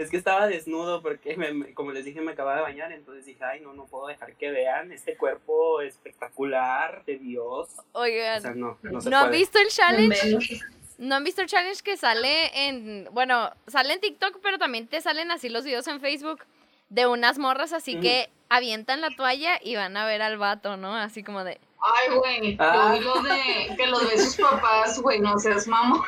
Es 0.00 0.10
que 0.10 0.16
estaba 0.16 0.46
desnudo 0.46 1.02
porque, 1.02 1.36
me- 1.36 1.74
como 1.74 1.92
les 1.92 2.04
dije, 2.04 2.20
me 2.20 2.32
acababa 2.32 2.56
de 2.56 2.62
bañar, 2.62 2.90
entonces 2.92 3.26
dije, 3.26 3.44
ay, 3.44 3.60
no, 3.60 3.74
no 3.74 3.84
puedo 3.86 4.06
dejar 4.06 4.34
que 4.34 4.50
vean 4.50 4.92
este 4.92 5.16
cuerpo 5.16 5.80
espectacular 5.82 7.04
de 7.04 7.18
Dios. 7.18 7.68
O 7.92 8.00
Oigan, 8.00 8.40
sea, 8.40 8.54
no, 8.54 8.78
no 8.82 9.00
se 9.00 9.10
¿no 9.10 9.18
han 9.18 9.30
visto 9.30 9.58
el 9.58 9.68
challenge? 9.68 10.60
¿No 10.98 11.14
han 11.16 11.24
visto 11.24 11.40
el 11.42 11.48
challenge 11.48 11.82
que 11.82 11.96
sale 11.96 12.66
en, 12.68 13.08
bueno, 13.12 13.50
sale 13.66 13.94
en 13.94 14.00
TikTok, 14.00 14.38
pero 14.42 14.58
también 14.58 14.86
te 14.86 15.00
salen 15.00 15.30
así 15.30 15.48
los 15.48 15.64
videos 15.64 15.86
en 15.88 16.00
Facebook 16.00 16.44
de 16.88 17.06
unas 17.06 17.38
morras 17.38 17.72
así 17.72 17.98
que 18.00 18.28
avientan 18.48 19.00
la 19.00 19.10
toalla 19.10 19.58
y 19.62 19.76
van 19.76 19.96
a 19.96 20.04
ver 20.06 20.22
al 20.22 20.36
vato, 20.38 20.76
¿no? 20.76 20.94
Así 20.96 21.22
como 21.22 21.44
de, 21.44 21.58
Ay, 21.82 22.14
güey, 22.16 22.56
Ah. 22.58 22.96
lo 23.00 23.22
de 23.22 23.74
que 23.76 23.86
los 23.86 24.02
ve 24.10 24.18
sus 24.18 24.36
papás, 24.36 25.00
güey, 25.00 25.20
no 25.20 25.38
seas 25.38 25.66
mamón. 25.66 26.02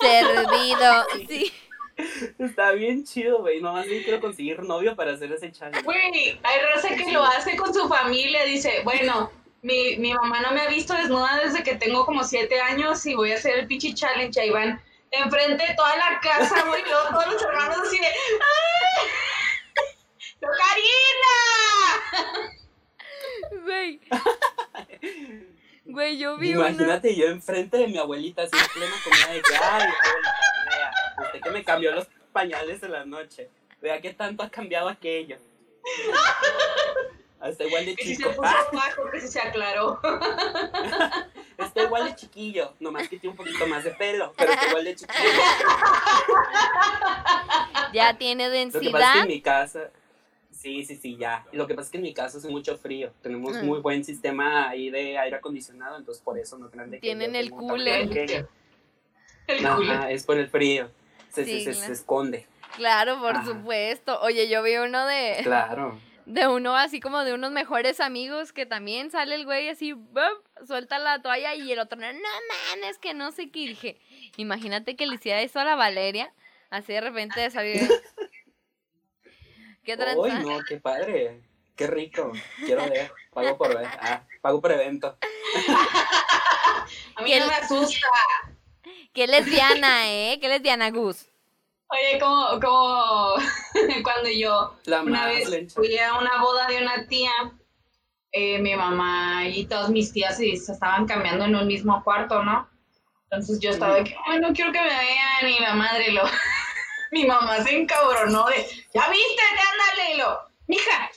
servido, 0.00 1.06
sí. 1.28 1.52
Está 2.38 2.72
bien 2.72 3.04
chido, 3.04 3.40
güey. 3.40 3.60
Nomás 3.60 3.86
bien 3.86 4.02
quiero 4.02 4.20
conseguir 4.20 4.62
novio 4.62 4.96
para 4.96 5.12
hacer 5.12 5.32
ese 5.32 5.52
challenge. 5.52 5.82
Güey, 5.82 6.38
hay 6.42 6.60
raza 6.74 6.94
que 6.94 7.12
lo 7.12 7.24
hace 7.24 7.56
con 7.56 7.72
su 7.72 7.88
familia, 7.88 8.44
dice, 8.44 8.82
bueno, 8.84 9.30
mi, 9.62 9.96
mi 9.96 10.14
mamá 10.14 10.40
no 10.40 10.52
me 10.52 10.60
ha 10.60 10.68
visto 10.68 10.94
desnuda 10.94 11.40
desde 11.44 11.62
que 11.62 11.76
tengo 11.76 12.04
como 12.04 12.24
siete 12.24 12.60
años 12.60 13.04
y 13.06 13.14
voy 13.14 13.32
a 13.32 13.36
hacer 13.36 13.58
el 13.58 13.66
pinche 13.66 13.94
challenge, 13.94 14.40
ahí 14.40 14.50
van 14.50 14.80
enfrente 15.10 15.66
de 15.66 15.74
toda 15.74 15.96
la 15.96 16.20
casa, 16.20 16.64
güey, 16.66 16.82
todos 16.84 17.26
los 17.32 17.42
hermanos 17.42 17.78
así 17.86 17.98
de, 17.98 18.06
¡ay! 18.06 19.08
¡Yo, 20.40 20.48
Karina! 20.58 21.36
Güey. 23.64 24.00
Güey, 25.90 26.18
yo 26.18 26.36
vi 26.36 26.54
una... 26.54 26.68
Imagínate 26.68 27.16
yo 27.16 27.26
enfrente 27.26 27.76
de 27.76 27.88
mi 27.88 27.98
abuelita 27.98 28.42
así 28.42 28.56
en 28.56 28.72
plena 28.72 28.94
comida 29.02 29.32
de 29.32 29.42
que, 29.42 29.56
ay, 29.56 29.82
abuelita, 29.82 30.59
usted 31.22 31.40
que 31.40 31.50
me 31.50 31.64
cambió 31.64 31.92
los 31.92 32.06
pañales 32.32 32.82
en 32.82 32.92
la 32.92 33.04
noche. 33.04 33.48
Vea 33.80 34.00
qué 34.00 34.12
tanto 34.14 34.42
ha 34.42 34.50
cambiado 34.50 34.88
aquello. 34.88 35.36
Está 37.42 37.64
igual 37.64 37.86
de 37.86 37.94
Que 37.96 38.04
si 38.04 38.16
se 38.16 38.22
chico. 38.24 38.36
puso 38.36 38.42
Ah, 38.54 38.66
bajo, 38.70 39.10
que 39.10 39.18
si 39.20 39.28
se 39.28 39.40
aclaró. 39.40 39.98
está 41.58 41.82
igual 41.84 42.04
de 42.04 42.14
chiquillo. 42.14 42.74
Nomás 42.80 43.08
que 43.08 43.18
tiene 43.18 43.30
un 43.30 43.36
poquito 43.38 43.66
más 43.66 43.82
de 43.82 43.92
pelo, 43.92 44.34
pero 44.36 44.52
está 44.52 44.68
igual 44.68 44.84
de 44.84 44.94
chiquillo. 44.94 45.40
Ya 47.94 48.16
tiene 48.18 48.46
Lo 48.48 48.52
que 48.52 48.60
pasa 48.60 48.66
es 48.66 48.72
que 48.72 48.90
densidad. 48.90 49.22
en 49.22 49.28
mi 49.28 49.40
casa. 49.40 49.90
Sí, 50.52 50.84
sí, 50.84 50.96
sí, 50.96 51.16
ya. 51.16 51.46
Lo 51.52 51.66
que 51.66 51.74
pasa 51.74 51.86
es 51.86 51.90
que 51.92 51.96
en 51.96 52.02
mi 52.02 52.12
casa 52.12 52.36
hace 52.38 52.48
mucho 52.50 52.76
frío. 52.76 53.10
Tenemos 53.22 53.56
Mm. 53.56 53.64
muy 53.66 53.80
buen 53.80 54.04
sistema 54.04 54.68
ahí 54.68 54.90
de 54.90 55.16
aire 55.18 55.36
acondicionado, 55.36 55.96
entonces 55.96 56.22
por 56.22 56.38
eso 56.38 56.58
no 56.58 56.70
crean 56.70 56.90
de 56.90 56.98
que 56.98 57.00
Tienen 57.00 57.34
el 57.34 57.50
cooler. 57.50 58.46
El 59.46 59.66
culo. 59.66 59.92
Ajá, 59.92 60.10
es 60.10 60.24
por 60.24 60.36
el 60.38 60.48
frío. 60.50 60.90
Se, 61.30 61.44
se- 61.44 61.50
Sí, 61.50 61.64
se- 61.64 61.70
claro. 61.72 61.86
se 61.86 61.92
esconde. 61.92 62.46
Claro, 62.76 63.18
por 63.20 63.36
Ajá. 63.36 63.44
supuesto. 63.46 64.20
Oye, 64.20 64.48
yo 64.48 64.62
vi 64.62 64.76
uno 64.76 65.06
de, 65.06 65.38
Claro. 65.42 65.98
de 66.26 66.46
uno 66.48 66.76
así 66.76 67.00
como 67.00 67.24
de 67.24 67.32
unos 67.34 67.50
mejores 67.52 68.00
amigos 68.00 68.52
que 68.52 68.66
también 68.66 69.10
sale 69.10 69.34
el 69.34 69.44
güey 69.44 69.68
así, 69.68 69.92
¡bup! 69.92 70.44
suelta 70.66 70.98
la 70.98 71.20
toalla 71.22 71.54
y 71.54 71.72
el 71.72 71.78
otro, 71.78 71.98
no, 71.98 72.12
no 72.12 72.18
mames, 72.74 72.98
que 72.98 73.14
no 73.14 73.32
sé 73.32 73.50
qué. 73.50 73.60
Dije, 73.60 74.00
imagínate 74.36 74.94
que 74.96 75.06
le 75.06 75.14
hiciera 75.16 75.40
eso 75.40 75.58
a 75.60 75.64
la 75.64 75.74
Valeria, 75.74 76.32
así 76.70 76.92
de 76.92 77.00
repente 77.00 77.40
de 77.40 77.50
salir. 77.50 77.80
¿Qué 79.84 79.96
tranza? 79.96 80.20
Uy, 80.20 80.30
no, 80.30 80.60
qué 80.68 80.76
padre. 80.78 81.40
Qué 81.74 81.86
rico. 81.86 82.30
Quiero 82.66 82.82
ver. 82.90 83.10
Pago 83.32 83.56
por 83.56 83.74
ver. 83.76 83.86
Ah, 84.00 84.22
pago 84.42 84.60
por 84.60 84.70
evento. 84.72 85.16
A 87.16 87.22
mí 87.22 87.30
¿Quién- 87.30 87.40
no 87.40 87.46
me 87.46 87.54
asusta. 87.54 88.06
Qué 89.12 89.26
lesbiana, 89.26 90.10
¿eh? 90.10 90.38
Qué 90.40 90.48
lesbiana, 90.48 90.90
Gus. 90.90 91.26
Oye, 91.88 92.20
como, 92.20 92.60
como 92.60 93.34
cuando 94.04 94.30
yo 94.30 94.78
La 94.84 95.02
una 95.02 95.26
vez 95.26 95.48
lencha. 95.48 95.74
fui 95.74 95.98
a 95.98 96.14
una 96.18 96.40
boda 96.40 96.68
de 96.68 96.78
una 96.82 97.06
tía, 97.08 97.32
eh, 98.30 98.58
mi 98.60 98.76
mamá 98.76 99.48
y 99.48 99.66
todas 99.66 99.90
mis 99.90 100.12
tías 100.12 100.36
se, 100.36 100.56
se 100.56 100.72
estaban 100.72 101.06
cambiando 101.06 101.44
en 101.46 101.56
un 101.56 101.66
mismo 101.66 102.02
cuarto, 102.04 102.44
¿no? 102.44 102.68
Entonces 103.24 103.58
yo 103.60 103.70
estaba 103.70 103.96
de 103.96 104.04
que, 104.04 104.16
ay, 104.26 104.38
no 104.40 104.52
quiero 104.52 104.72
que 104.72 104.80
me 104.80 104.86
vean, 104.88 105.48
y 105.48 105.58
la 105.60 105.74
madre 105.74 106.12
lo... 106.12 106.22
mi 107.10 107.24
mamá 107.24 107.60
se 107.64 107.76
encabronó 107.76 108.44
de, 108.46 108.64
ya 108.94 109.08
viste, 109.08 109.42
ándale, 109.72 110.14
y 110.14 110.18
lo, 110.18 110.38
mija, 110.68 111.10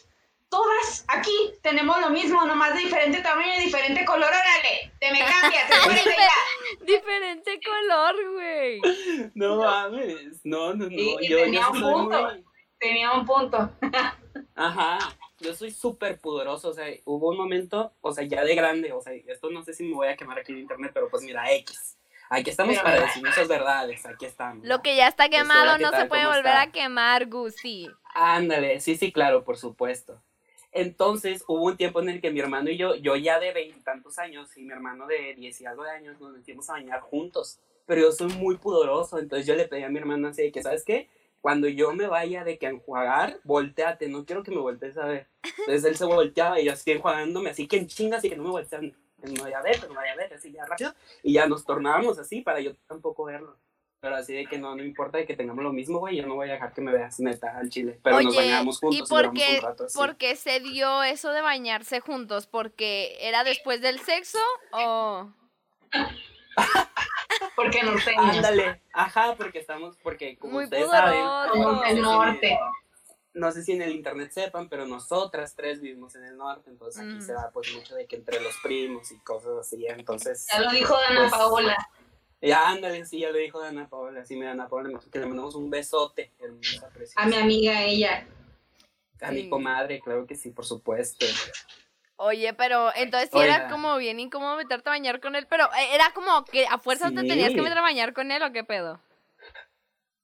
todas 0.53 1.03
aquí 1.07 1.35
tenemos 1.63 1.99
lo 1.99 2.11
mismo, 2.11 2.45
nomás 2.45 2.75
de 2.75 2.81
diferente 2.81 3.21
tamaño 3.21 3.53
y 3.57 3.63
diferente 3.65 4.05
color, 4.05 4.27
órale, 4.29 4.91
te 4.99 5.11
me 5.11 5.17
cambias, 5.19 5.67
te 5.67 5.75
allá. 5.75 6.29
Diferente 6.85 7.59
color, 7.65 8.15
güey. 8.33 8.81
No 9.33 9.57
mames. 9.57 10.41
No, 10.43 10.73
no, 10.75 10.85
no. 10.85 10.91
Y- 10.91 11.17
y 11.21 11.27
yo, 11.29 11.37
tenía 11.39 11.67
un 11.69 11.81
punto. 11.81 12.21
muy- 12.21 12.43
Tenía 12.77 13.11
un 13.13 13.25
punto. 13.25 13.71
Ajá. 14.55 14.99
Yo 15.39 15.53
soy 15.55 15.71
súper 15.71 16.19
pudoroso. 16.19 16.69
O 16.69 16.73
sea, 16.73 16.85
hubo 17.05 17.29
un 17.29 17.37
momento, 17.37 17.93
o 18.01 18.11
sea, 18.11 18.23
ya 18.25 18.43
de 18.43 18.53
grande. 18.55 18.91
O 18.91 19.01
sea, 19.01 19.13
esto 19.13 19.49
no 19.49 19.63
sé 19.63 19.73
si 19.73 19.83
me 19.83 19.95
voy 19.95 20.07
a 20.09 20.15
quemar 20.15 20.37
aquí 20.39 20.51
en 20.51 20.59
internet, 20.59 20.91
pero 20.93 21.09
pues 21.09 21.23
mira, 21.23 21.49
X. 21.53 21.97
Aquí 22.29 22.49
estamos 22.49 22.75
para 22.77 22.95
mira. 22.95 23.05
decir 23.07 23.23
muchas 23.25 23.47
verdades. 23.47 24.05
Aquí 24.05 24.25
estamos. 24.25 24.65
Lo 24.67 24.81
que 24.81 24.95
ya 24.95 25.07
está 25.07 25.29
quemado 25.29 25.63
hola, 25.63 25.77
¿qué 25.77 25.83
no 25.83 25.91
se 25.91 26.05
puede 26.05 26.23
¿Cómo 26.23 26.35
volver 26.35 26.45
está? 26.53 26.61
a 26.61 26.71
quemar, 26.71 27.25
Gus, 27.27 27.55
sí. 27.55 27.87
Ándale, 28.15 28.79
sí, 28.81 28.95
sí, 28.97 29.11
claro, 29.11 29.43
por 29.43 29.57
supuesto. 29.57 30.21
Entonces 30.73 31.44
hubo 31.47 31.66
un 31.66 31.78
tiempo 31.78 32.01
en 32.01 32.09
el 32.09 32.22
que 32.22 32.31
mi 32.31 32.39
hermano 32.39 32.69
y 32.72 32.78
yo, 32.78 32.95
yo 32.95 33.16
ya 33.16 33.39
de 33.39 33.53
veintitantos 33.53 34.17
años 34.17 34.56
y 34.57 34.63
mi 34.63 34.72
hermano 34.72 35.06
de 35.06 35.35
diez 35.35 35.61
y 35.61 35.66
algo 35.66 35.84
de 35.84 35.91
años, 35.91 36.19
nos 36.19 36.34
metimos 36.34 36.69
a 36.69 36.73
bañar 36.73 37.01
juntos. 37.01 37.59
Pero 37.85 38.01
yo 38.01 38.11
soy 38.11 38.34
muy 38.34 38.57
pudoroso, 38.57 39.19
entonces 39.19 39.45
yo 39.45 39.56
le 39.56 39.67
pedí 39.67 39.83
a 39.83 39.89
mi 39.89 40.00
hermano 40.00 40.29
así 40.29 40.41
de 40.41 40.51
que, 40.51 40.63
¿sabes 40.63 40.83
qué? 40.83 41.09
Cuando 41.41 41.67
yo 41.67 41.94
me 41.94 42.07
vaya 42.07 42.44
de 42.44 42.57
que 42.57 42.67
a 42.67 42.69
enjuagar, 42.69 43.39
volteate, 43.44 44.07
no 44.07 44.25
quiero 44.25 44.44
que 44.44 44.51
me 44.51 44.62
voltees 44.62 44.97
a 44.97 45.06
ver. 45.06 45.28
Entonces 45.44 45.83
él 45.83 45.97
se 45.97 46.06
volteaba 46.06 46.59
y 46.59 46.66
yo 46.66 46.73
así 46.73 46.91
enjuagándome, 46.91 47.50
así 47.50 47.67
que 47.67 47.78
en 47.78 47.88
chingas 47.88 48.23
y 48.23 48.29
que 48.29 48.38
no 48.38 48.44
me 48.44 48.51
voltean, 48.51 48.95
no 49.17 49.44
vaya 49.44 49.59
a 49.59 49.62
ver, 49.62 49.88
no 49.88 49.94
vaya 49.94 50.13
a 50.13 50.16
ver, 50.16 50.33
así 50.33 50.51
ya 50.51 50.66
rápido. 50.66 50.94
Y 51.22 51.33
ya 51.33 51.45
nos 51.47 51.66
tornábamos 51.66 52.17
así 52.17 52.41
para 52.41 52.62
yo 52.62 52.73
tampoco 52.88 53.25
verlo. 53.25 53.57
Pero 54.03 54.17
así 54.17 54.33
de 54.33 54.45
que 54.47 54.57
no, 54.57 54.75
no 54.75 54.83
importa 54.83 55.17
de 55.17 55.25
que 55.25 55.33
tengamos 55.37 55.63
lo 55.63 55.71
mismo, 55.71 55.99
güey, 55.99 56.17
yo 56.17 56.27
no 56.27 56.35
voy 56.35 56.49
a 56.49 56.53
dejar 56.55 56.73
que 56.73 56.81
me 56.81 56.91
veas 56.91 57.21
neta 57.21 57.57
al 57.57 57.69
chile. 57.69 57.97
Pero 58.03 58.19
nos 58.21 58.35
bañamos 58.35 58.77
juntos 58.79 59.07
¿y 59.07 59.09
por 59.09 59.31
qué, 59.31 59.55
un 59.55 59.61
rato 59.63 59.85
así. 59.85 59.97
por 59.97 60.17
qué 60.17 60.35
se 60.35 60.59
dio 60.59 61.03
eso 61.03 61.31
de 61.31 61.41
bañarse 61.41 62.01
juntos? 62.01 62.45
¿Porque 62.45 63.15
era 63.21 63.45
después 63.45 63.79
del 63.79 64.01
sexo 64.01 64.39
o...? 64.73 65.31
Porque 67.55 67.81
norteños. 67.83 68.35
Ándale, 68.35 68.81
ajá, 68.93 69.35
porque 69.37 69.59
estamos, 69.59 69.97
porque 70.03 70.37
como 70.37 70.53
Muy 70.55 70.63
ustedes 70.65 70.85
pudorosos. 70.85 71.53
saben, 71.63 71.95
si- 71.95 72.01
norte. 72.01 72.59
no 73.33 73.51
sé 73.51 73.63
si 73.63 73.71
en 73.71 73.81
el 73.83 73.91
internet 73.91 74.31
sepan, 74.31 74.69
pero 74.69 74.85
nosotras 74.85 75.55
tres 75.55 75.81
vivimos 75.81 76.13
en 76.15 76.25
el 76.25 76.37
norte, 76.37 76.69
entonces 76.69 77.01
aquí 77.01 77.15
Mm. 77.15 77.21
se 77.21 77.33
da 77.33 77.49
pues 77.53 77.73
mucho 77.73 77.95
de 77.95 78.05
que 78.05 78.17
entre 78.17 78.39
los 78.41 78.53
primos 78.61 79.11
y 79.11 79.17
cosas 79.19 79.53
así, 79.61 79.85
entonces... 79.87 80.45
Ya 80.53 80.59
lo 80.61 80.71
dijo 80.71 80.93
Dana 80.95 81.21
Pues, 81.21 81.31
Paola. 81.31 81.77
Ya, 82.45 82.67
ándale, 82.67 83.05
sí, 83.05 83.19
ya 83.19 83.31
lo 83.31 83.37
dijo 83.37 83.61
Dana 83.61 83.87
Paola, 83.87 84.25
sí, 84.25 84.35
me 84.35 84.45
Dana 84.45 84.67
Paola, 84.67 84.99
que 85.11 85.19
le 85.19 85.25
mandamos 85.27 85.55
un 85.55 85.69
besote, 85.69 86.33
hermosa, 86.39 86.89
preciosa. 86.89 87.21
A 87.21 87.25
mi 87.25 87.37
amiga, 87.37 87.81
ella. 87.83 88.27
A 89.21 89.31
mi 89.31 89.47
comadre, 89.47 90.01
claro 90.01 90.27
que 90.27 90.35
sí, 90.35 90.49
por 90.49 90.65
supuesto. 90.65 91.25
Oye, 92.17 92.53
pero 92.53 92.93
entonces 92.95 93.29
sí 93.31 93.39
era 93.39 93.69
como 93.69 93.97
bien 93.97 94.19
incómodo 94.19 94.57
meterte 94.57 94.89
a 94.89 94.91
bañar 94.91 95.21
con 95.21 95.37
él, 95.37 95.47
pero 95.49 95.65
eh, 95.73 95.95
era 95.95 96.11
como 96.13 96.43
que 96.43 96.67
a 96.67 96.77
fuerzas 96.79 97.13
te 97.13 97.21
Sí. 97.21 97.27
tenías 97.27 97.53
que 97.53 97.61
meter 97.61 97.77
a 97.77 97.81
bañar 97.81 98.13
con 98.13 98.29
él 98.31 98.43
o 98.43 98.51
qué 98.51 98.65
pedo. 98.65 98.99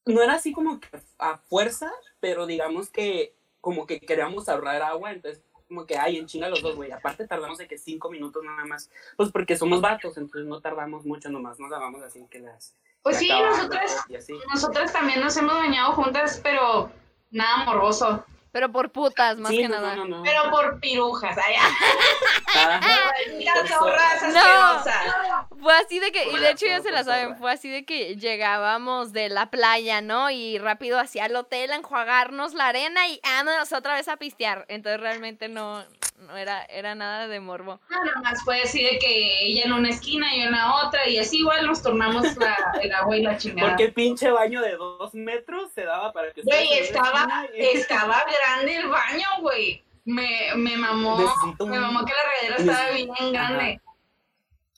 No 0.06 0.22
era 0.22 0.34
así 0.34 0.52
como 0.52 0.82
que 0.82 0.90
a 1.20 1.38
fuerza, 1.38 1.90
pero 2.20 2.46
digamos 2.46 2.90
que 2.90 3.34
como 3.62 3.88
que 3.88 4.02
queríamos 4.02 4.50
ahorrar 4.50 4.82
agua, 4.82 5.12
entonces 5.12 5.42
como 5.70 5.86
que, 5.86 5.98
ay, 5.98 6.18
en 6.18 6.26
chinga 6.26 6.50
los 6.50 6.62
dos, 6.62 6.76
güey. 6.76 6.92
Aparte 6.92 7.28
tardamos 7.28 7.60
de 7.60 7.68
que 7.68 7.78
cinco 7.78 8.10
minutos 8.10 8.44
nada 8.44 8.66
más, 8.66 8.90
pues 9.16 9.32
porque 9.32 9.56
somos 9.56 9.80
vatos, 9.80 10.18
entonces 10.18 10.46
no 10.48 10.60
tardamos 10.60 11.06
mucho, 11.06 11.30
nomás 11.30 11.60
nos 11.60 11.70
lavamos 11.70 12.02
así 12.02 12.26
que 12.30 12.40
las... 12.40 12.76
Pues 13.04 13.18
sí, 13.18 13.30
nosotras, 13.30 14.04
nosotras 14.52 14.92
también 14.92 15.22
nos 15.22 15.38
hemos 15.38 15.54
bañado 15.54 15.94
juntas, 15.94 16.42
pero 16.44 16.92
nada 17.32 17.64
morboso. 17.64 18.26
Pero 18.52 18.72
por 18.72 18.92
putas, 18.92 19.38
más 19.38 19.52
Sí, 19.52 19.58
que 19.60 19.68
no, 19.70 19.76
nada. 19.80 19.96
no, 19.96 20.06
no, 20.06 20.18
no. 20.18 20.24
Pero 20.24 20.50
por 20.50 20.80
pirujas. 20.80 21.38
Por 22.50 23.68
zorras 23.68 24.24
No. 24.34 25.48
Fue 25.62 25.74
así 25.78 26.00
de 26.00 26.12
que, 26.12 26.30
y 26.30 26.38
de 26.38 26.52
hecho 26.52 26.66
ya 26.66 26.82
se 26.82 26.92
la 26.92 27.04
saben, 27.04 27.38
fue 27.38 27.52
así 27.52 27.70
de 27.70 27.86
que 27.86 28.16
llegábamos 28.16 29.12
de 29.14 29.30
la 29.30 29.50
playa, 29.52 30.02
¿no? 30.02 30.30
Y 30.32 30.58
rápido 30.58 31.00
hacia 31.00 31.26
el 31.26 31.36
hotel 31.36 31.72
a 31.72 31.76
enjuagarnos 31.76 32.54
la 32.54 32.68
arena 32.68 33.08
y 33.08 33.20
vámonos 33.24 33.72
otra 33.74 33.94
vez 33.96 34.08
a 34.08 34.18
pistear. 34.18 34.66
Entonces 34.68 35.00
realmente 35.02 35.48
no, 35.48 35.84
no 36.20 36.38
era, 36.38 36.64
era 36.66 36.96
nada 36.96 37.28
de 37.28 37.40
morbo. 37.40 37.80
No, 37.90 38.04
nada 38.04 38.22
más 38.22 38.44
fue 38.44 38.62
así 38.62 38.84
de 38.84 39.00
que 39.00 39.46
ella 39.46 39.64
en 39.66 39.74
una 39.74 39.90
esquina 39.90 40.34
y 40.36 40.40
yo 40.40 40.46
en 40.46 40.52
la 40.52 40.86
otra, 40.86 41.08
y 41.08 41.18
así 41.18 41.40
igual 41.40 41.66
nos 41.66 41.82
tornamos 41.82 42.36
la, 42.38 42.56
el 42.82 42.94
agua 42.94 43.18
y 43.18 43.22
la 43.24 43.38
chingada. 43.38 43.70
Porque 43.70 43.86
el 43.86 43.94
pinche 43.94 44.30
baño 44.32 44.62
de 44.62 44.76
dos 44.76 45.14
metros 45.14 45.72
se 45.74 45.84
daba 45.86 46.12
para 46.14 46.32
que... 46.32 46.42
Güey, 46.42 46.74
estaba, 46.74 47.46
y- 47.56 47.62
estaba 47.78 48.24
grande 48.26 48.76
el 48.76 48.88
baño, 48.88 49.28
güey. 49.42 49.84
Me, 50.06 50.56
me 50.56 50.76
mamó, 50.78 51.20
Necesito 51.20 51.64
un- 51.66 51.70
me 51.70 51.80
mamó 51.80 52.04
que 52.06 52.14
la 52.14 52.30
regadera 52.30 52.56
estaba 52.74 52.92
necesito- 52.92 53.16
bien 53.20 53.34
grande. 53.34 53.82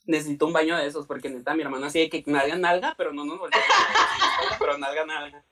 Necesito 0.04 0.46
un 0.46 0.52
baño 0.52 0.76
de 0.76 0.86
esos, 0.86 1.06
porque 1.06 1.30
neta, 1.30 1.54
mi 1.54 1.62
hermano 1.62 1.86
así 1.86 2.00
de 2.00 2.08
que 2.10 2.24
nalga, 2.26 2.56
nalga, 2.56 2.94
pero 2.96 3.12
no 3.12 3.24
nos 3.24 3.38
volteamos. 3.38 3.68
pero 4.58 4.76
nalga, 4.78 5.04
nalga. 5.06 5.44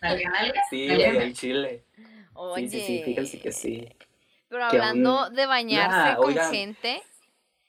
Nalga, 0.00 0.30
nalga. 0.30 0.62
Sí, 0.70 0.86
Nalga, 0.86 1.22
el 1.24 1.34
chile. 1.34 1.84
Oye. 2.34 2.68
Sí, 2.68 2.80
sí, 2.80 2.86
sí, 2.86 3.02
fíjense 3.04 3.40
que 3.40 3.52
sí. 3.52 3.88
Pero 4.58 4.66
hablando 4.82 5.18
aún- 5.20 5.34
de 5.34 5.46
bañarse 5.46 6.16
con 6.16 6.26
oigan. 6.26 6.50
gente, 6.50 7.02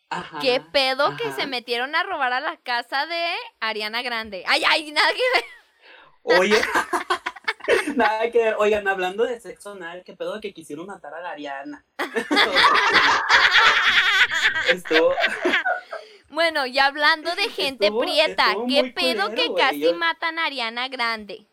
Ajá. 0.10 0.40
¿qué 0.40 0.62
pedo 0.72 1.16
que 1.18 1.32
se 1.32 1.48
metieron 1.48 1.96
a 1.96 2.04
robar 2.04 2.34
a 2.34 2.40
la 2.40 2.58
casa 2.58 3.06
de 3.08 3.34
Ariana 3.60 4.02
Grande? 4.02 4.44
Ay, 4.48 4.64
ay, 4.68 4.92
nada 4.92 5.10
que 5.14 5.40
ver. 5.40 6.40
Oye. 6.40 6.62
Nada 7.96 8.30
que 8.30 8.38
ver. 8.38 8.56
Oigan, 8.60 8.88
hablando 8.88 9.24
de 9.24 9.40
sexo 9.40 9.72
anal, 9.72 10.04
qué 10.06 10.16
pedo 10.16 10.40
que 10.40 10.54
quisieron 10.54 10.86
matar 10.86 11.16
a 11.16 11.20
la 11.22 11.32
Ariana. 11.32 11.84
Estuvo. 14.70 15.14
Bueno, 16.30 16.68
y 16.68 16.78
hablando 16.78 17.34
de 17.36 17.50
gente 17.50 17.88
Estuvo- 17.88 18.02
prieta, 18.02 18.50
estuvo 18.50 18.68
¿qué 18.68 18.84
pedo 18.96 19.30
culero, 19.30 19.56
que 19.56 19.62
casi 19.62 19.80
yo- 19.80 19.96
matan 19.96 20.38
a 20.38 20.46
Ariana 20.46 20.88
Grande? 20.90 21.48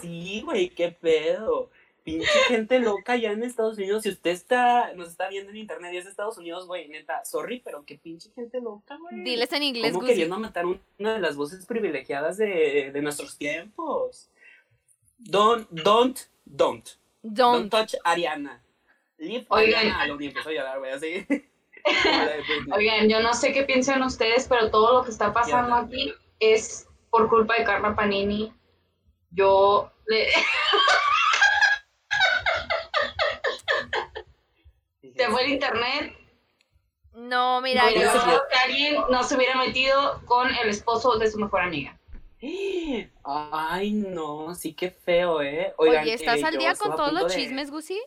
Sí, 0.00 0.42
güey, 0.44 0.70
qué 0.70 0.90
pedo. 0.90 1.70
Pinche 2.04 2.26
gente 2.48 2.80
loca 2.80 3.16
ya 3.16 3.30
en 3.30 3.42
Estados 3.44 3.78
Unidos. 3.78 4.02
Si 4.02 4.08
usted 4.08 4.30
está, 4.32 4.92
nos 4.94 5.08
está 5.10 5.28
viendo 5.28 5.50
en 5.50 5.56
internet 5.56 5.92
y 5.94 5.98
es 5.98 6.04
de 6.04 6.10
Estados 6.10 6.36
Unidos, 6.36 6.66
güey, 6.66 6.88
neta, 6.88 7.24
sorry, 7.24 7.60
pero 7.64 7.84
qué 7.84 7.96
pinche 7.98 8.30
gente 8.34 8.60
loca, 8.60 8.96
güey. 8.96 9.22
Diles 9.22 9.52
en 9.52 9.62
inglés, 9.62 9.92
Como 9.92 10.06
queriendo 10.06 10.38
matar 10.38 10.66
un- 10.66 10.80
una 10.98 11.14
de 11.14 11.20
las 11.20 11.36
voces 11.36 11.64
privilegiadas 11.64 12.36
de, 12.38 12.90
de 12.92 13.02
nuestros 13.02 13.38
tiempos. 13.38 14.30
Don't, 15.18 15.68
don't, 15.70 16.18
don't. 16.44 16.88
Don't 17.22 17.70
Don't. 17.70 17.70
touch 17.70 17.94
Ariana. 18.02 18.60
Leave 19.18 19.46
Oigan. 19.50 19.78
Ariana 19.78 20.02
alone. 20.02 20.26
Empezó 20.26 20.48
a 20.48 20.52
llorar, 20.52 20.78
güey, 20.80 20.90
así. 20.90 21.24
Oigan, 22.72 23.08
yo 23.08 23.20
no 23.20 23.32
sé 23.34 23.52
qué 23.52 23.62
piensan 23.62 24.02
ustedes, 24.02 24.48
pero 24.48 24.70
todo 24.70 24.92
lo 24.98 25.04
que 25.04 25.10
está 25.12 25.32
pasando 25.32 25.76
Ya. 25.76 25.82
aquí 25.82 26.12
es 26.40 26.88
por 27.10 27.28
culpa 27.28 27.54
de 27.56 27.64
Carla 27.64 27.94
Panini. 27.94 28.52
Yo 29.30 29.92
le, 30.06 30.26
se 35.16 35.28
fue 35.28 35.44
el 35.44 35.50
internet. 35.52 36.14
No, 37.14 37.60
mira, 37.60 37.90
yo 37.90 38.00
que 38.48 38.56
alguien 38.64 38.96
no 39.10 39.22
se 39.22 39.36
hubiera 39.36 39.56
metido 39.56 40.22
con 40.24 40.48
el 40.54 40.68
esposo 40.68 41.18
de 41.18 41.30
su 41.30 41.38
mejor 41.38 41.60
amiga. 41.62 41.98
Ay, 43.24 43.92
no, 43.92 44.54
sí 44.54 44.74
que 44.74 44.90
feo, 44.90 45.42
¿eh? 45.42 45.74
Oigan, 45.76 46.02
Oye, 46.02 46.14
¿estás 46.14 46.40
eh, 46.40 46.44
al 46.44 46.56
día 46.58 46.74
con 46.74 46.96
todos 46.96 47.12
los 47.12 47.28
de- 47.28 47.34
chismes, 47.38 47.70
Gusi? 47.70 48.00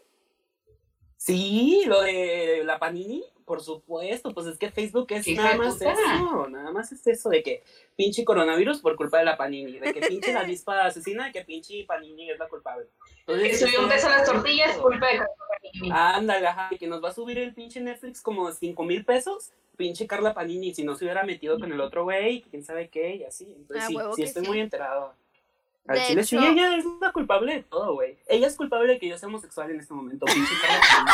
Sí, 1.15 1.83
lo 1.87 2.01
de 2.01 2.61
la 2.65 2.77
Panini, 2.77 3.23
por 3.45 3.61
supuesto, 3.61 4.33
pues 4.33 4.47
es 4.47 4.57
que 4.57 4.69
Facebook 4.71 5.07
es 5.11 5.27
nada 5.29 5.53
de 5.53 5.57
más 5.57 5.73
puta. 5.75 5.93
eso, 5.93 6.47
nada 6.49 6.71
más 6.71 6.91
es 6.91 7.07
eso 7.07 7.29
de 7.29 7.41
que 7.41 7.63
pinche 7.95 8.25
coronavirus 8.25 8.81
por 8.81 8.95
culpa 8.95 9.19
de 9.19 9.25
la 9.25 9.37
Panini, 9.37 9.79
de 9.79 9.93
que 9.93 10.01
pinche 10.01 10.33
la 10.33 10.41
avispa 10.41 10.83
asesina, 10.85 11.27
de 11.27 11.31
que 11.31 11.45
pinche 11.45 11.85
Panini 11.85 12.29
es 12.29 12.37
la 12.37 12.47
culpable. 12.49 12.87
Entonces, 13.27 13.59
Que 13.59 13.65
subió 13.65 13.81
un 13.81 13.89
peso 13.89 14.07
a 14.07 14.11
las 14.11 14.25
tortillas, 14.25 14.77
culpa 14.77 15.07
de 15.07 15.17
Carla 15.17 15.33
Panini. 15.61 15.89
Ándale, 15.91 16.47
ajá, 16.47 16.67
y 16.71 16.77
que 16.77 16.87
nos 16.87 17.03
va 17.03 17.09
a 17.09 17.13
subir 17.13 17.39
el 17.39 17.53
pinche 17.53 17.81
Netflix 17.81 18.21
como 18.21 18.51
5 18.51 18.83
mil 18.83 19.03
pesos, 19.03 19.51
pinche 19.77 20.05
Carla 20.05 20.33
Panini, 20.33 20.73
si 20.75 20.83
no 20.83 20.95
se 20.95 21.05
hubiera 21.05 21.23
metido 21.23 21.59
con 21.59 21.71
el 21.71 21.81
otro 21.81 22.03
güey, 22.03 22.43
quién 22.51 22.63
sabe 22.63 22.89
qué, 22.89 23.15
y 23.15 23.23
así. 23.23 23.45
Entonces 23.57 23.83
Ah, 23.83 23.87
sí, 23.87 23.97
sí 24.17 24.23
estoy 24.23 24.43
sí. 24.43 24.49
muy 24.49 24.59
enterado. 24.59 25.13
Al 25.87 25.97
De 25.99 26.05
chile 26.05 26.23
sí, 26.23 26.35
ella 26.37 26.77
es 26.77 26.85
la 27.01 27.11
culpable 27.11 27.53
de 27.53 27.63
todo, 27.63 27.93
güey. 27.93 28.17
Ella 28.27 28.47
es 28.47 28.55
culpable 28.55 28.93
de 28.93 28.99
que 28.99 29.07
yo 29.07 29.17
sea 29.17 29.27
homosexual 29.27 29.69
en 29.71 29.79
este 29.79 29.93
momento, 29.93 30.25
pinche 30.25 30.53
Carla 30.61 30.81
Panini. 30.91 31.11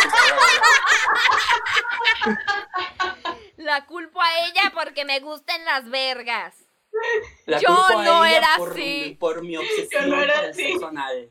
La 3.58 3.86
culpo 3.86 4.22
a 4.22 4.46
ella 4.48 4.72
porque 4.74 5.06
me 5.06 5.20
gustan 5.20 5.64
las 5.66 5.90
vergas. 5.90 6.56
La 7.46 7.60
Yo 7.60 7.68
culpo 7.68 8.00
a 8.00 8.04
no 8.04 8.26
ella 8.26 8.38
era 8.38 8.48
por, 8.58 8.72
así. 8.72 9.18
Por 9.20 9.44
mi 9.44 9.56
obsesión 9.58 10.04
Yo 10.10 10.16
no 10.16 10.22
era 10.22 10.40
así. 10.50 10.78
anal. 10.88 11.30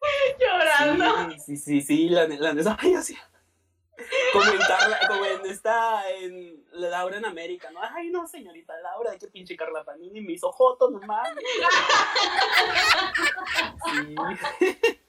Llorando. 0.40 1.30
Sí, 1.32 1.40
sí, 1.40 1.56
sí, 1.56 1.80
sí, 1.80 2.08
la, 2.08 2.26
la 2.28 2.52
neta, 2.52 2.76
ay, 2.80 2.94
así. 2.94 3.16
Como 4.32 4.50
en 4.50 4.58
Carla, 4.58 4.98
como 5.08 5.24
en 5.24 5.46
esta, 5.46 6.10
en 6.10 6.64
Laura 6.72 7.16
en 7.16 7.24
América, 7.24 7.70
¿no? 7.70 7.80
Ay, 7.82 8.10
no, 8.10 8.26
señorita 8.28 8.78
Laura, 8.80 9.12
de 9.12 9.18
qué 9.18 9.28
pinche 9.28 9.56
Carla 9.56 9.84
Panini 9.84 10.20
me 10.20 10.32
hizo 10.32 10.52
joto, 10.52 10.90
no 10.90 11.00
mames. 11.00 11.44
Sí. 13.84 14.14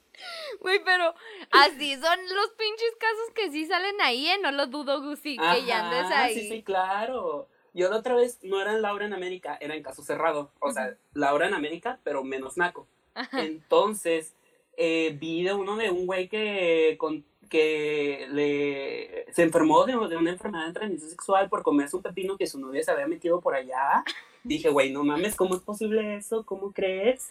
Güey, 0.60 0.82
pero 0.84 1.14
así 1.52 1.94
son 1.94 2.18
los 2.34 2.50
pinches 2.50 2.96
casos 2.98 3.30
que 3.34 3.50
sí 3.50 3.66
salen 3.66 4.00
ahí, 4.00 4.26
¿eh? 4.28 4.38
No 4.42 4.50
lo 4.50 4.66
dudo, 4.66 5.00
Gusi, 5.00 5.36
que 5.36 5.64
ya 5.64 5.84
andes 5.84 6.10
ahí. 6.12 6.34
Sí, 6.34 6.48
sí, 6.48 6.62
claro. 6.62 7.48
Yo 7.74 7.88
la 7.88 7.96
otra 7.96 8.14
vez 8.14 8.38
no 8.42 8.60
era 8.60 8.72
en 8.72 8.82
Laura 8.82 9.06
en 9.06 9.14
América, 9.14 9.56
era 9.60 9.76
en 9.76 9.82
Caso 9.82 10.02
Cerrado. 10.02 10.50
O 10.58 10.72
sea, 10.72 10.96
Laura 11.12 11.46
en 11.46 11.54
América, 11.54 12.00
pero 12.02 12.24
menos 12.24 12.56
naco. 12.56 12.88
Entonces, 13.32 14.34
eh, 14.78 15.16
vi 15.20 15.42
de 15.42 15.52
uno 15.52 15.76
de 15.76 15.90
un 15.90 16.06
güey 16.06 16.28
que, 16.28 16.96
con, 16.98 17.24
que 17.50 18.26
le, 18.30 19.26
se 19.32 19.42
enfermó 19.42 19.84
de, 19.84 19.92
de 20.08 20.16
una 20.16 20.30
enfermedad 20.30 20.68
de 20.68 20.72
transmisión 20.72 21.10
sexual 21.10 21.48
por 21.48 21.62
comerse 21.62 21.96
un 21.96 22.02
pepino 22.02 22.36
que 22.36 22.46
su 22.46 22.60
novia 22.60 22.82
se 22.84 22.92
había 22.92 23.08
metido 23.08 23.40
por 23.40 23.54
allá. 23.54 24.04
Dije, 24.44 24.70
güey, 24.70 24.92
no 24.92 25.02
mames, 25.02 25.34
¿cómo 25.34 25.56
es 25.56 25.60
posible 25.60 26.16
eso? 26.16 26.46
¿Cómo 26.46 26.72
crees? 26.72 27.26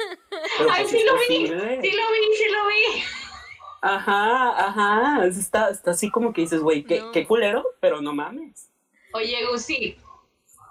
Pero 0.58 0.70
Ay, 0.72 0.84
pues 0.84 0.92
sí 0.92 1.04
lo 1.06 1.14
vi. 1.16 1.48
Sí 1.48 1.48
lo 1.48 1.58
vi, 1.58 2.36
sí 2.36 2.52
lo 2.52 2.68
vi. 2.68 3.04
Ajá, 3.82 4.68
ajá. 4.68 5.26
Está, 5.26 5.70
está 5.70 5.92
así 5.92 6.12
como 6.12 6.34
que 6.34 6.42
dices, 6.42 6.62
güey, 6.62 6.84
qué, 6.84 7.00
No. 7.00 7.12
qué 7.12 7.26
culero, 7.26 7.66
pero 7.80 8.02
no 8.02 8.14
mames. 8.14 8.70
Oye, 9.14 9.38
Gusi, 9.50 9.98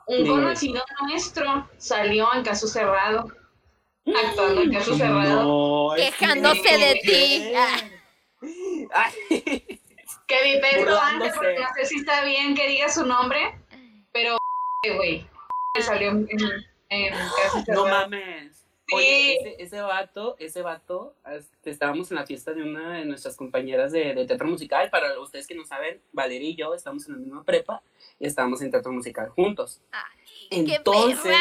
un 0.07 0.19
Dime. 0.25 0.29
conocido 0.29 0.83
nuestro 1.09 1.69
salió 1.79 2.29
en 2.35 2.45
caso 2.45 2.67
cerrado, 2.69 3.29
actuando 4.15 4.63
en 4.63 4.73
caso 4.73 4.95
cerrado. 4.97 5.43
No, 5.91 5.95
Quejándose 5.97 6.63
que- 6.63 6.79
de 6.79 6.95
ti. 7.03 7.53
Ay, 8.93 9.79
Que 10.27 10.37
mi 10.45 10.61
Pedro 10.61 10.99
antes, 11.01 11.33
porque 11.35 11.59
no 11.61 11.69
sé 11.77 11.87
si 11.87 11.99
está 12.01 12.25
bien 12.25 12.55
que 12.55 12.69
diga 12.69 12.89
su 12.89 13.05
nombre, 13.07 13.59
pero 14.13 14.37
güey, 14.97 15.27
salió 15.81 16.11
en, 16.11 16.29
en 16.91 17.11
caso 17.15 17.63
cerrado. 17.65 17.85
no 17.87 17.91
mames. 17.91 18.65
Sí. 18.89 18.95
Oye, 18.95 19.35
ese, 19.41 19.57
ese 19.65 19.81
vato, 19.81 20.37
ese 20.39 20.63
vato, 20.63 21.17
estábamos 21.65 22.09
en 22.13 22.19
la 22.19 22.25
fiesta 22.27 22.53
de 22.53 22.63
una 22.63 22.99
de 22.99 23.05
nuestras 23.05 23.35
compañeras 23.37 23.91
de, 23.91 24.15
de 24.15 24.27
teatro 24.27 24.47
musical. 24.47 24.91
Para 24.91 25.19
ustedes 25.19 25.49
que 25.49 25.57
no 25.57 25.65
saben, 25.65 26.01
Valeria 26.13 26.49
y 26.51 26.55
yo 26.55 26.73
estamos 26.73 27.05
en 27.09 27.15
la 27.15 27.19
misma 27.19 27.43
prepa 27.43 27.83
y 28.21 28.27
estábamos 28.29 28.63
en 28.63 28.71
teatro 28.71 28.93
musical 28.93 29.29
juntos. 29.31 29.81
¡Qué 30.51 30.77
Entonces! 30.77 31.35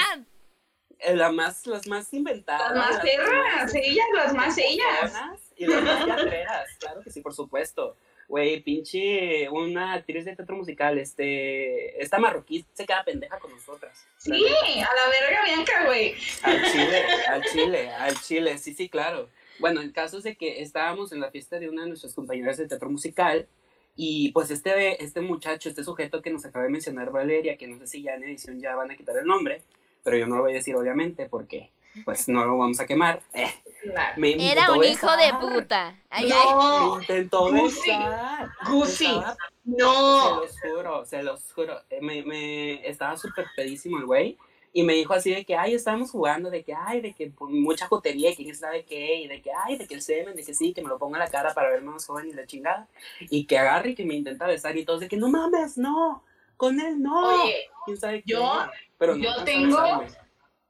Eh, 0.99 1.15
la 1.15 1.31
más, 1.31 1.65
las 1.67 1.87
más 1.87 2.13
inventadas. 2.13 2.71
Las 2.71 2.91
más 2.91 3.01
perras, 3.01 3.75
ellas, 3.75 4.05
las 4.13 4.33
más 4.33 4.57
ellas. 4.57 5.13
Y 5.57 5.65
las 5.67 5.83
más 5.83 6.05
teatreras, 6.05 6.67
claro 6.79 7.01
que 7.01 7.11
sí, 7.11 7.21
por 7.21 7.33
supuesto. 7.33 7.95
Güey, 8.27 8.59
pinche, 8.61 9.47
una 9.49 9.93
actriz 9.93 10.25
de 10.25 10.35
teatro 10.35 10.55
musical, 10.55 10.97
este, 10.97 12.01
esta 12.01 12.17
marroquí 12.17 12.65
se 12.73 12.85
queda 12.85 13.03
pendeja 13.03 13.37
con 13.37 13.51
nosotras. 13.51 14.07
Sí, 14.17 14.33
a 14.33 14.95
la 14.95 15.09
verga 15.11 15.43
Bianca, 15.45 15.85
güey. 15.85 16.15
Al 16.41 16.63
chile, 16.71 17.03
al 17.27 17.43
chile, 17.43 17.89
al 17.91 18.19
chile, 18.19 18.57
sí, 18.57 18.73
sí, 18.73 18.89
claro. 18.89 19.29
Bueno, 19.59 19.81
el 19.81 19.93
caso 19.93 20.17
es 20.17 20.23
de 20.23 20.35
que 20.35 20.63
estábamos 20.63 21.11
en 21.11 21.19
la 21.19 21.29
fiesta 21.29 21.59
de 21.59 21.69
una 21.69 21.83
de 21.83 21.89
nuestras 21.89 22.15
compañeras 22.15 22.57
de 22.57 22.67
teatro 22.67 22.89
musical 22.89 23.47
y 23.95 24.31
pues 24.31 24.51
este, 24.51 25.01
este 25.03 25.21
muchacho, 25.21 25.69
este 25.69 25.83
sujeto 25.83 26.21
que 26.21 26.29
nos 26.29 26.45
acaba 26.45 26.65
de 26.65 26.71
mencionar 26.71 27.11
Valeria, 27.11 27.57
que 27.57 27.67
no 27.67 27.77
sé 27.77 27.87
si 27.87 28.01
ya 28.01 28.15
en 28.15 28.23
edición 28.23 28.59
ya 28.59 28.75
van 28.75 28.91
a 28.91 28.95
quitar 28.97 29.15
el 29.17 29.25
nombre, 29.25 29.61
pero 30.05 30.15
yo 30.17 30.27
no 30.27 30.37
lo 30.37 30.43
voy 30.43 30.51
a 30.53 30.55
decir 30.55 30.75
obviamente 30.77 31.25
porque 31.27 31.71
pues 32.05 32.29
no 32.29 32.45
lo 32.45 32.57
vamos 32.57 32.79
a 32.79 32.85
quemar. 32.85 33.21
Eh, 33.33 33.51
Claro. 33.85 34.13
me 34.17 34.51
Era 34.51 34.71
un 34.71 34.83
hijo 34.83 35.15
de 35.15 35.31
puta. 35.39 35.95
Ay, 36.09 36.31
ay. 36.31 36.31
Me 36.31 36.31
No, 36.33 36.99
intentó 37.01 37.51
Gusi, 37.51 37.91
besar. 37.91 38.49
Gusi, 38.71 39.05
Estaba 39.05 39.33
se 39.35 39.39
no. 39.65 40.39
los 40.41 40.59
juro, 40.59 41.05
se 41.05 41.21
los 41.23 41.53
juro. 41.53 41.81
Eh, 41.91 41.99
Me, 42.01 42.23
me 42.23 42.87
estaba 42.87 43.15
súper 43.15 43.45
pedísimo 43.55 43.99
el 43.99 44.05
güey. 44.07 44.37
Y 44.73 44.81
me 44.81 44.93
dijo 44.93 45.13
así 45.13 45.29
de 45.35 45.45
que, 45.45 45.55
ay, 45.55 45.75
estábamos 45.75 46.09
jugando, 46.09 46.49
de 46.49 46.63
que, 46.63 46.73
ay, 46.73 46.99
de 46.99 47.13
que 47.13 47.27
pues, 47.29 47.51
mucha 47.51 47.85
jotería, 47.87 48.31
y 48.31 48.35
quién 48.35 48.55
sabe 48.55 48.85
qué, 48.85 49.17
y 49.21 49.27
de 49.27 49.41
que, 49.41 49.51
ay, 49.65 49.77
de 49.77 49.87
que 49.87 49.93
el 49.93 50.01
semen, 50.01 50.35
de 50.35 50.43
que 50.43 50.53
sí, 50.55 50.73
que 50.73 50.81
me 50.81 50.89
lo 50.89 50.97
ponga 50.97 51.17
en 51.19 51.23
la 51.23 51.29
cara 51.29 51.53
para 51.53 51.69
verme 51.69 51.91
más 51.91 52.05
joven 52.07 52.27
y 52.27 52.33
la 52.33 52.47
chingada. 52.47 52.87
Y 53.19 53.45
que 53.45 53.57
agarre 53.59 53.91
y 53.91 53.95
que 53.95 54.03
me 54.03 54.15
intenta 54.15 54.47
besar 54.47 54.75
y 54.77 54.83
todos 54.83 54.99
de 55.01 55.07
que, 55.07 55.15
no 55.17 55.29
mames, 55.29 55.77
no, 55.77 56.23
con 56.57 56.79
él 56.79 57.01
no. 57.01 57.43
Oye, 57.43 57.69
¿Quién 57.85 57.97
sabe 57.97 58.17
qué? 58.23 58.33
yo- 58.33 58.67
Pero 58.97 59.15
no 59.15 59.23
yo 59.23 59.43
tengo- 59.43 59.81
besarme. 59.81 60.07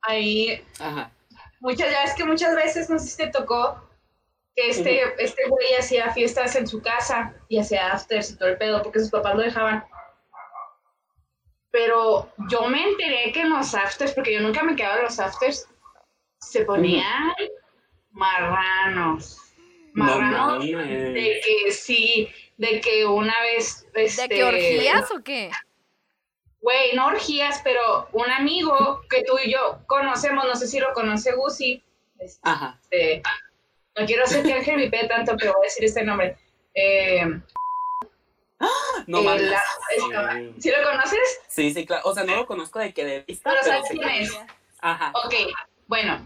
ahí 0.01 0.63
Ajá. 0.79 1.11
muchas, 1.59 1.91
ya 1.91 2.03
ves 2.03 2.13
que 2.15 2.23
muchas 2.25 2.55
veces, 2.55 2.89
no 2.89 2.99
sé 2.99 3.07
si 3.07 3.17
te 3.17 3.27
tocó, 3.27 3.81
que 4.55 4.69
este, 4.69 5.01
este 5.23 5.47
güey 5.49 5.73
hacía 5.77 6.11
fiestas 6.13 6.55
en 6.55 6.67
su 6.67 6.81
casa 6.81 7.33
y 7.49 7.59
hacía 7.59 7.91
afters 7.93 8.31
y 8.31 8.37
todo 8.37 8.49
el 8.49 8.57
pedo, 8.57 8.81
porque 8.81 8.99
sus 8.99 9.09
papás 9.09 9.35
lo 9.35 9.41
dejaban. 9.41 9.83
Pero 11.71 12.31
yo 12.49 12.67
me 12.69 12.83
enteré 12.87 13.31
que 13.33 13.41
en 13.41 13.49
los 13.49 13.73
afters, 13.75 14.13
porque 14.13 14.33
yo 14.33 14.39
nunca 14.41 14.63
me 14.63 14.75
quedaba 14.75 14.97
en 14.97 15.03
los 15.03 15.19
afters, 15.19 15.67
se 16.39 16.63
ponían 16.63 17.33
marranos. 18.11 19.41
No 19.93 20.03
Marranos 20.05 20.63
de 20.65 21.41
que 21.45 21.71
sí, 21.71 22.29
de 22.57 22.81
que 22.81 23.05
una 23.05 23.33
vez... 23.41 23.87
Este, 23.93 24.23
¿De 24.23 24.29
qué 24.35 24.43
orgías 24.43 25.11
o 25.11 25.23
qué? 25.23 25.51
Güey, 26.65 26.95
no 26.95 27.05
orgías, 27.07 27.61
pero 27.63 28.07
un 28.11 28.29
amigo 28.31 29.01
que 29.07 29.23
tú 29.23 29.37
y 29.43 29.51
yo 29.51 29.79
conocemos, 29.85 30.45
no 30.45 30.55
sé 30.55 30.65
si 30.67 30.79
lo 30.79 30.91
conoce 30.93 31.33
Gusi, 31.35 31.83
Ajá. 32.41 32.79
este, 32.81 33.21
no 33.95 34.05
quiero 34.07 34.23
hacer 34.23 34.43
que 34.43 34.53
Ángel 34.53 34.77
vipee 34.77 35.07
tanto, 35.07 35.35
pero 35.37 35.53
voy 35.53 35.65
a 35.65 35.69
decir 35.69 35.85
este 35.85 36.03
nombre. 36.03 36.35
Eh, 36.73 37.23
No 39.07 39.19
eh, 39.19 39.23
mames. 39.23 39.41
la- 39.43 39.61
Sí. 40.33 40.55
¿Sí 40.59 40.71
lo 40.71 40.89
conoces? 40.89 41.39
Sí, 41.47 41.71
sí, 41.73 41.85
claro. 41.85 42.01
O 42.05 42.13
sea, 42.15 42.23
no 42.23 42.35
lo 42.35 42.47
conozco 42.47 42.79
de 42.79 42.93
que 42.93 43.05
de 43.05 43.21
vista, 43.21 43.51
Pero 43.51 43.61
pero 43.63 43.75
¿sabes 43.75 43.89
quién 43.91 44.09
es? 44.09 44.37
Ajá. 44.79 45.11
Ok, 45.23 45.33
bueno, 45.87 46.25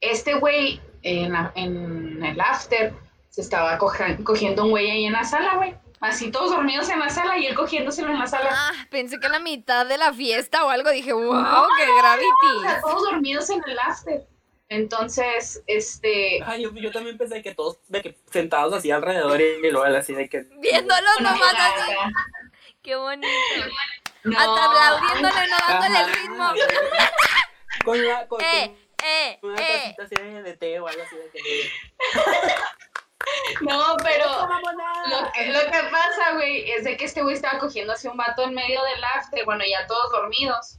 este 0.00 0.34
güey 0.34 0.80
en, 1.02 1.32
la- 1.32 1.50
en 1.56 2.22
el 2.24 2.40
after 2.40 2.94
se 3.30 3.40
estaba 3.40 3.76
coja- 3.78 4.16
cogiendo 4.22 4.62
un 4.64 4.70
güey 4.70 4.88
ahí 4.90 5.04
en 5.06 5.12
la 5.14 5.24
sala, 5.24 5.56
güey. 5.56 5.74
Así 6.04 6.30
todos 6.30 6.50
dormidos 6.50 6.86
en 6.90 7.00
la 7.00 7.08
sala 7.08 7.38
y 7.38 7.46
él 7.46 7.54
cogiéndoselo 7.54 8.10
en 8.10 8.18
la 8.18 8.26
sala. 8.26 8.50
Ah, 8.52 8.72
pensé 8.90 9.18
que 9.18 9.28
la 9.30 9.38
mitad 9.38 9.86
de 9.86 9.96
la 9.96 10.12
fiesta 10.12 10.62
o 10.66 10.68
algo. 10.68 10.90
Dije, 10.90 11.14
wow, 11.14 11.22
qué 11.32 11.32
O 11.32 11.66
sea, 11.76 11.96
gravity. 11.98 12.80
todos 12.82 13.02
dormidos 13.04 13.48
en 13.48 13.62
el 13.66 13.78
after. 13.78 14.26
Entonces, 14.68 15.62
este, 15.66 16.42
Ay, 16.44 16.64
yo, 16.64 16.72
yo 16.74 16.92
también 16.92 17.16
pensé 17.16 17.42
que 17.42 17.54
todos 17.54 17.78
de 17.88 18.02
que 18.02 18.18
sentados 18.30 18.74
así 18.74 18.90
alrededor 18.90 19.40
y 19.40 19.70
luego 19.70 19.86
él 19.86 19.96
así 19.96 20.12
de 20.12 20.28
que. 20.28 20.40
Viéndolo 20.58 21.08
nomás 21.20 21.54
así. 21.54 21.92
Qué 22.82 22.96
bonito. 22.96 23.28
No, 24.24 24.38
Hasta 24.38 24.64
aplaudiéndole, 24.64 25.46
no 25.48 25.56
dándole 25.68 26.00
el 26.00 26.14
ritmo. 26.14 26.52
Con 27.82 28.06
la. 28.06 28.28
Con, 28.28 28.40
Eh, 28.42 28.76
eh, 29.02 29.38
con 29.40 29.50
una 29.52 29.62
eh. 29.62 29.94
tacita 29.96 30.02
así 30.02 30.14
de, 30.16 30.42
de 30.42 30.56
té 30.58 30.80
o 30.80 30.86
algo 30.86 31.02
así 31.02 31.16
de 31.16 31.30
que. 31.30 31.70
no, 33.60 33.96
pero 34.02 34.26
lo 35.08 35.32
que, 35.32 35.46
lo 35.46 35.60
que 35.60 35.90
pasa, 35.90 36.34
güey, 36.34 36.70
es 36.70 36.84
de 36.84 36.96
que 36.96 37.04
este 37.04 37.22
güey 37.22 37.34
estaba 37.34 37.58
cogiendo 37.58 37.92
así 37.92 38.08
un 38.08 38.16
vato 38.16 38.42
en 38.42 38.54
medio 38.54 38.82
del 38.82 39.04
after, 39.16 39.44
bueno, 39.44 39.64
ya 39.68 39.86
todos 39.86 40.10
dormidos. 40.12 40.78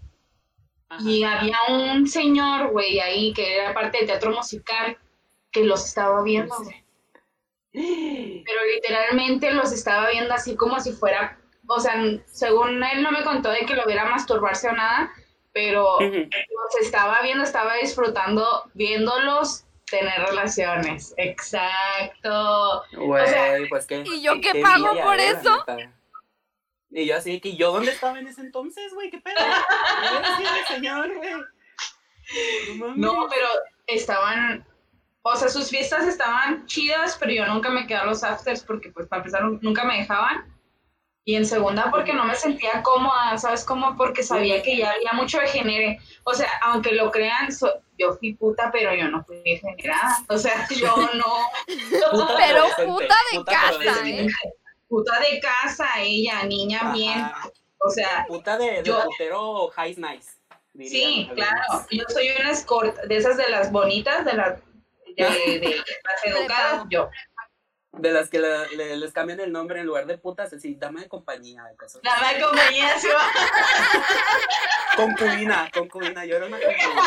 Ajá. 0.89 1.01
Y 1.03 1.23
había 1.23 1.57
un 1.69 2.07
señor, 2.07 2.71
güey, 2.71 2.99
ahí 2.99 3.33
que 3.33 3.57
era 3.57 3.73
parte 3.73 3.97
del 3.97 4.07
teatro 4.07 4.31
musical, 4.31 4.97
que 5.51 5.63
los 5.63 5.85
estaba 5.85 6.21
viendo, 6.23 6.55
güey. 6.57 6.83
Pero 7.73 8.59
literalmente 8.73 9.51
los 9.51 9.71
estaba 9.71 10.09
viendo 10.09 10.33
así 10.33 10.55
como 10.55 10.79
si 10.79 10.93
fuera, 10.93 11.37
o 11.67 11.79
sea, 11.79 11.95
según 12.25 12.81
él 12.83 13.03
no 13.03 13.11
me 13.11 13.23
contó 13.23 13.49
de 13.49 13.65
que 13.65 13.75
lo 13.75 13.85
viera 13.85 14.05
masturbarse 14.05 14.69
o 14.69 14.71
nada, 14.71 15.11
pero 15.51 15.99
los 15.99 16.81
estaba 16.81 17.21
viendo, 17.21 17.43
estaba 17.43 17.75
disfrutando 17.75 18.63
viéndolos 18.73 19.64
tener 19.89 20.19
relaciones. 20.27 21.13
Exacto. 21.17 22.83
Güey, 22.93 23.23
O 23.23 23.27
sea, 23.27 23.57
pues 23.69 23.85
que. 23.85 24.03
¿y 24.05 24.21
yo 24.21 24.39
qué 24.41 24.61
pago 24.61 24.95
por 25.01 25.19
eh, 25.19 25.29
eso? 25.29 25.63
neta. 25.67 25.91
Y 26.91 27.07
yo 27.07 27.17
así 27.17 27.41
que 27.41 27.55
yo 27.57 27.73
dónde 27.73 27.91
estaba 27.91 28.19
en 28.19 28.27
ese 28.27 28.41
entonces, 28.41 28.93
güey, 28.93 29.09
qué 29.09 29.19
pedo. 29.19 29.35
De 29.35 30.75
señor, 30.75 31.13
güey. 31.15 31.33
No 32.77 32.87
mames. 32.87 32.97
No, 32.97 33.27
pero 33.29 33.47
estaban, 33.87 34.65
o 35.21 35.35
sea, 35.35 35.49
sus 35.49 35.69
fiestas 35.69 36.07
estaban 36.07 36.65
chidas, 36.67 37.17
pero 37.19 37.33
yo 37.33 37.45
nunca 37.47 37.69
me 37.69 37.85
quedé 37.85 37.97
a 37.97 38.05
los 38.05 38.23
afters 38.23 38.63
porque, 38.63 38.91
pues, 38.91 39.07
para 39.07 39.21
empezar, 39.21 39.43
nunca 39.43 39.83
me 39.83 39.97
dejaban. 39.97 40.54
Y 41.27 41.35
en 41.35 41.45
segunda, 41.47 41.89
porque 41.89 42.13
no 42.13 42.23
me 42.23 42.35
sentía 42.35 42.83
cómoda, 42.83 43.35
¿sabes 43.39 43.65
cómo? 43.65 43.95
Porque 43.97 44.21
sabía 44.21 44.61
que 44.61 44.77
ya 44.77 44.91
había 44.91 45.11
mucho 45.13 45.39
degenere. 45.39 45.99
O 46.23 46.33
sea, 46.35 46.47
aunque 46.61 46.91
lo 46.93 47.09
crean, 47.09 47.51
so- 47.51 47.81
yo 47.97 48.13
fui 48.13 48.35
puta, 48.35 48.69
pero 48.71 48.93
yo 48.93 49.07
no 49.09 49.23
fui 49.25 49.41
degenerada. 49.43 50.19
O 50.29 50.37
sea, 50.37 50.67
yo 50.69 50.95
no. 51.15 51.49
Puta 52.11 52.35
Pero 52.37 52.63
puta 52.85 53.15
de 53.31 53.37
puta 53.39 53.51
casa. 53.51 54.07
¿eh? 54.07 54.27
Puta 54.87 55.19
de 55.19 55.39
casa, 55.39 55.87
ella, 55.99 56.43
niña 56.43 56.79
Ajá. 56.81 56.93
bien. 56.93 57.25
O 57.79 57.89
sea, 57.89 58.25
Puta 58.27 58.57
de, 58.59 58.71
de 58.71 58.83
Yo- 58.83 59.03
putero 59.05 59.67
high 59.69 59.95
nice. 59.97 60.29
sí, 60.87 61.27
claro. 61.33 61.85
Yo 61.89 62.03
soy 62.09 62.29
una 62.39 62.51
escort 62.51 62.95
de 63.03 63.17
esas 63.17 63.37
de 63.37 63.49
las 63.49 63.71
bonitas, 63.71 64.25
de 64.25 64.33
las, 64.33 64.59
de, 65.17 65.23
de 65.59 65.75
las 66.03 66.25
educadas, 66.25 66.85
yo. 66.89 67.09
De 67.97 68.11
las 68.11 68.29
que 68.29 68.39
le- 68.39 68.67
le- 68.75 68.97
les 68.97 69.13
cambian 69.13 69.39
el 69.39 69.51
nombre 69.51 69.79
en 69.79 69.85
lugar 69.85 70.05
de 70.05 70.17
putas, 70.17 70.51
así, 70.53 70.75
dama 70.75 71.01
de 71.01 71.07
compañía, 71.07 71.63
de 71.63 71.75
cosas. 71.77 72.01
La 72.03 72.15
más 72.17 72.33
compañía 72.35 72.93
va. 73.13 73.21
Concubina, 74.95 75.69
concubina, 75.73 76.25
yo 76.25 76.35
era 76.37 76.45
una 76.47 76.57
concubina. 76.59 77.01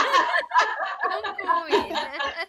Concubina. 1.37 2.13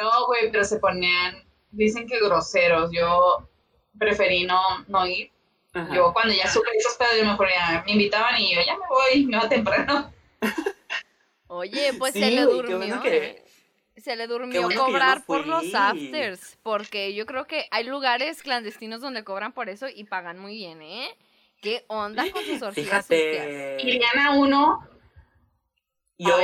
No, 0.00 0.26
güey, 0.26 0.50
pero 0.50 0.64
se 0.64 0.78
ponían, 0.78 1.44
dicen 1.70 2.08
que 2.08 2.18
groseros. 2.18 2.90
Yo 2.92 3.48
preferí 3.98 4.44
no, 4.44 4.60
no 4.88 5.06
ir. 5.06 5.30
Ajá. 5.72 5.94
Yo 5.94 6.12
cuando 6.12 6.34
ya 6.34 6.48
supe 6.48 6.68
esos 6.76 6.94
pedos, 6.94 7.14
yo 7.18 7.24
mejor 7.24 7.48
ya 7.50 7.82
me 7.86 7.92
invitaban 7.92 8.40
y 8.40 8.54
yo 8.54 8.60
ya 8.66 8.76
me 8.76 8.86
voy, 8.88 9.26
me 9.26 9.36
va 9.36 9.48
temprano. 9.48 10.12
Oye, 11.46 11.92
pues 11.98 12.12
Sí, 12.14 12.20
se 12.20 12.30
le 12.32 12.44
güey, 12.46 12.62
qué 12.62 12.72
durmió. 12.72 12.78
bueno 12.78 13.02
que- 13.02 13.26
¿eh? 13.26 13.43
Se 13.96 14.16
le 14.16 14.26
durmió 14.26 14.62
bueno 14.62 14.80
no 14.80 14.86
cobrar 14.86 15.24
por 15.24 15.46
los 15.46 15.72
afters, 15.74 16.58
porque 16.62 17.14
yo 17.14 17.26
creo 17.26 17.46
que 17.46 17.66
hay 17.70 17.84
lugares 17.84 18.42
clandestinos 18.42 19.00
donde 19.00 19.22
cobran 19.22 19.52
por 19.52 19.68
eso 19.68 19.86
y 19.88 20.04
pagan 20.04 20.38
muy 20.38 20.54
bien, 20.54 20.82
¿eh? 20.82 21.08
¿Qué 21.62 21.84
onda 21.86 22.24
con 22.30 22.42
sus 22.44 22.60
orgías? 22.62 23.06
Fíjate. 23.06 23.76
Irían 23.80 24.18
a 24.18 24.32
uno, 24.32 24.86
Yo 26.18 26.36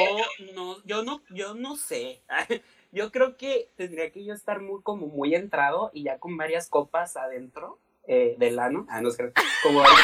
no, 0.55 0.83
yo 0.85 1.03
no, 1.03 1.23
yo 1.31 1.55
no 1.55 1.77
sé. 1.77 2.23
Yo 2.93 3.13
creo 3.13 3.37
que 3.37 3.71
tendría 3.77 4.11
que 4.11 4.25
yo 4.25 4.35
estar 4.35 4.61
muy, 4.61 4.83
como 4.83 5.07
muy 5.07 5.37
entrado 5.37 5.93
y 5.95 6.03
ya 6.03 6.19
con 6.19 6.37
varias 6.37 6.69
copas 6.69 7.17
adentro 7.17 7.79
eh, 8.09 8.35
del 8.37 8.59
ano. 8.59 8.85
Ah, 8.91 9.01
no 9.01 9.11
es 9.11 9.17
que 9.17 9.33
como 9.63 9.79
varias 9.83 10.01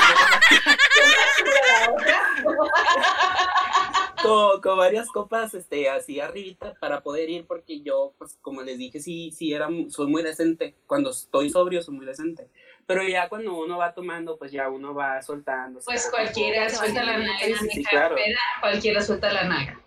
copas, 2.44 3.85
con, 4.26 4.60
con 4.60 4.78
varias 4.78 5.08
copas, 5.08 5.54
este, 5.54 5.88
así 5.88 6.20
arribita 6.20 6.74
para 6.74 7.00
poder 7.00 7.30
ir 7.30 7.46
porque 7.46 7.80
yo, 7.80 8.14
pues, 8.18 8.38
como 8.42 8.62
les 8.62 8.78
dije, 8.78 9.00
sí, 9.00 9.30
sí 9.32 9.52
era, 9.52 9.68
soy 9.88 10.06
muy 10.06 10.22
decente. 10.22 10.74
Cuando 10.86 11.10
estoy 11.10 11.50
sobrio 11.50 11.82
soy 11.82 11.94
muy 11.94 12.06
decente. 12.06 12.48
Pero 12.86 13.02
ya 13.02 13.28
cuando 13.28 13.56
uno 13.56 13.78
va 13.78 13.94
tomando, 13.94 14.36
pues 14.38 14.52
ya 14.52 14.68
uno 14.68 14.94
va 14.94 15.20
soltando. 15.20 15.80
pues 15.84 16.08
cualquiera 16.10 16.68
suelta 16.68 17.02
la 17.02 17.18
naga. 17.18 17.38
Sí, 17.44 17.54
sí, 17.54 17.68
sí, 17.70 17.84
claro. 17.84 18.16
Cualquiera 18.60 19.02
suelta 19.02 19.32
la 19.32 19.44
naga. 19.44 19.80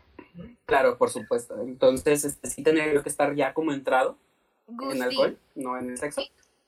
Claro, 0.65 0.98
por 0.98 1.10
supuesto. 1.10 1.60
Entonces, 1.62 2.25
este, 2.25 2.50
sí 2.50 2.62
tendría 2.62 2.93
yo 2.93 3.01
que 3.01 3.10
estar 3.10 3.34
ya 3.36 3.53
como 3.53 3.72
entrado 3.72 4.17
en 4.67 4.77
Gusti, 4.77 5.01
alcohol, 5.01 5.38
no 5.55 5.77
en 5.77 5.91
el 5.91 5.98
sexo, 5.98 6.22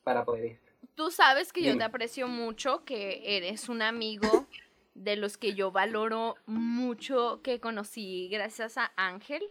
para 0.04 0.26
poder 0.26 0.46
ir. 0.46 0.60
tú 0.96 1.12
sabes 1.12 1.54
que 1.54 1.62
yo 1.62 1.68
te 1.68 1.72
Dime. 1.74 1.84
aprecio 1.84 2.28
mucho, 2.28 2.84
que 2.84 3.38
eres 3.38 3.70
un 3.70 3.82
amigo 3.82 4.48
de 4.94 5.16
los 5.16 5.38
que 5.38 5.54
yo 5.54 5.72
valoro 5.72 6.36
mucho, 6.46 7.42
que 7.44 7.60
conocí 7.60 8.30
gracias 8.30 8.78
a 8.78 8.92
Ángel. 8.96 9.44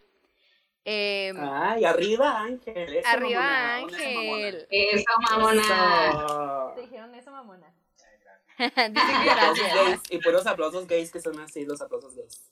Em, 0.85 1.37
Ay, 1.39 1.85
arriba 1.85 2.41
Ángel. 2.41 2.97
eso, 2.97 3.09
arriba 3.09 3.41
mamona, 3.41 3.77
Ángel. 3.77 4.67
Eso, 4.71 5.05
mamona. 5.31 6.09
Eso. 6.09 6.73
¿Te 6.75 6.81
dijeron 6.83 7.15
eso, 7.15 7.31
mamona? 7.31 7.75
Dicen 8.59 8.93
que 8.95 9.25
gracias. 9.25 9.75
gays, 9.75 10.01
y 10.11 10.19
puros 10.19 10.47
aplausos 10.47 10.87
gays 10.87 11.11
que 11.11 11.21
son 11.21 11.39
así, 11.41 11.65
los 11.65 11.81
aplausos 11.81 12.15
gays. 12.15 12.51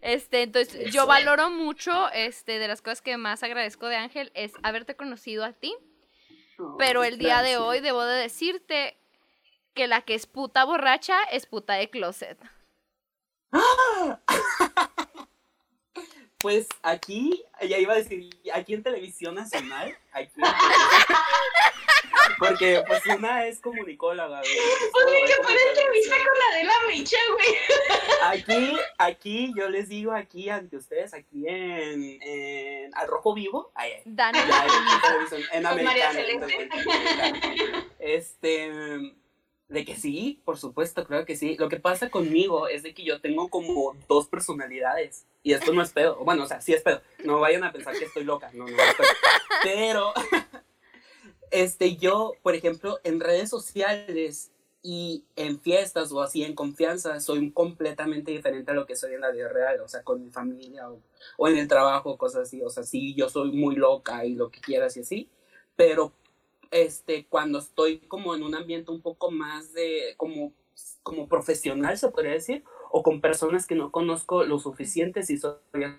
Este, 0.00 0.42
entonces, 0.42 0.92
yo 0.92 1.06
valoro 1.06 1.48
mucho, 1.48 2.10
este, 2.12 2.58
de 2.58 2.68
las 2.68 2.82
cosas 2.82 3.00
que 3.00 3.16
más 3.16 3.42
agradezco 3.42 3.86
de 3.86 3.96
Ángel 3.96 4.30
es 4.34 4.52
haberte 4.62 4.96
conocido 4.96 5.44
a 5.44 5.52
ti, 5.52 5.74
pero 6.78 7.02
Ay, 7.02 7.08
el 7.08 7.18
día 7.18 7.40
de 7.42 7.56
hoy 7.56 7.80
debo 7.80 8.04
de 8.04 8.20
decirte 8.20 8.98
que 9.74 9.86
la 9.88 10.02
que 10.02 10.14
es 10.14 10.26
puta 10.26 10.64
borracha 10.64 11.22
es 11.30 11.46
puta 11.46 11.74
de 11.74 11.90
closet. 11.90 12.38
Pues 16.44 16.68
aquí, 16.82 17.42
ya 17.66 17.78
iba 17.78 17.94
a 17.94 17.96
decir, 17.96 18.28
aquí 18.52 18.74
en 18.74 18.82
Televisión 18.82 19.34
Nacional, 19.34 19.96
aquí. 20.12 20.42
Porque 22.38 22.84
pues 22.86 23.00
una 23.16 23.46
es 23.46 23.60
comunicóloga, 23.60 24.40
güey. 24.40 24.52
Pues 24.92 25.06
ni 25.06 25.26
que 25.26 25.42
fuera 25.42 25.60
entrevista 25.70 26.16
con 26.16 26.38
la 26.38 26.58
de 26.58 26.64
la 26.64 26.74
Micha, 26.86 27.16
güey. 27.32 27.56
Aquí, 28.24 28.76
aquí, 28.98 29.54
yo 29.56 29.70
les 29.70 29.88
digo 29.88 30.12
aquí 30.12 30.50
ante 30.50 30.76
ustedes, 30.76 31.14
aquí 31.14 31.48
en, 31.48 32.18
en 32.20 32.94
Al 32.94 33.08
Rojo 33.08 33.32
Vivo, 33.32 33.72
ay, 33.74 34.02
Dani, 34.04 34.38
ya, 34.38 34.66
en 35.52 35.66
en 35.66 35.82
María 35.82 36.12
Celeste. 36.12 36.68
televisión. 36.68 37.90
Este, 37.98 39.14
de 39.68 39.84
que 39.84 39.96
sí, 39.96 40.40
por 40.44 40.58
supuesto, 40.58 41.06
creo 41.06 41.24
que 41.24 41.36
sí. 41.36 41.56
Lo 41.56 41.68
que 41.68 41.80
pasa 41.80 42.10
conmigo 42.10 42.68
es 42.68 42.82
de 42.82 42.94
que 42.94 43.04
yo 43.04 43.20
tengo 43.20 43.48
como 43.48 43.96
dos 44.08 44.28
personalidades. 44.28 45.26
Y 45.42 45.52
esto 45.52 45.72
no 45.72 45.82
es 45.82 45.90
pedo. 45.90 46.16
Bueno, 46.24 46.44
o 46.44 46.46
sea, 46.46 46.60
sí 46.60 46.72
es 46.72 46.82
pedo. 46.82 47.00
No 47.24 47.40
vayan 47.40 47.64
a 47.64 47.72
pensar 47.72 47.96
que 47.96 48.04
estoy 48.04 48.24
loca. 48.24 48.50
No, 48.52 48.66
es. 48.66 48.74
Pero, 49.62 50.12
este, 51.50 51.96
yo, 51.96 52.32
por 52.42 52.54
ejemplo, 52.54 53.00
en 53.04 53.20
redes 53.20 53.50
sociales 53.50 54.50
y 54.82 55.24
en 55.34 55.58
fiestas 55.60 56.12
o 56.12 56.20
así 56.20 56.44
en 56.44 56.54
confianza, 56.54 57.18
soy 57.20 57.50
completamente 57.50 58.32
diferente 58.32 58.70
a 58.70 58.74
lo 58.74 58.86
que 58.86 58.96
soy 58.96 59.14
en 59.14 59.22
la 59.22 59.30
vida 59.30 59.48
real. 59.48 59.80
O 59.80 59.88
sea, 59.88 60.02
con 60.02 60.22
mi 60.22 60.30
familia 60.30 60.90
o, 60.90 61.00
o 61.38 61.48
en 61.48 61.56
el 61.56 61.68
trabajo, 61.68 62.18
cosas 62.18 62.42
así. 62.42 62.62
O 62.62 62.68
sea, 62.68 62.82
sí, 62.82 63.14
yo 63.14 63.30
soy 63.30 63.50
muy 63.52 63.76
loca 63.76 64.26
y 64.26 64.34
lo 64.34 64.50
que 64.50 64.60
quieras 64.60 64.96
y 64.98 65.00
así. 65.00 65.30
Pero 65.74 66.12
este, 66.70 67.26
cuando 67.26 67.58
estoy 67.58 67.98
como 67.98 68.34
en 68.34 68.42
un 68.42 68.54
ambiente 68.54 68.90
un 68.90 69.00
poco 69.00 69.30
más 69.30 69.72
de, 69.72 70.14
como 70.16 70.52
como 71.04 71.28
profesional, 71.28 71.96
se 71.98 72.08
podría 72.08 72.32
decir, 72.32 72.64
o 72.90 73.02
con 73.02 73.20
personas 73.20 73.66
que 73.66 73.74
no 73.74 73.92
conozco 73.92 74.42
lo 74.44 74.58
suficiente 74.58 75.20
y 75.20 75.36
soy 75.36 75.54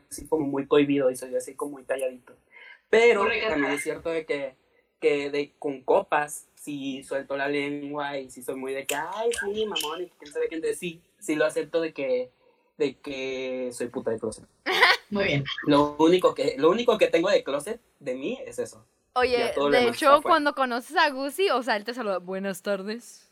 así 0.10 0.28
como 0.28 0.46
muy 0.46 0.68
cohibido 0.68 1.12
y 1.12 1.16
soy 1.16 1.36
así 1.36 1.54
como 1.54 1.74
muy 1.74 1.84
talladito. 1.84 2.34
Pero 2.90 3.26
también 3.48 3.74
es 3.74 3.84
cierto 3.84 4.10
de 4.10 4.26
que, 4.26 4.56
que 5.00 5.30
de, 5.30 5.54
con 5.60 5.82
copas 5.82 6.48
si 6.56 7.04
suelto 7.04 7.38
la 7.38 7.48
lengua 7.48 8.18
y 8.18 8.32
si 8.32 8.42
soy 8.42 8.56
muy 8.56 8.74
de 8.74 8.86
que, 8.86 8.96
ay, 8.96 9.30
sí, 9.40 9.66
mamón, 9.66 10.04
y 10.04 10.10
quién 10.20 10.34
sabe 10.34 10.48
quién 10.48 10.62
de 10.62 10.74
sí, 10.74 11.02
sí 11.20 11.36
lo 11.36 11.46
acepto 11.46 11.82
de 11.82 11.94
que, 11.94 12.32
de 12.78 12.96
que 12.96 13.70
soy 13.72 13.88
puta 13.88 14.12
de 14.12 14.20
closet. 14.20 14.46
Muy 15.12 15.26
bien. 15.26 15.44
Lo 15.68 15.96
único 16.00 16.34
que, 16.34 16.56
lo 16.58 16.72
único 16.72 16.98
que 16.98 17.08
tengo 17.08 17.30
de 17.30 17.44
closet 17.44 17.80
de 18.00 18.16
mí 18.16 18.40
es 18.44 18.58
eso. 18.58 18.84
Oye, 19.18 19.54
de 19.72 19.88
hecho, 19.88 20.22
cuando 20.22 20.54
conoces 20.54 20.98
a 20.98 21.10
Gusi, 21.10 21.50
o 21.50 21.64
sea, 21.64 21.78
él 21.78 21.86
te 21.86 21.94
saluda, 21.94 22.18
buenas 22.18 22.62
tardes. 22.62 23.26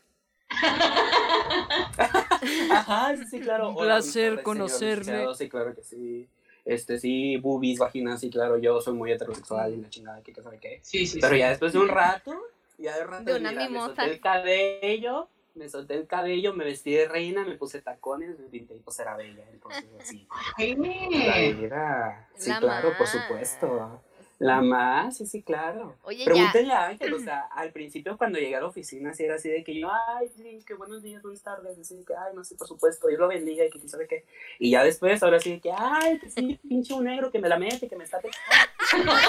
Ajá, 2.70 3.14
sí, 3.16 3.24
sí, 3.26 3.40
claro. 3.40 3.68
Un 3.70 3.76
placer 3.76 4.42
conocerme. 4.42 5.26
Sí, 5.34 5.48
claro 5.48 5.74
que 5.74 5.82
sí. 5.82 6.26
Este, 6.64 6.98
sí, 6.98 7.36
boobies, 7.36 7.78
vaginas, 7.78 8.20
sí, 8.20 8.30
claro, 8.30 8.56
yo 8.56 8.80
soy 8.80 8.94
muy 8.94 9.12
heterosexual 9.12 9.74
y 9.74 9.82
la 9.82 9.90
chingada, 9.90 10.22
que 10.22 10.34
sabe 10.42 10.58
qué. 10.58 10.80
Sí, 10.82 11.06
sí. 11.06 11.18
Pero 11.20 11.36
ya 11.36 11.50
después 11.50 11.74
de 11.74 11.80
un 11.80 11.88
rato, 11.88 12.34
ya 12.78 12.96
de 12.96 13.04
rato, 13.04 13.24
De 13.24 13.36
una 13.38 13.50
mira, 13.50 13.68
me 13.68 13.80
solté 13.80 14.04
el 14.06 14.20
cabello, 14.20 15.28
me 15.54 15.68
solté 15.68 15.94
el 15.96 16.06
cabello, 16.06 16.54
me 16.54 16.64
vestí 16.64 16.94
de 16.94 17.06
reina, 17.06 17.44
me 17.44 17.56
puse 17.56 17.82
tacones, 17.82 18.38
me 18.38 18.46
pinté 18.46 18.74
y 18.76 18.78
pues 18.78 18.98
era 18.98 19.14
bella, 19.14 19.44
entonces 19.52 19.84
así. 20.00 20.26
Ay, 20.56 20.74
La 21.26 21.36
vida. 21.36 22.28
Sí, 22.34 22.48
La 22.48 22.60
claro, 22.60 22.96
por 22.96 23.06
supuesto. 23.06 24.00
La 24.38 24.60
más, 24.60 25.16
sí, 25.16 25.26
sí, 25.26 25.42
claro. 25.42 25.96
Oye, 26.02 26.24
Pregúntenle 26.24 26.72
a 26.72 26.86
Ángel, 26.86 27.14
o 27.14 27.18
sea, 27.20 27.48
al 27.52 27.72
principio 27.72 28.16
cuando 28.16 28.38
llegué 28.38 28.56
a 28.56 28.60
la 28.60 28.66
oficina, 28.66 29.14
sí 29.14 29.24
era 29.24 29.36
así 29.36 29.48
de 29.48 29.62
que 29.62 29.78
yo, 29.78 29.88
ay, 29.90 30.28
sí, 30.36 30.58
que 30.66 30.74
buenos 30.74 31.02
días, 31.02 31.22
buenas 31.22 31.42
tardes, 31.42 31.78
así 31.78 31.96
de 31.96 32.04
que, 32.04 32.14
ay, 32.14 32.34
no 32.34 32.44
sé, 32.44 32.56
por 32.56 32.66
supuesto, 32.66 33.08
Dios 33.08 33.20
lo 33.20 33.28
bendiga 33.28 33.64
y 33.64 33.70
que 33.70 33.78
quién 33.78 33.88
sabe 33.88 34.08
qué. 34.08 34.24
Y 34.58 34.72
ya 34.72 34.82
después, 34.82 35.22
ahora 35.22 35.38
sí 35.40 35.52
de 35.52 35.60
que, 35.60 35.72
ay, 35.76 36.18
que 36.18 36.30
sí, 36.30 36.58
pinche 36.68 36.94
un 36.94 37.04
negro 37.04 37.30
que 37.30 37.38
me 37.38 37.48
la 37.48 37.58
mete, 37.58 37.88
que 37.88 37.96
me 37.96 38.04
está 38.04 38.18
pegando. 38.20 39.12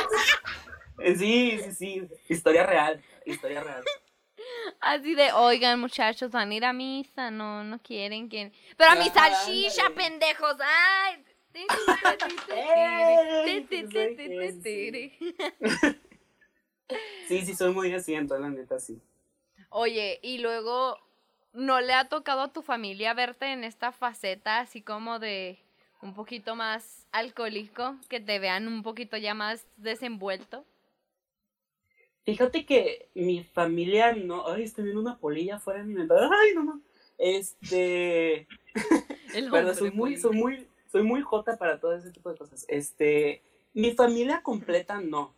Sí, 1.17 1.59
sí, 1.62 1.74
sí, 1.74 2.07
historia 2.29 2.65
real, 2.65 3.03
historia 3.25 3.62
real. 3.62 3.83
Así 4.79 5.13
de, 5.13 5.31
oigan, 5.33 5.79
muchachos, 5.79 6.31
van 6.31 6.51
a 6.51 6.55
ir 6.55 6.63
a 6.63 6.71
misa, 6.71 7.31
no, 7.31 7.65
no 7.65 7.79
quieren 7.79 8.29
que... 8.29 8.53
Pero 8.77 8.91
a 8.91 8.95
mi 8.95 9.09
salchicha, 9.09 9.89
pendejos, 9.89 10.55
ay. 10.62 11.25
Sí, 17.27 17.41
sí, 17.41 17.55
soy 17.55 17.74
muy 17.74 17.91
asiento, 17.91 18.38
la 18.38 18.50
neta, 18.50 18.79
sí. 18.79 19.01
Oye, 19.69 20.19
y 20.21 20.38
luego, 20.38 21.00
¿no 21.53 21.81
le 21.81 21.93
ha 21.93 22.07
tocado 22.07 22.41
a 22.41 22.53
tu 22.53 22.62
familia 22.62 23.15
verte 23.15 23.51
en 23.51 23.63
esta 23.63 23.91
faceta 23.91 24.59
así 24.59 24.83
como 24.83 25.17
de 25.17 25.57
un 26.03 26.13
poquito 26.13 26.55
más 26.55 27.07
alcohólico, 27.12 27.95
que 28.09 28.19
te 28.19 28.38
vean 28.38 28.67
un 28.67 28.83
poquito 28.83 29.17
ya 29.17 29.33
más 29.33 29.65
desenvuelto? 29.77 30.63
Fíjate 32.25 32.65
que 32.65 33.09
mi 33.13 33.43
familia 33.43 34.13
no. 34.13 34.47
Ay, 34.47 34.63
estoy 34.63 34.85
viendo 34.85 35.01
una 35.01 35.17
polilla 35.17 35.59
fuera 35.59 35.79
de 35.79 35.85
mi 35.85 35.93
ventana. 35.93 36.29
Ay, 36.31 36.55
no, 36.55 36.63
no. 36.63 36.81
Este. 37.17 38.47
El 39.33 39.45
hombre 39.53 39.74
soy 39.75 39.91
muy, 39.91 40.12
polilla. 40.12 40.21
soy 40.21 40.35
muy, 40.35 40.67
soy 40.95 41.03
muy 41.03 41.21
jota 41.21 41.57
para 41.57 41.77
todo 41.77 41.93
ese 41.93 42.09
tipo 42.11 42.29
de 42.31 42.37
cosas. 42.37 42.63
Este. 42.69 43.43
Mi 43.73 43.91
familia 43.91 44.41
completa 44.41 45.01
no. 45.01 45.35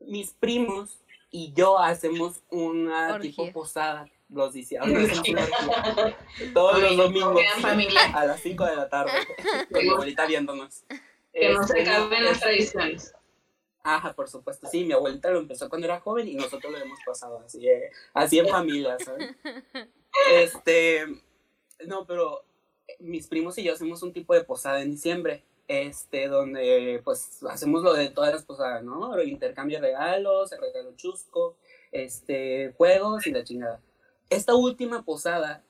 Mis 0.00 0.32
primos 0.32 1.00
y 1.30 1.52
yo 1.54 1.78
hacemos 1.78 2.42
una 2.50 3.14
Orgía. 3.14 3.30
tipo 3.30 3.50
posada 3.52 4.06
los 4.28 4.52
diciembre. 4.52 5.08
Todos 6.52 6.78
los 6.82 6.96
domingos. 6.98 7.40
A 8.14 8.26
las 8.26 8.40
5 8.40 8.64
de 8.66 8.76
la 8.76 8.88
tarde. 8.90 9.12
Con 9.72 9.82
mi 9.82 9.88
abuelita 9.88 10.26
viéndonos. 10.26 10.84
que 11.32 11.48
no 11.54 11.62
se 11.66 11.78
Este, 11.78 11.90
acaben 11.90 12.24
las 12.24 12.34
es- 12.34 12.40
tradiciones. 12.40 13.14
Ajá, 13.82 14.12
por 14.12 14.28
supuesto. 14.28 14.68
Sí, 14.68 14.84
mi 14.84 14.92
abuelita 14.92 15.30
lo 15.30 15.38
empezó 15.38 15.70
cuando 15.70 15.86
era 15.86 16.00
joven 16.00 16.28
y 16.28 16.34
nosotros 16.34 16.70
lo 16.70 16.76
hemos 16.78 16.98
pasado 17.06 17.38
así, 17.46 17.66
eh, 17.66 17.90
así 18.12 18.38
en 18.38 18.48
familia, 18.48 18.98
¿sabes? 19.02 19.34
Este, 20.30 21.06
no, 21.86 22.04
pero 22.04 22.44
mis 22.98 23.26
primos 23.26 23.56
y 23.58 23.64
yo 23.64 23.72
hacemos 23.72 24.02
un 24.02 24.12
tipo 24.12 24.34
de 24.34 24.44
posada 24.44 24.82
en 24.82 24.90
diciembre, 24.90 25.44
este, 25.68 26.28
donde 26.28 27.00
pues 27.04 27.42
hacemos 27.44 27.82
lo 27.82 27.92
de 27.92 28.10
todas 28.10 28.32
las 28.32 28.44
posadas, 28.44 28.82
¿no? 28.82 29.20
Intercambio 29.22 29.80
de 29.80 29.88
regalos, 29.88 30.52
el 30.52 30.60
regalo 30.60 30.92
chusco, 30.96 31.56
este, 31.92 32.72
juegos 32.76 33.26
y 33.26 33.32
la 33.32 33.44
chingada. 33.44 33.80
Esta 34.28 34.54
última 34.54 35.04
posada 35.04 35.62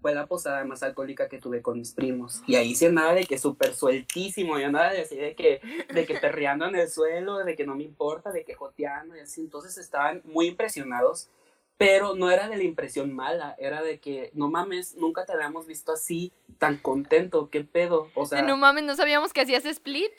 fue 0.00 0.14
la 0.14 0.26
posada 0.26 0.64
más 0.64 0.82
alcohólica 0.82 1.28
que 1.28 1.38
tuve 1.38 1.62
con 1.62 1.78
mis 1.78 1.92
primos. 1.92 2.42
Y 2.46 2.54
ahí 2.54 2.74
sí 2.74 2.86
andaba 2.86 3.14
de 3.14 3.24
que 3.24 3.38
súper 3.38 3.74
sueltísimo, 3.74 4.58
yo 4.58 4.66
andaba 4.66 4.92
de 4.92 5.00
así 5.00 5.16
de 5.16 5.34
que, 5.34 5.60
de 5.92 6.06
que 6.06 6.14
perreando 6.18 6.66
en 6.66 6.76
el 6.76 6.88
suelo, 6.88 7.38
de 7.38 7.56
que 7.56 7.66
no 7.66 7.74
me 7.74 7.84
importa, 7.84 8.30
de 8.30 8.44
que 8.44 8.54
joteando 8.54 9.16
y 9.16 9.20
así. 9.20 9.40
Entonces 9.40 9.76
estaban 9.78 10.22
muy 10.24 10.48
impresionados, 10.48 11.28
pero 11.78 12.14
no 12.14 12.30
era 12.30 12.48
de 12.48 12.56
la 12.56 12.62
impresión 12.62 13.14
mala, 13.14 13.54
era 13.58 13.82
de 13.82 13.98
que, 14.00 14.30
no 14.34 14.48
mames, 14.48 14.94
nunca 14.96 15.24
te 15.26 15.32
habíamos 15.32 15.66
visto 15.66 15.92
así, 15.92 16.32
tan 16.58 16.76
contento, 16.78 17.50
qué 17.50 17.64
pedo. 17.64 18.10
O 18.14 18.24
sea, 18.26 18.42
No 18.42 18.56
mames, 18.56 18.84
no 18.84 18.94
sabíamos 18.96 19.32
que 19.32 19.42
hacías 19.42 19.64
split. 19.66 20.10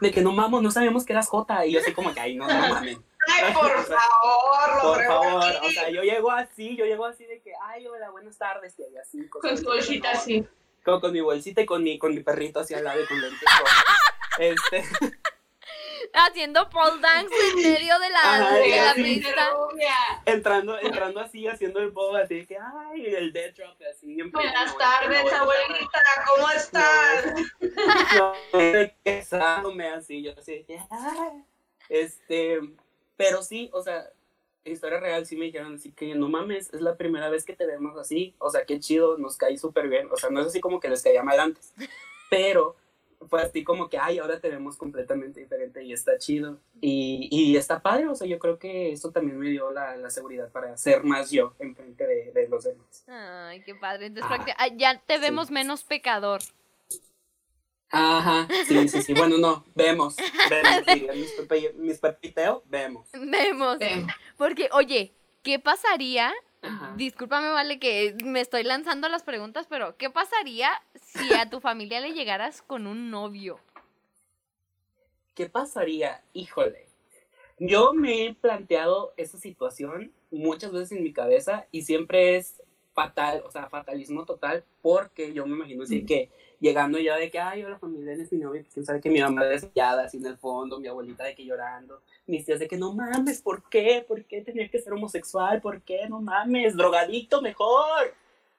de 0.00 0.10
que 0.10 0.20
no 0.22 0.32
mames, 0.32 0.62
no 0.62 0.70
sabíamos 0.70 1.04
que 1.04 1.12
eras 1.12 1.28
Jota. 1.28 1.64
Y 1.66 1.72
yo 1.72 1.80
así 1.80 1.92
como 1.92 2.12
que, 2.12 2.20
ay, 2.20 2.34
no, 2.36 2.46
no 2.46 2.52
mames. 2.74 2.98
Ay, 3.28 3.52
por 3.54 3.70
favor, 3.84 4.80
Por 4.82 5.04
favor, 5.04 5.44
aquí, 5.44 5.66
o 5.66 5.70
sea, 5.70 5.90
yo 5.90 6.02
llego 6.02 6.30
así, 6.30 6.76
yo 6.76 6.84
llego 6.84 7.04
así 7.04 7.26
de 7.26 7.40
que, 7.42 7.52
ay, 7.62 7.86
hola, 7.86 8.10
buenas 8.10 8.36
tardes, 8.38 8.74
y 8.78 8.96
así. 8.96 9.28
con 9.28 9.42
su 9.42 9.48
así, 9.54 9.64
bolsita 9.64 10.10
así. 10.12 10.44
Con, 10.84 11.00
con 11.00 11.12
mi 11.12 11.20
bolsita 11.20 11.60
y 11.60 11.66
con 11.66 11.82
mi, 11.84 11.98
con 11.98 12.14
mi 12.14 12.22
perrito 12.22 12.60
así 12.60 12.74
al 12.74 12.84
lado 12.84 13.00
y 13.02 13.06
con 13.06 13.20
lentes. 13.20 13.40
Este, 14.38 14.84
Haciendo 16.12 16.68
pole 16.70 17.00
dance 17.00 17.34
en 17.50 17.56
medio 17.56 17.98
de 17.98 18.10
la, 18.10 18.20
Ajá, 18.20 18.54
de 18.54 18.68
la 18.68 18.94
sí. 18.94 19.02
pista. 19.02 19.50
Rubia. 19.50 19.94
entrando, 20.26 20.78
entrando 20.78 21.20
así, 21.20 21.46
haciendo 21.46 21.80
el 21.80 21.90
bobo, 21.90 22.16
así 22.16 22.44
que, 22.46 22.58
ay, 22.58 23.06
el 23.14 23.32
dead 23.32 23.54
drop, 23.54 23.76
así. 23.90 24.20
Buenas 24.22 24.76
tardes, 24.76 25.32
abuelita, 25.32 26.02
¿cómo 26.34 26.50
estás? 26.50 27.34
No, 28.16 28.32
besándome 29.04 29.88
así, 29.88 30.22
yo 30.22 30.32
así 30.36 30.66
ay. 30.90 31.44
Este, 31.88 32.60
pero 33.16 33.42
sí, 33.42 33.70
o 33.72 33.82
sea, 33.82 34.10
historia 34.64 35.00
real 35.00 35.26
sí 35.26 35.36
me 35.36 35.46
dijeron 35.46 35.74
así 35.74 35.92
que 35.92 36.14
no 36.14 36.28
mames, 36.28 36.72
es 36.72 36.80
la 36.80 36.96
primera 36.96 37.28
vez 37.28 37.44
que 37.44 37.54
te 37.54 37.66
vemos 37.66 37.96
así, 37.98 38.34
o 38.38 38.50
sea, 38.50 38.64
qué 38.64 38.78
chido, 38.78 39.18
nos 39.18 39.36
caí 39.36 39.58
súper 39.58 39.88
bien, 39.88 40.08
o 40.10 40.16
sea, 40.16 40.30
no 40.30 40.40
es 40.40 40.48
así 40.48 40.60
como 40.60 40.80
que 40.80 40.88
les 40.88 41.02
caía 41.02 41.22
mal 41.22 41.40
antes, 41.40 41.72
pero 42.30 42.76
fue 43.28 43.42
así 43.42 43.62
como 43.64 43.88
que, 43.88 43.98
ay, 43.98 44.18
ahora 44.18 44.40
te 44.40 44.48
vemos 44.48 44.76
completamente 44.76 45.40
diferente 45.40 45.82
y 45.84 45.92
está 45.92 46.16
chido, 46.18 46.58
y, 46.80 47.28
y 47.30 47.56
está 47.56 47.80
padre, 47.82 48.08
o 48.08 48.14
sea, 48.14 48.26
yo 48.26 48.38
creo 48.38 48.58
que 48.58 48.92
eso 48.92 49.10
también 49.10 49.38
me 49.38 49.50
dio 49.50 49.70
la, 49.70 49.96
la 49.96 50.10
seguridad 50.10 50.50
para 50.50 50.76
ser 50.76 51.04
más 51.04 51.30
yo 51.30 51.54
enfrente 51.58 52.06
de, 52.06 52.32
de 52.32 52.48
los 52.48 52.64
demás. 52.64 53.04
Ay, 53.06 53.62
qué 53.62 53.74
padre. 53.74 54.06
Entonces, 54.06 54.30
Ah, 54.56 54.68
ya 54.76 54.98
te 55.00 55.16
sí. 55.16 55.20
vemos 55.20 55.50
menos 55.50 55.84
pecador. 55.84 56.40
Ajá, 57.92 58.46
sí, 58.68 58.88
sí, 58.88 59.02
sí, 59.02 59.14
bueno, 59.14 59.36
no, 59.36 59.64
vemos, 59.74 60.14
vemos, 60.48 60.84
sí, 60.86 61.06
mis, 61.12 61.32
pepe- 61.32 61.72
mis 61.74 61.98
pepiteo, 61.98 62.62
vemos. 62.66 63.08
Vemos. 63.12 63.78
Sí. 63.80 64.06
Porque, 64.38 64.68
oye, 64.72 65.12
¿qué 65.42 65.58
pasaría? 65.58 66.32
Ajá. 66.62 66.94
Discúlpame, 66.96 67.48
vale, 67.48 67.78
que 67.78 68.16
me 68.24 68.40
estoy 68.40 68.62
lanzando 68.62 69.08
las 69.08 69.22
preguntas, 69.22 69.66
pero 69.68 69.96
¿qué 69.96 70.10
pasaría 70.10 70.70
si 70.94 71.32
a 71.34 71.48
tu 71.48 71.60
familia 71.60 72.00
le 72.00 72.12
llegaras 72.12 72.62
con 72.62 72.86
un 72.86 73.10
novio? 73.10 73.58
¿Qué 75.34 75.48
pasaría? 75.48 76.22
Híjole. 76.32 76.86
Yo 77.58 77.92
me 77.92 78.26
he 78.26 78.34
planteado 78.34 79.12
esa 79.16 79.38
situación 79.38 80.12
muchas 80.30 80.72
veces 80.72 80.92
en 80.92 81.02
mi 81.02 81.12
cabeza 81.12 81.66
y 81.70 81.82
siempre 81.82 82.36
es 82.36 82.62
fatal, 82.94 83.42
o 83.46 83.50
sea, 83.50 83.68
fatalismo 83.68 84.24
total, 84.24 84.64
porque 84.82 85.32
yo 85.32 85.46
me 85.46 85.56
imagino 85.56 85.84
así 85.84 86.04
que 86.04 86.30
llegando 86.60 86.98
ya 86.98 87.16
de 87.16 87.30
que, 87.30 87.40
ay, 87.40 87.64
hola 87.64 87.78
familia, 87.78 88.12
es 88.12 88.30
mi 88.30 88.38
novio, 88.38 88.60
pues 88.62 88.74
quién 88.74 88.86
sabe 88.86 89.00
que 89.00 89.10
mi 89.10 89.20
mamá 89.20 89.44
desmayada 89.46 90.04
así 90.04 90.18
en 90.18 90.26
el 90.26 90.36
fondo, 90.36 90.78
mi 90.78 90.88
abuelita 90.88 91.24
de 91.24 91.34
que 91.34 91.44
llorando, 91.44 92.02
mis 92.26 92.44
tías 92.44 92.60
de 92.60 92.68
que 92.68 92.76
no 92.76 92.92
mames, 92.92 93.40
¿por 93.42 93.68
qué? 93.68 94.04
¿Por 94.06 94.24
qué 94.26 94.42
tenía 94.42 94.68
que 94.70 94.78
ser 94.80 94.92
homosexual? 94.92 95.60
¿Por 95.60 95.80
qué? 95.82 96.06
No 96.08 96.20
mames, 96.20 96.76
drogadicto 96.76 97.40
mejor. 97.42 98.14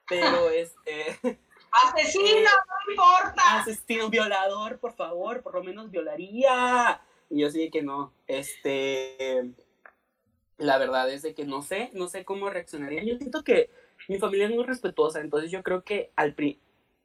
Pero 0.08 0.50
este, 0.54 1.16
Asesino, 1.86 2.50
no 2.86 2.90
importa. 2.92 3.60
asesino 3.60 4.10
violador, 4.10 4.78
por 4.78 4.92
favor, 4.94 5.40
por 5.42 5.54
lo 5.54 5.62
menos 5.62 5.90
violaría. 5.90 7.00
Y 7.30 7.40
yo 7.40 7.50
sí 7.50 7.60
de 7.60 7.70
que 7.70 7.82
no, 7.82 8.12
este, 8.26 9.52
la 10.58 10.76
verdad 10.78 11.08
es 11.10 11.22
de 11.22 11.34
que 11.34 11.44
no 11.46 11.62
sé, 11.62 11.90
no 11.94 12.08
sé 12.08 12.24
cómo 12.24 12.50
reaccionaría. 12.50 13.02
Yo 13.04 13.16
siento 13.16 13.42
que 13.42 13.70
mi 14.08 14.18
familia 14.18 14.46
es 14.48 14.54
muy 14.54 14.64
respetuosa, 14.64 15.20
entonces 15.20 15.50
yo 15.50 15.62
creo 15.62 15.82
que 15.82 16.10
al 16.16 16.34
pri- 16.34 16.60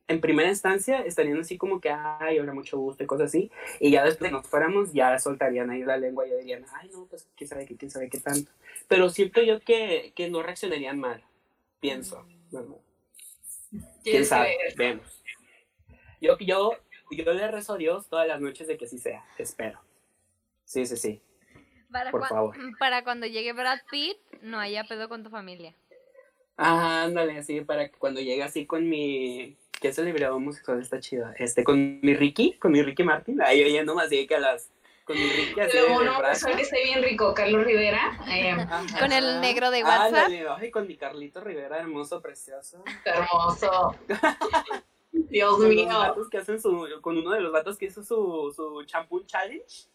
en 0.07 0.21
primera 0.21 0.49
instancia 0.49 1.01
estarían 1.01 1.39
así 1.39 1.57
como 1.57 1.81
que, 1.81 1.89
ay, 1.89 2.39
hola, 2.39 2.53
mucho 2.53 2.77
gusto 2.77 3.03
y 3.03 3.07
cosas 3.07 3.27
así, 3.27 3.51
y 3.79 3.91
ya 3.91 4.05
después 4.05 4.31
nos 4.31 4.47
fuéramos, 4.47 4.93
ya 4.93 5.17
soltarían 5.19 5.69
ahí 5.69 5.83
la 5.83 5.97
lengua 5.97 6.25
y 6.25 6.31
dirían, 6.31 6.65
ay, 6.73 6.89
no, 6.93 7.05
pues 7.05 7.27
quién 7.35 7.47
sabe 7.49 7.65
qué, 7.65 7.75
quién 7.75 7.91
sabe 7.91 8.09
qué 8.09 8.19
tanto. 8.19 8.51
Pero 8.87 9.09
siento 9.09 9.41
yo 9.41 9.59
que, 9.59 10.13
que 10.15 10.29
no 10.29 10.41
reaccionarían 10.41 10.99
mal, 10.99 11.23
pienso. 11.79 12.25
¿verdad? 12.51 12.77
¿Quién 13.69 13.83
¿Quieres 14.03 14.29
sabe? 14.29 14.55
Vemos. 14.77 15.23
Yo, 16.21 16.37
yo, 16.39 16.71
yo 17.11 17.33
le 17.33 17.47
rezo 17.51 17.73
a 17.73 17.77
Dios 17.77 18.07
todas 18.07 18.27
las 18.27 18.39
noches 18.39 18.67
de 18.67 18.77
que 18.77 18.87
sí 18.87 18.97
sea. 18.97 19.25
Espero. 19.37 19.79
Sí, 20.65 20.85
sí, 20.85 20.97
sí. 20.97 21.21
Para, 21.91 22.11
Por 22.11 22.27
favor. 22.27 22.55
para 22.79 23.03
cuando 23.03 23.27
llegue 23.27 23.53
Brad 23.53 23.79
Pitt, 23.89 24.17
no 24.41 24.59
haya 24.59 24.83
pedo 24.83 25.07
con 25.09 25.23
tu 25.23 25.29
familia. 25.29 25.73
Ah, 26.57 27.03
ándale, 27.03 27.37
así 27.37 27.61
para 27.61 27.87
que 27.87 27.97
cuando 27.97 28.19
llegue 28.19 28.43
así 28.43 28.65
con 28.65 28.89
mi. 28.89 29.55
¿Qué 29.79 29.93
celebridad 29.93 30.33
homosexual 30.33 30.81
está 30.81 30.99
chida? 30.99 31.33
Este, 31.37 31.63
con 31.63 31.99
mi 32.01 32.15
Ricky, 32.15 32.53
con 32.53 32.71
mi 32.71 32.81
Ricky 32.81 33.03
Martin. 33.03 33.41
Ahí 33.41 33.63
oye 33.63 33.83
nomás 33.83 34.09
llegue 34.09 34.27
que 34.27 34.35
a 34.35 34.39
las. 34.39 34.71
Con 35.05 35.15
mi 35.17 35.23
Ricky 35.29 35.59
así 35.61 35.77
uno 35.89 36.17
brazo. 36.17 36.47
que 36.55 36.61
esté 36.63 36.83
bien 36.83 37.01
rico, 37.01 37.33
Carlos 37.33 37.63
Rivera. 37.63 38.19
eh. 38.29 38.55
Con 38.99 39.11
el 39.13 39.39
negro 39.39 39.71
de 39.71 39.83
WhatsApp. 39.83 40.25
Ándale, 40.25 40.45
ay, 40.49 40.71
con 40.71 40.85
mi 40.87 40.97
Carlito 40.97 41.39
Rivera, 41.41 41.79
hermoso, 41.79 42.21
precioso. 42.21 42.83
hermoso. 43.05 43.95
Dios 45.11 45.51
Con 45.57 45.63
los 45.63 45.69
mío. 45.75 45.87
vatos 45.87 46.29
que 46.29 46.37
hacen 46.39 46.61
su. 46.61 46.87
Con 47.01 47.17
uno 47.17 47.31
de 47.31 47.39
los 47.41 47.51
vatos 47.51 47.77
que 47.77 47.85
hizo 47.85 48.03
su, 48.03 48.51
su 48.55 48.83
champú 48.85 49.21
challenge. 49.25 49.87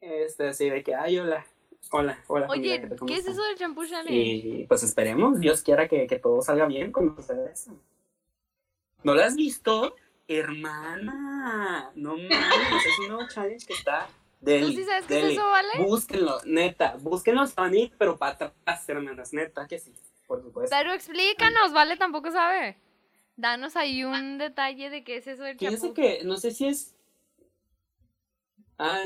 Este, 0.00 0.48
así 0.48 0.68
de 0.70 0.82
que, 0.82 0.94
ay, 0.94 1.18
hola. 1.18 1.44
Hola, 1.90 2.18
hola. 2.26 2.46
Oye, 2.50 2.78
familia, 2.80 2.96
¿cómo 2.98 3.06
¿qué 3.06 3.14
es 3.14 3.18
están? 3.20 3.34
eso 3.34 3.42
del 3.44 3.56
champú 3.56 3.86
Chanel? 3.86 4.12
Y 4.14 4.64
pues 4.68 4.82
esperemos, 4.82 5.38
Dios 5.40 5.62
quiera 5.62 5.86
que, 5.88 6.06
que 6.06 6.18
todo 6.18 6.42
salga 6.42 6.66
bien 6.66 6.90
con 6.92 7.08
ustedes. 7.16 7.68
¿No 9.02 9.14
lo 9.14 9.22
has 9.22 9.36
visto? 9.36 9.94
Hermana, 10.26 11.90
no 11.94 12.16
mames, 12.16 12.86
es 12.86 12.98
un 13.00 13.08
nuevo 13.08 13.28
challenge 13.28 13.66
que 13.66 13.72
está 13.72 14.08
¿Tú 14.40 14.68
sí 14.68 14.84
sabes 14.84 15.06
qué 15.06 15.18
es 15.18 15.32
eso, 15.32 15.44
vale? 15.44 15.68
Búsquenlo, 15.78 16.38
neta, 16.44 16.96
búsquenlo, 17.00 17.46
Sonic, 17.46 17.94
pero 17.98 18.16
para 18.16 18.32
atrás, 18.32 18.88
hermanas, 18.88 19.32
neta, 19.32 19.66
que 19.66 19.78
sí, 19.78 19.92
por 20.26 20.42
supuesto. 20.42 20.74
Pero 20.76 20.92
explícanos, 20.92 21.72
vale, 21.72 21.96
tampoco 21.96 22.30
sabe. 22.30 22.76
Danos 23.36 23.76
ahí 23.76 24.04
un 24.04 24.38
detalle 24.38 24.90
de 24.90 25.02
qué 25.02 25.16
es 25.16 25.26
eso 25.26 25.42
del 25.42 25.58
Fíjense 25.58 25.88
champú. 25.88 25.94
que, 25.94 26.20
no 26.24 26.36
sé 26.36 26.52
si 26.52 26.68
es... 26.68 26.94
Ah, 28.78 29.02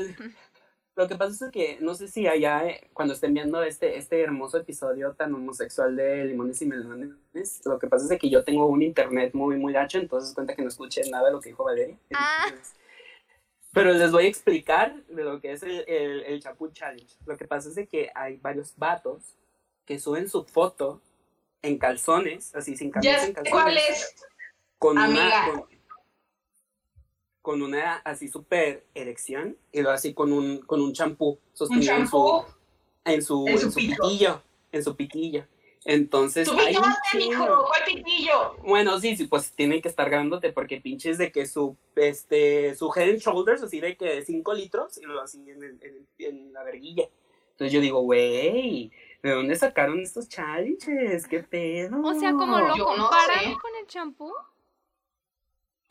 lo 0.95 1.07
que 1.07 1.15
pasa 1.15 1.45
es 1.45 1.51
que 1.51 1.77
no 1.81 1.95
sé 1.95 2.07
si 2.07 2.27
allá, 2.27 2.67
eh, 2.67 2.89
cuando 2.93 3.13
estén 3.15 3.33
viendo 3.33 3.63
este, 3.63 3.97
este 3.97 4.21
hermoso 4.21 4.57
episodio 4.57 5.13
tan 5.13 5.33
homosexual 5.33 5.95
de 5.95 6.25
Limones 6.25 6.61
y 6.61 6.65
Melones, 6.67 7.61
lo 7.65 7.79
que 7.79 7.87
pasa 7.87 8.13
es 8.13 8.19
que 8.19 8.29
yo 8.29 8.43
tengo 8.43 8.67
un 8.67 8.81
internet 8.83 9.33
muy, 9.33 9.57
muy 9.57 9.73
gacho, 9.73 9.97
entonces 9.97 10.33
cuenta 10.35 10.55
que 10.55 10.61
no 10.61 10.67
escuché 10.67 11.01
nada 11.09 11.27
de 11.27 11.31
lo 11.33 11.41
que 11.41 11.49
dijo 11.49 11.63
Valeria. 11.63 11.97
Ah. 12.13 12.45
Pero 13.71 13.91
les 13.91 14.11
voy 14.11 14.25
a 14.25 14.29
explicar 14.29 14.95
de 15.07 15.23
lo 15.23 15.41
que 15.41 15.51
es 15.53 15.63
el, 15.63 15.83
el, 15.87 16.23
el 16.25 16.41
Chapu 16.43 16.67
Challenge. 16.69 17.11
Lo 17.25 17.37
que 17.37 17.47
pasa 17.47 17.69
es 17.69 17.75
de 17.75 17.87
que 17.87 18.11
hay 18.13 18.37
varios 18.37 18.73
vatos 18.77 19.35
que 19.85 19.97
suben 19.99 20.29
su 20.29 20.43
foto 20.43 21.01
en 21.63 21.79
calzones, 21.79 22.53
así 22.55 22.77
sin 22.77 22.91
camisa, 22.91 23.17
Ya 23.17 23.25
en 23.25 23.33
calzones 23.33 23.51
cuál 23.51 23.77
es. 23.77 24.15
con 24.77 24.97
Amiga. 24.99 25.49
una 25.49 25.61
con, 25.61 25.72
con 27.43 27.61
una 27.61 27.97
así 27.97 28.27
súper 28.29 28.85
erección 28.95 29.55
y 29.71 29.81
luego 29.81 29.91
así 29.93 30.15
con 30.15 30.33
un 30.33 30.57
con 30.61 30.81
un 30.81 30.93
champú 30.93 31.29
Un 31.31 31.39
sostenido 31.53 31.93
en 31.95 32.07
su 32.07 32.43
en 33.05 33.21
su, 33.21 33.45
en 33.47 33.53
en 33.53 33.59
su 33.59 33.69
su 33.69 33.75
pito. 33.77 34.01
pitillo 34.01 34.41
en 34.71 34.83
su 34.83 34.95
pitillo 34.95 35.45
entonces 35.85 36.51
mate, 36.51 36.71
chingo. 37.11 37.27
mijo. 37.29 37.65
¿Cuál 37.67 37.81
pitillo? 37.85 38.55
bueno 38.63 38.97
sí 38.99 39.15
sí 39.17 39.27
pues 39.27 39.51
tienen 39.51 39.81
que 39.81 39.89
estar 39.89 40.09
grabándote 40.09 40.51
porque 40.53 40.79
pinches 40.81 41.17
de 41.17 41.31
que 41.31 41.45
su 41.45 41.75
este 41.97 42.73
su 42.75 42.89
head 42.95 43.09
and 43.09 43.19
shoulders 43.19 43.61
así 43.61 43.79
de 43.81 43.95
que 43.97 44.23
5 44.23 44.53
litros 44.53 44.97
y 44.97 45.01
luego 45.01 45.21
así 45.21 45.39
en, 45.49 45.61
el- 45.63 45.79
en, 45.81 45.95
el- 45.95 46.07
en 46.25 46.53
la 46.53 46.63
verguilla 46.63 47.07
entonces 47.51 47.73
yo 47.73 47.81
digo 47.81 47.99
güey 48.01 48.89
¿de 49.21 49.31
dónde 49.31 49.55
sacaron 49.55 49.99
estos 50.01 50.27
challenges? 50.27 51.27
¿Qué 51.27 51.43
pedo? 51.43 52.01
O 52.03 52.13
sea, 52.13 52.31
como 52.33 52.59
lo 52.59 52.75
Yo 52.75 52.83
no 52.97 53.07
comparan 53.09 53.39
sé. 53.39 53.57
con 53.61 53.71
el 53.79 53.87
champú. 53.87 54.33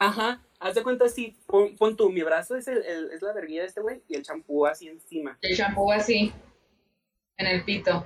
Ajá, 0.05 0.41
haz 0.59 0.75
de 0.75 0.83
cuenta 0.83 1.05
así, 1.05 1.37
pon, 1.47 1.77
pon 1.77 1.97
tú, 1.97 2.11
mi 2.11 2.23
brazo 2.23 2.57
es, 2.57 2.67
el, 2.69 2.83
el- 2.85 3.11
es 3.13 3.23
la 3.23 3.33
verguilla 3.33 3.63
de 3.63 3.69
este 3.69 3.81
güey 3.81 4.03
y 4.09 4.17
el 4.17 4.23
champú 4.23 4.67
así 4.67 4.89
encima. 4.89 5.39
El 5.43 5.57
champú 5.57 5.91
así. 5.93 6.33
En 7.37 7.47
el 7.47 7.65
pito. 7.65 8.05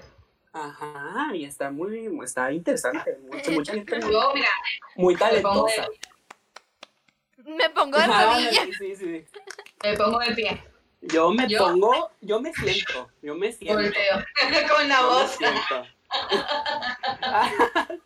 Ajá, 0.53 1.35
y 1.35 1.45
está 1.45 1.71
muy, 1.71 2.11
está 2.25 2.51
interesante, 2.53 3.19
mucha, 3.31 3.51
mucha 3.51 3.73
gente 3.75 3.99
muy, 4.01 4.13
Yo, 4.13 4.33
mira, 4.35 4.49
muy 4.97 5.15
me 5.15 5.21
pongo, 5.43 5.67
talentosa. 5.67 5.89
de, 7.37 7.51
Me 7.53 7.71
pongo 7.71 7.99
de 7.99 8.05
Ajá, 8.05 8.25
rodillas. 8.35 8.55
sí, 8.65 8.73
sí, 8.73 8.97
sí. 8.97 9.25
me 9.83 9.97
pongo 9.97 10.19
de 10.19 10.35
pie. 10.35 10.63
Yo 11.03 11.31
me 11.31 11.47
Yo- 11.49 11.59
pongo, 11.59 12.11
yo 12.23 12.41
me 12.41 12.53
siento, 12.55 13.11
yo 13.23 13.35
me 13.35 13.53
siento. 13.53 13.81
Volteo. 13.83 14.17
Con 14.77 14.89
la 14.89 15.01
yo 15.01 15.03
me 15.03 15.09
voz. 15.09 15.31
siento. 15.37 15.87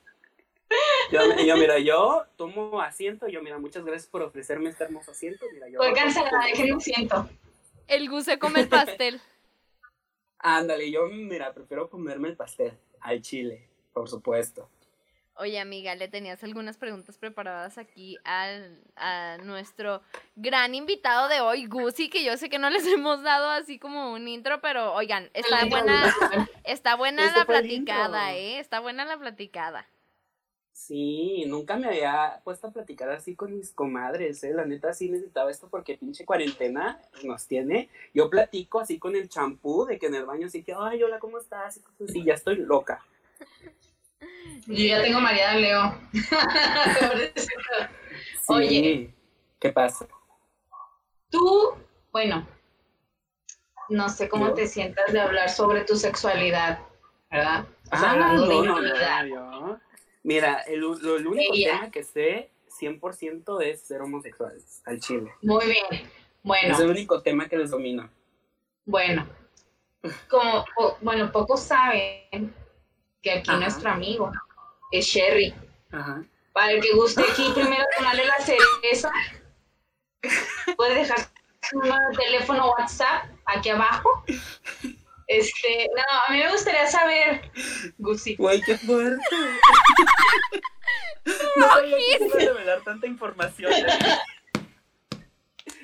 Yo, 1.11 1.20
yo, 1.46 1.56
mira, 1.56 1.78
yo 1.78 2.24
tomo 2.37 2.80
asiento, 2.80 3.28
yo, 3.28 3.42
mira, 3.42 3.59
muchas 3.59 3.85
gracias 3.85 4.09
por 4.09 4.22
ofrecerme 4.22 4.70
este 4.70 4.85
hermoso 4.85 5.11
asiento, 5.11 5.44
mira, 5.52 5.68
yo... 5.68 5.83
Estoy 5.83 5.94
cansada, 5.94 6.30
déjenme 6.46 6.80
siento. 6.80 7.28
El 7.88 8.09
gus 8.09 8.24
se 8.24 8.38
come 8.38 8.61
el 8.61 8.68
pastel. 8.68 9.20
Ándale, 10.38 10.90
yo, 10.90 11.06
mira, 11.06 11.52
prefiero 11.52 11.90
comerme 11.90 12.28
el 12.28 12.37
pastel 12.37 12.78
al 13.00 13.20
chile, 13.20 13.68
por 13.92 14.09
supuesto. 14.09 14.70
Oye, 15.35 15.59
amiga, 15.59 15.94
le 15.94 16.06
tenías 16.09 16.44
algunas 16.44 16.76
preguntas 16.76 17.16
preparadas 17.16 17.78
aquí 17.78 18.18
al, 18.24 18.78
a 18.94 19.38
nuestro 19.38 20.02
gran 20.37 20.74
invitado 20.74 21.28
de 21.28 21.40
hoy, 21.40 21.64
Gusi, 21.64 22.11
que 22.11 22.22
yo 22.22 22.37
sé 22.37 22.50
que 22.50 22.59
no 22.59 22.68
les 22.68 22.87
hemos 22.87 23.22
dado 23.22 23.48
así 23.48 23.78
como 23.78 24.12
un 24.12 24.28
intro, 24.28 24.61
pero 24.61 24.92
oigan, 24.92 25.30
está 25.33 25.64
buena, 25.64 26.14
está 26.64 26.94
buena 26.94 27.24
Este 27.24 27.38
la 27.38 27.44
fue 27.46 27.61
platicada. 27.61 28.35
¿eh? 28.35 28.59
Está 28.59 28.80
buena 28.80 29.04
la 29.04 29.18
platicada. 29.18 29.88
Sí, 30.72 31.44
nunca 31.46 31.76
me 31.76 31.88
había 31.88 32.40
puesto 32.42 32.68
a 32.68 32.70
platicar 32.70 33.11
así 33.11 33.35
con 33.37 33.54
mis 33.54 33.70
comadres, 33.72 34.42
¿eh? 34.44 34.52
La 34.54 34.64
neta 34.64 34.92
sí 34.94 35.11
necesitaba 35.11 35.50
esto 35.50 35.68
porque 35.68 35.96
pinche 35.98 36.24
cuarentena 36.24 36.98
nos 37.22 37.46
tiene. 37.46 37.90
Yo 38.14 38.30
platico 38.30 38.80
así 38.80 38.98
con 38.98 39.14
el 39.14 39.28
champú 39.28 39.85
de 39.85 39.98
que 39.98 40.06
en 40.06 40.14
el 40.14 40.24
baño 40.24 40.46
así 40.46 40.62
que, 40.62 40.74
ay, 40.76 41.02
hola, 41.02 41.18
¿cómo 41.18 41.38
estás? 41.38 41.76
Y 41.76 41.80
cosas 41.80 42.09
así, 42.11 42.24
ya 42.24 42.35
estoy 42.35 42.56
loca. 42.56 43.04
Yo 44.66 44.74
ya 44.87 45.02
tengo 45.02 45.20
María 45.20 45.52
de 45.52 45.61
Leo. 45.61 45.94
Sí. 48.40 48.52
Oye. 48.54 49.14
¿Qué 49.61 49.70
pasa? 49.70 50.06
Tú, 51.30 51.72
bueno, 52.11 52.46
no 53.88 54.09
sé 54.09 54.28
cómo 54.28 54.48
¿Yo? 54.48 54.54
te 54.54 54.66
sientas 54.66 55.12
de 55.12 55.20
hablar 55.20 55.50
sobre 55.50 55.85
tu 55.85 55.94
sexualidad, 55.94 56.80
¿verdad? 57.30 57.66
O 57.92 57.96
sea, 57.96 58.11
Ah, 58.11 58.11
hablando 58.12 58.42
de 58.42 58.48
no, 58.48 58.62
no, 58.64 58.78
intimidad. 58.78 59.24
no, 59.26 59.68
yo- 59.76 59.80
Mira, 60.22 60.61
el, 60.62 60.80
lo- 60.80 61.16
el 61.16 61.26
único 61.26 61.52
tema 61.54 61.90
que 61.90 62.02
sé 62.04 62.50
100% 62.80 63.62
es 63.62 63.83
ser 63.83 64.02
homosexual, 64.02 64.54
al 64.85 65.00
chile. 65.00 65.33
Muy 65.42 65.66
bien. 65.66 66.11
Bueno, 66.42 66.74
Es 66.74 66.80
el 66.80 66.90
único 66.90 67.22
tema 67.22 67.48
que 67.48 67.56
les 67.59 67.70
domino. 67.70 68.09
bueno. 68.85 69.26
Como, 70.30 70.64
po- 70.74 70.96
bueno, 71.02 71.30
pocos 71.30 71.61
saben 71.62 72.54
que 73.20 73.30
aquí 73.33 73.50
Ajá. 73.50 73.61
nuestro 73.61 73.90
amigo 73.90 74.30
es 74.90 75.04
Sherry. 75.04 75.54
Ajá. 75.92 76.24
Para 76.54 76.72
el 76.72 76.80
que 76.80 76.94
guste 76.94 77.22
aquí 77.22 77.50
primero 77.54 77.85
tomarle 77.98 78.24
la 78.24 78.38
cereza, 78.38 79.11
puede 80.76 80.94
dejar 80.94 81.18
su 81.68 81.78
número 81.78 82.09
de 82.11 82.16
teléfono 82.16 82.70
WhatsApp 82.70 83.26
aquí 83.44 83.68
abajo. 83.68 84.24
Este, 85.32 85.88
no, 85.94 86.02
a 86.26 86.32
mí 86.32 86.38
me 86.38 86.50
gustaría 86.50 86.88
saber, 86.88 87.52
Gusi, 87.98 88.34
Güey, 88.34 88.60
qué 88.62 88.76
fuerte. 88.78 89.22
no 91.56 91.68
sabía 91.68 91.96
que 92.18 92.24
iba 92.24 92.34
a 92.34 92.38
revelar 92.54 92.82
tanta 92.82 93.06
información. 93.06 93.72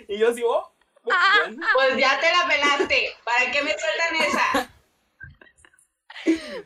y 0.09 0.19
yo 0.19 0.31
así, 0.31 0.43
oh, 0.45 0.73
Ah, 1.09 1.43
bueno. 1.47 1.65
pues 1.75 1.97
ya 1.97 2.19
te 2.19 2.27
la 2.33 2.49
pelaste, 2.49 3.11
¿para 3.25 3.53
qué 3.53 3.63
me 3.63 3.71
sueltan 3.79 4.17
esa? 4.29 4.71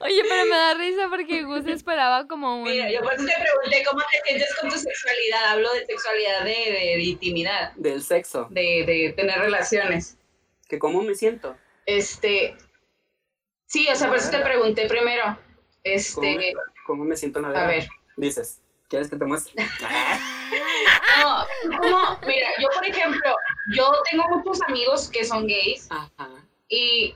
Oye, 0.00 0.22
pero 0.26 0.44
me 0.46 0.56
da 0.56 0.72
risa 0.72 1.08
porque 1.10 1.42
Gus 1.42 1.66
esperaba 1.66 2.26
como 2.26 2.62
un... 2.62 2.64
Mira, 2.64 2.90
yo 2.90 3.02
por 3.02 3.12
eso 3.12 3.26
te 3.26 3.34
pregunté 3.34 3.84
cómo 3.86 4.00
te 4.10 4.20
sientes 4.26 4.56
con 4.58 4.70
tu 4.70 4.78
sexualidad, 4.78 5.44
hablo 5.48 5.70
de 5.74 5.84
sexualidad 5.84 6.44
de, 6.44 6.54
de- 6.54 6.96
de 6.96 7.02
intimidad, 7.02 7.72
Del 7.74 8.02
sexo, 8.02 8.46
de, 8.48 8.84
de 8.86 9.12
tener 9.14 9.38
relaciones. 9.38 10.16
que 10.66 10.78
cómo 10.78 11.02
me 11.02 11.14
siento. 11.14 11.54
Este, 11.84 12.56
sí, 13.70 13.88
o 13.90 13.94
sea, 13.94 14.08
por 14.08 14.18
eso 14.18 14.30
te 14.30 14.40
pregunté 14.40 14.86
primero. 14.86 15.24
¿Cómo 15.24 15.38
Este, 15.84 16.36
me, 16.36 16.52
cómo 16.86 17.04
me 17.04 17.16
siento 17.16 17.38
en 17.38 17.52
la 17.52 17.64
a 17.64 17.66
ver. 17.66 17.88
Dices, 18.16 18.60
¿quieres 18.88 19.08
que 19.08 19.16
te 19.16 19.24
muestre? 19.24 19.54
No, 21.20 21.44
como, 21.78 22.18
mira, 22.26 22.48
yo 22.60 22.68
por 22.74 22.84
ejemplo, 22.84 23.34
yo 23.74 23.92
tengo 24.10 24.24
muchos 24.28 24.60
amigos 24.62 25.08
que 25.08 25.24
son 25.24 25.46
gays 25.46 25.86
Ajá. 25.90 26.28
y 26.68 27.14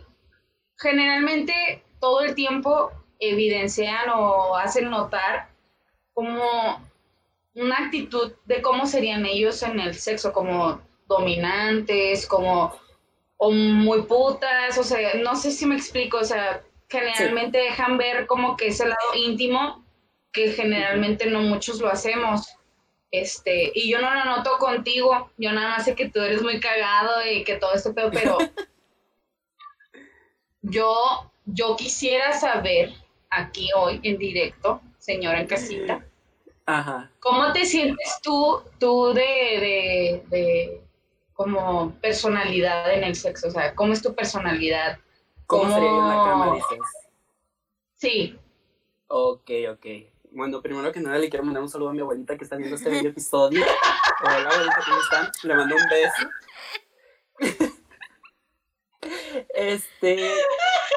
generalmente 0.79 1.83
todo 2.01 2.21
el 2.21 2.35
tiempo 2.35 2.93
evidencian 3.19 4.11
o 4.11 4.57
hacen 4.57 4.91
notar 4.91 5.49
como 6.13 6.81
una 7.55 7.79
actitud 7.79 8.33
de 8.45 8.63
cómo 8.63 8.87
serían 8.87 9.27
ellos 9.27 9.63
en 9.63 9.81
el 9.81 9.95
sexo, 9.95 10.33
como 10.33 10.81
dominantes, 11.07 12.27
como 12.27 12.79
o 13.37 13.51
muy 13.51 14.03
putas, 14.03 14.79
o 14.79 14.85
sea, 14.85 15.15
no 15.15 15.37
sé 15.37 15.51
si 15.51 15.67
me 15.67 15.77
explico, 15.77 16.19
o 16.19 16.25
sea, 16.25 16.63
generalmente 16.89 17.59
dejan 17.59 17.99
ver 17.99 18.27
como 18.27 18.57
que 18.57 18.69
ese 18.69 18.87
lado 18.87 19.15
íntimo 19.15 19.85
que 20.33 20.53
generalmente 20.53 21.27
no 21.27 21.41
muchos 21.41 21.81
lo 21.81 21.89
hacemos. 21.89 22.57
Este, 23.11 23.71
y 23.75 23.89
yo 23.89 24.01
no 24.01 24.13
lo 24.13 24.25
noto 24.25 24.59
contigo, 24.59 25.31
yo 25.37 25.53
nada 25.53 25.71
más 25.71 25.85
sé 25.85 25.95
que 25.95 26.09
tú 26.09 26.21
eres 26.21 26.43
muy 26.43 26.59
cagado 26.59 27.25
y 27.25 27.45
que 27.45 27.57
todo 27.57 27.73
esto 27.73 27.95
pedo, 27.95 28.11
pero 28.11 28.39
yo, 30.63 31.31
yo 31.45 31.77
quisiera 31.77 32.33
saber 32.33 32.93
aquí 33.31 33.71
hoy 33.77 34.01
en 34.03 34.19
directo, 34.19 34.81
señora 34.99 35.41
en 35.41 35.47
casita, 35.47 36.05
Ajá. 36.67 37.13
¿cómo 37.21 37.53
te 37.53 37.65
sientes 37.65 38.19
tú, 38.21 38.61
tú 38.81 39.13
de, 39.15 39.23
de, 39.23 40.25
de 40.29 40.84
como 41.35 41.93
personalidad 42.01 42.95
en 42.95 43.05
el 43.05 43.15
sexo? 43.15 43.49
O 43.49 43.51
sea, 43.51 43.75
¿cómo 43.75 43.93
es 43.93 44.03
tu 44.03 44.15
personalidad? 44.15 44.99
¿Cómo, 45.47 45.73
sería 45.73 45.91
yo 45.91 46.01
en 46.01 46.09
la 46.09 46.25
cama, 46.25 46.45
¿Cómo? 46.47 46.55
dices? 46.57 46.79
Sí, 47.97 48.39
Ok, 49.17 49.51
ok. 49.71 49.87
Bueno, 50.33 50.61
primero 50.61 50.91
que 50.91 50.99
nada 50.99 51.19
le 51.19 51.29
quiero 51.29 51.45
mandar 51.45 51.63
un 51.63 51.69
saludo 51.69 51.91
a 51.91 51.93
mi 51.93 52.01
abuelita 52.01 52.37
que 52.37 52.43
está 52.43 52.57
viendo 52.57 52.75
este 52.75 52.91
bello 52.91 53.11
episodio. 53.11 53.65
Hola, 54.25 54.51
abuelita, 54.51 54.81
¿cómo 54.85 55.01
están? 55.01 55.31
Le 55.45 55.55
mando 55.55 55.77
un 55.77 55.83
beso. 55.89 56.29
Este, 59.55 60.31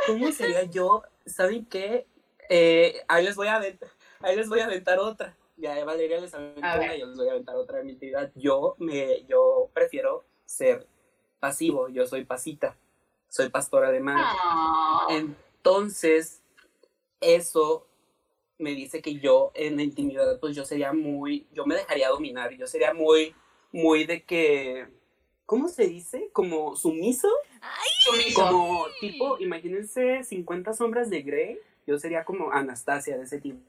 ¿cómo 0.07 0.31
sería 0.31 0.63
yo? 0.63 1.03
¿Saben 1.25 1.65
qué? 1.65 2.07
Eh, 2.49 3.03
ahí 3.07 3.23
les 3.23 3.35
voy 3.35 3.47
a 3.47 3.57
aventar, 3.57 3.89
ahí 4.21 4.35
les 4.35 4.49
voy 4.49 4.61
a 4.61 4.65
aventar 4.65 4.97
otra. 4.97 5.35
Ya 5.57 5.83
Valeria 5.83 6.21
les 6.21 6.33
aventó 6.33 6.59
una, 6.59 6.95
yo 6.95 7.07
les 7.07 7.17
voy 7.17 7.27
a 7.27 7.31
aventar 7.31 7.55
otra 7.55 7.79
de 7.79 7.83
mi 7.83 7.93
actividad. 7.93 8.31
Yo 8.35 8.75
me, 8.77 9.25
yo 9.25 9.69
prefiero 9.73 10.23
ser 10.45 10.87
pasivo, 11.39 11.89
yo 11.89 12.05
soy 12.05 12.25
pasita, 12.25 12.77
soy 13.27 13.49
pastora 13.49 13.91
de 13.91 13.99
madre. 13.99 14.23
Ah, 14.23 15.07
Entonces, 15.09 16.41
eso 17.19 17.87
me 18.59 18.71
dice 18.71 19.01
que 19.01 19.15
yo 19.19 19.51
en 19.53 19.75
la 19.77 19.83
intimidad, 19.83 20.39
pues 20.39 20.55
yo 20.55 20.65
sería 20.65 20.93
muy, 20.93 21.47
yo 21.53 21.65
me 21.65 21.75
dejaría 21.75 22.09
dominar, 22.09 22.51
yo 22.53 22.67
sería 22.67 22.93
muy, 22.93 23.35
muy 23.71 24.05
de 24.05 24.23
que, 24.23 24.87
¿cómo 25.45 25.67
se 25.67 25.87
dice? 25.87 26.29
Como 26.33 26.75
sumiso, 26.75 27.29
sumiso. 28.03 28.41
como 28.41 28.85
tipo, 28.99 29.37
imagínense 29.39 30.23
50 30.23 30.73
sombras 30.73 31.09
de 31.09 31.21
Grey, 31.21 31.59
yo 31.85 31.97
sería 31.99 32.25
como 32.25 32.51
Anastasia 32.51 33.17
de 33.17 33.23
ese 33.23 33.39
tipo, 33.39 33.59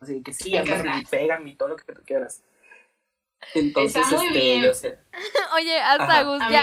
así 0.00 0.22
que 0.22 0.32
sí, 0.32 0.56
encanta. 0.56 0.98
y 0.98 1.04
pégame 1.04 1.50
y 1.50 1.56
todo 1.56 1.68
lo 1.68 1.76
que 1.76 1.92
tú 1.92 2.02
quieras. 2.04 2.42
Entonces, 3.54 4.02
Está 4.02 4.16
muy 4.16 4.26
este, 4.28 4.38
bien. 4.38 4.62
yo 4.62 4.72
sé, 4.74 4.98
Oye, 5.56 5.76
hasta 5.80 6.20
Ajá. 6.20 6.22
Gus, 6.22 6.42
ya, 6.50 6.62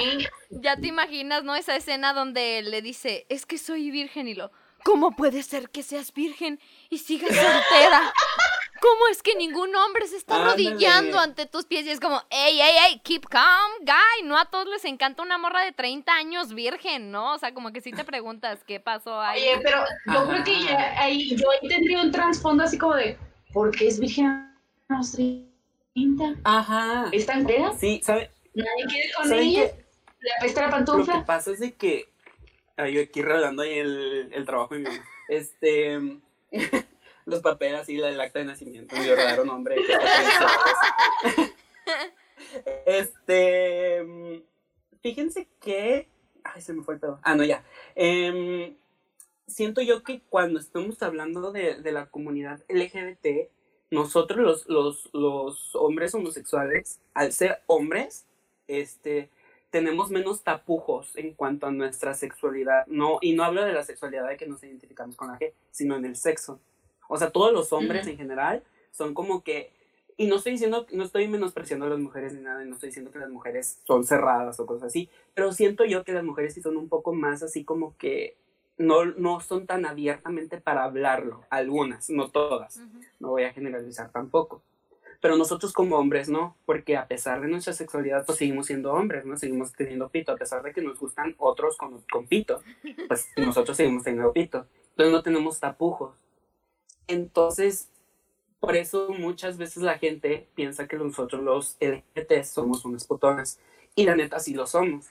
ya 0.50 0.78
te 0.78 0.88
imaginas, 0.88 1.44
¿no? 1.44 1.56
Esa 1.56 1.76
escena 1.76 2.14
donde 2.14 2.62
le 2.62 2.82
dice, 2.82 3.26
es 3.30 3.46
que 3.46 3.58
soy 3.58 3.92
virgen 3.92 4.28
y 4.30 4.34
lo, 4.34 4.52
¿cómo 4.86 5.12
puede 5.16 5.44
ser 5.44 5.70
que 5.70 5.84
seas 5.84 6.14
virgen 6.14 6.60
y 6.90 7.00
sigas 7.00 7.36
soltera? 7.36 8.14
¿Cómo 8.82 9.08
es 9.12 9.22
que 9.22 9.36
ningún 9.36 9.76
hombre 9.76 10.08
se 10.08 10.18
está 10.18 10.42
arrodillando 10.42 11.20
ante 11.20 11.46
tus 11.46 11.65
pies? 11.65 11.86
Y 11.86 11.92
es 11.92 12.00
como, 12.00 12.22
ey, 12.30 12.60
ey, 12.62 12.76
ey, 12.88 13.00
keep 13.00 13.28
calm, 13.30 13.72
guy. 13.82 14.24
No 14.26 14.38
a 14.38 14.46
todos 14.46 14.68
les 14.68 14.86
encanta 14.86 15.24
una 15.24 15.38
morra 15.38 15.63
de 15.63 15.72
30 15.72 16.12
años 16.13 16.54
virgen, 16.54 17.12
¿no? 17.12 17.34
O 17.34 17.38
sea, 17.38 17.54
como 17.54 17.72
que 17.72 17.82
si 17.82 17.92
te 17.92 18.04
preguntas 18.04 18.63
qué 18.65 18.80
pasó 18.80 19.20
ahí. 19.20 19.42
oye, 19.42 19.60
pero 19.63 19.84
yo 20.13 20.28
creo 20.28 20.44
que 20.44 20.63
ya 20.63 21.02
ahí, 21.02 21.36
yo 21.36 21.50
ahí 21.52 21.68
tendría 21.68 22.02
un 22.02 22.12
trasfondo 22.12 22.63
así 22.63 22.78
como 22.78 22.96
de, 22.96 23.18
¿por 23.54 23.72
qué 23.76 23.88
es 23.88 24.00
virgen 24.00 24.28
a 24.28 24.56
los 24.89 25.12
30? 25.13 25.50
ajá, 26.44 27.10
¿Están 27.12 27.46
feas? 27.46 27.80
sí, 27.80 28.02
¿sabe? 28.04 28.32
¿Nadie 28.54 28.86
quiere 28.89 29.12
con 29.13 29.28
¿Saben 29.28 29.44
ella? 29.44 29.72
¿Le 30.22 30.32
apesta 30.38 30.62
la 30.62 30.68
Lo 30.68 30.72
que 30.74 30.76
pantufla? 30.86 31.26
pasa 31.26 31.52
es 31.52 31.60
de 31.60 31.76
que. 31.76 32.10
Ay, 32.78 32.94
yo 32.94 33.02
aquí 33.02 33.22
revelando 33.22 33.62
ahí 33.62 33.78
el, 33.80 34.30
el 34.34 34.46
trabajo 34.46 34.74
de 34.74 34.80
mi 34.82 34.88
mamá. 34.89 35.04
Este. 35.28 36.00
Los 37.30 37.42
papeles 37.42 37.82
así, 37.82 37.98
la- 37.98 38.10
el 38.10 38.20
acta 38.20 38.39
de 38.39 38.46
nacimiento, 38.46 38.96
mi 38.96 39.08
verdadero 39.08 39.46
nombre. 39.46 39.76
este. 42.86 44.04
mm, 44.04 44.42
Fíjense 45.02 45.48
que. 45.62 46.08
Ay, 46.44 46.62
se 46.62 46.74
me 46.74 46.84
fue 46.84 46.96
el 46.96 47.00
pedo. 47.00 47.20
Ah, 47.24 47.36
no, 47.36 47.44
ya. 47.44 47.63
Em, 47.96 48.76
siento 49.48 49.82
yo 49.82 50.04
que 50.04 50.22
cuando 50.30 50.60
estamos 50.60 51.02
hablando 51.04 51.52
de, 51.52 51.82
de 51.82 51.92
la 51.92 52.08
comunidad 52.08 52.62
LGBT, 52.70 53.50
nosotros 53.92 54.39
los, 54.39 54.68
los, 54.68 55.10
los 55.13 55.76
hombres 55.76 56.13
homosexuales, 56.13 57.00
al 57.13 57.32
ser 57.34 57.62
hombres, 57.68 58.26
este, 58.68 59.30
tenemos 59.70 60.10
menos 60.12 60.44
tapujos 60.44 61.15
en 61.15 61.34
cuanto 61.34 61.68
a 61.68 61.72
nuestra 61.72 62.13
sexualidad. 62.13 62.86
No, 62.88 63.20
y 63.22 63.34
no 63.34 63.44
hablo 63.44 63.63
de 63.63 63.74
la 63.74 63.84
sexualidad 63.84 64.28
de 64.28 64.38
que 64.38 64.48
nos 64.48 64.63
identificamos 64.63 65.15
con 65.15 65.30
la 65.30 65.39
G, 65.39 65.54
sino 65.72 65.96
en 65.96 66.06
el 66.06 66.15
sexo. 66.15 66.60
O 67.10 67.17
sea, 67.17 67.32
todos 67.32 67.52
los 67.52 67.74
hombres 67.74 68.08
en 68.08 68.15
general 68.15 68.63
son 68.91 69.13
como 69.13 69.43
que. 69.43 69.74
Y 70.15 70.28
no 70.28 70.36
estoy 70.36 70.54
diciendo, 70.54 70.86
no 70.91 71.04
estoy 71.04 71.28
menospreciando 71.28 71.86
a 71.86 71.89
las 71.89 72.00
mujeres 72.00 72.34
ni 72.34 72.41
nada, 72.41 72.63
y 72.63 72.67
no 72.67 72.76
estoy 72.76 72.89
diciendo 72.89 73.12
que 73.12 73.19
las 73.19 73.30
mujeres 73.30 73.82
son 73.86 74.04
cerradas 74.06 74.60
o 74.60 74.65
cosas 74.65 74.88
así, 74.88 75.10
pero 75.34 75.54
siento 75.54 75.86
yo 75.86 76.04
que 76.04 76.12
las 76.12 76.26
mujeres 76.26 76.54
sí 76.54 76.62
son 76.62 76.76
un 76.76 76.89
poco 76.89 77.13
más 77.13 77.41
así 77.41 77.63
como 77.63 77.95
que 77.98 78.38
no, 78.78 79.06
no 79.06 79.39
son 79.39 79.65
tan 79.65 79.86
abiertamente 79.86 80.60
para 80.60 80.84
hablarlo, 80.84 81.45
algunas, 81.50 82.10
no 82.10 82.30
todas 82.30 82.82
no 83.19 83.30
voy 83.30 83.43
a 83.43 83.54
generalizar 83.54 84.12
tampoco. 84.12 84.62
Pero 85.22 85.36
nosotros 85.36 85.74
como 85.74 85.98
hombres 85.98 86.30
no, 86.30 86.56
porque 86.65 86.95
a 86.95 87.08
pesar 87.08 87.41
de 87.41 87.50
nuestra 87.50 87.74
sexualidad, 87.74 88.26
pues 88.26 88.38
seguimos 88.38 88.67
siendo 88.67 88.93
hombres, 88.93 89.26
¿no? 89.26 89.36
Seguimos 89.36 89.74
teniendo 89.74 90.08
pito, 90.08 90.32
a 90.32 90.38
pesar 90.38 90.63
de 90.63 90.72
que 90.72 90.82
nos 90.82 90.98
gustan 90.98 91.36
otros 91.38 91.76
con, 91.76 92.02
con 92.10 92.26
pito, 92.26 92.62
pues 93.08 93.28
nosotros 93.36 93.76
seguimos 93.76 94.04
teniendo 94.04 94.32
pito. 94.32 94.65
Entonces 94.91 95.13
no 95.13 95.22
tenemos 95.22 95.60
tapujos. 95.60 96.13
Entonces, 97.10 97.89
por 98.60 98.76
eso 98.76 99.10
muchas 99.10 99.58
veces 99.58 99.84
la 99.84 99.98
gente 99.98 100.48
piensa 100.56 100.88
que 100.88 100.95
nosotros 100.95 101.41
los 101.43 101.76
LGBT 101.80 102.43
somos 102.43 102.86
unas 102.86 103.06
putonas. 103.06 103.60
Y 103.95 104.06
la 104.06 104.15
neta 104.15 104.39
sí 104.39 104.54
lo 104.54 104.67
somos. 104.67 105.08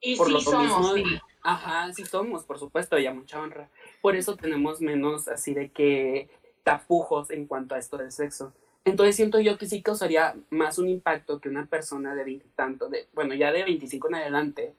Y 0.00 0.16
por 0.16 0.26
sí 0.28 0.32
lo 0.34 0.40
somos, 0.40 0.94
mismo- 0.94 1.10
sí. 1.10 1.18
Ajá, 1.42 1.92
sí 1.92 2.04
somos, 2.04 2.44
por 2.44 2.58
supuesto, 2.58 2.98
y 2.98 3.06
a 3.06 3.14
mucha 3.14 3.40
honra. 3.40 3.68
Por 4.02 4.14
eso 4.14 4.36
tenemos 4.36 4.80
menos 4.80 5.26
así 5.28 5.54
de 5.54 5.70
que 5.70 6.28
tapujos 6.62 7.30
en 7.30 7.46
cuanto 7.46 7.74
a 7.74 7.78
esto 7.78 7.96
del 7.96 8.12
sexo. 8.12 8.52
Entonces 8.84 9.16
siento 9.16 9.40
yo 9.40 9.56
que 9.58 9.66
sí 9.66 9.82
causaría 9.82 10.36
más 10.50 10.78
un 10.78 10.88
impacto 10.88 11.40
que 11.40 11.48
una 11.48 11.66
persona 11.66 12.14
de 12.14 12.24
20 12.24 12.46
tanto, 12.54 12.88
de, 12.88 13.06
bueno, 13.14 13.34
ya 13.34 13.50
de 13.52 13.64
25 13.64 14.08
en 14.08 14.16
adelante, 14.16 14.74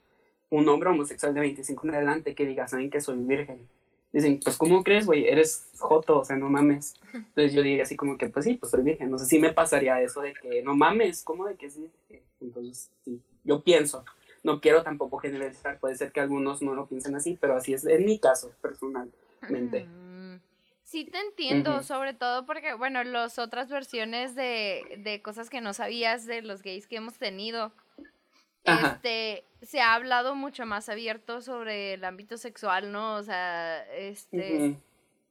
un 0.52 0.68
hombre 0.70 0.90
homosexual 0.90 1.34
de 1.34 1.42
25 1.42 1.88
en 1.88 1.96
adelante 1.96 2.36
que 2.36 2.46
diga, 2.46 2.68
saben 2.68 2.90
que 2.90 3.02
soy 3.02 3.18
virgen. 3.18 3.68
Dicen, 4.12 4.40
pues 4.44 4.58
¿cómo 4.58 4.84
crees, 4.84 5.06
güey? 5.06 5.28
Eres 5.28 5.70
joto, 5.78 6.20
o 6.20 6.26
sea, 6.26 6.36
no 6.36 6.50
mames. 6.50 6.96
Entonces 7.14 7.54
yo 7.54 7.62
diría 7.62 7.84
así 7.84 7.96
como 7.96 8.18
que, 8.18 8.28
pues 8.30 8.46
sí, 8.46 8.56
pues 8.56 8.72
soy 8.72 8.84
virgen. 8.84 9.12
No 9.12 9.18
sé 9.20 9.26
si 9.26 9.40
me 9.40 9.54
pasaría 9.54 10.02
eso 10.02 10.22
de 10.22 10.34
que, 10.34 10.64
no 10.64 10.76
mames, 10.76 11.24
¿cómo 11.24 11.46
de 11.46 11.56
que 11.56 11.70
sí? 11.70 11.90
Entonces, 12.42 12.90
sí, 13.06 13.22
yo 13.44 13.62
pienso 13.62 14.04
no 14.44 14.62
quiero 14.62 14.84
tampoco 14.84 15.18
generalizar, 15.18 15.80
puede 15.80 15.96
ser 15.96 16.12
que 16.12 16.22
algunos 16.22 16.62
no 16.62 16.74
lo 16.74 16.88
piensen 16.88 17.16
así, 17.16 17.38
pero 17.40 17.56
así 17.56 17.74
es 17.74 17.86
en 17.86 18.06
mi 18.06 18.20
caso 18.20 18.52
personalmente. 18.62 19.86
Mm, 19.86 20.38
Sí 20.84 21.06
te 21.06 21.20
entiendo, 21.20 21.84
sobre 21.84 22.16
todo 22.16 22.48
porque, 22.48 22.74
bueno, 22.74 23.04
las 23.04 23.38
otras 23.38 23.70
versiones 23.70 24.34
de, 24.34 24.82
de 25.04 25.22
cosas 25.22 25.52
que 25.52 25.62
no 25.62 25.76
sabías 25.76 26.26
de 26.26 26.42
los 26.42 26.64
gays 26.64 26.88
que 26.88 26.96
hemos 26.96 27.20
tenido, 27.20 27.72
Ajá. 28.66 28.94
este, 28.96 29.44
se 29.62 29.82
ha 29.82 29.94
hablado 29.96 30.36
mucho 30.36 30.66
más 30.66 30.90
abierto 30.90 31.42
sobre 31.42 31.94
el 31.94 32.04
ámbito 32.06 32.38
sexual, 32.38 32.92
¿no? 32.92 33.16
O 33.16 33.24
sea, 33.24 33.84
este, 33.96 34.76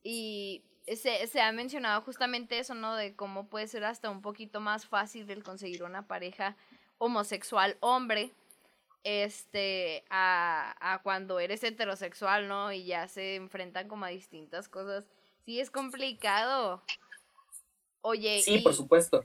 y 0.03 0.63
se, 0.87 1.27
se 1.27 1.41
ha 1.41 1.53
mencionado 1.53 2.01
justamente 2.03 2.59
eso, 2.59 2.75
¿no? 2.75 2.97
De 2.97 3.15
cómo 3.15 3.47
puede 3.49 3.69
ser 3.69 3.85
hasta 3.85 4.11
un 4.11 4.23
poquito 4.23 4.61
más 4.61 4.87
fácil 4.87 5.31
el 5.31 5.43
conseguir 5.45 5.83
una 5.83 6.07
pareja 6.07 6.57
homosexual 6.99 7.77
hombre, 7.81 8.33
este, 9.05 10.05
a, 10.11 10.75
a 10.81 10.99
cuando 11.03 11.39
eres 11.41 11.63
heterosexual, 11.63 12.49
¿no? 12.49 12.73
Y 12.73 12.85
ya 12.87 13.09
se 13.09 13.37
enfrentan 13.37 13.89
como 13.89 14.05
a 14.05 14.09
distintas 14.09 14.69
cosas. 14.69 15.05
Sí, 15.45 15.61
es 15.61 15.71
complicado. 15.71 16.83
Oye, 18.03 18.41
Sí, 18.43 18.57
y- 18.57 18.63
por 18.63 18.75
supuesto. 18.75 19.25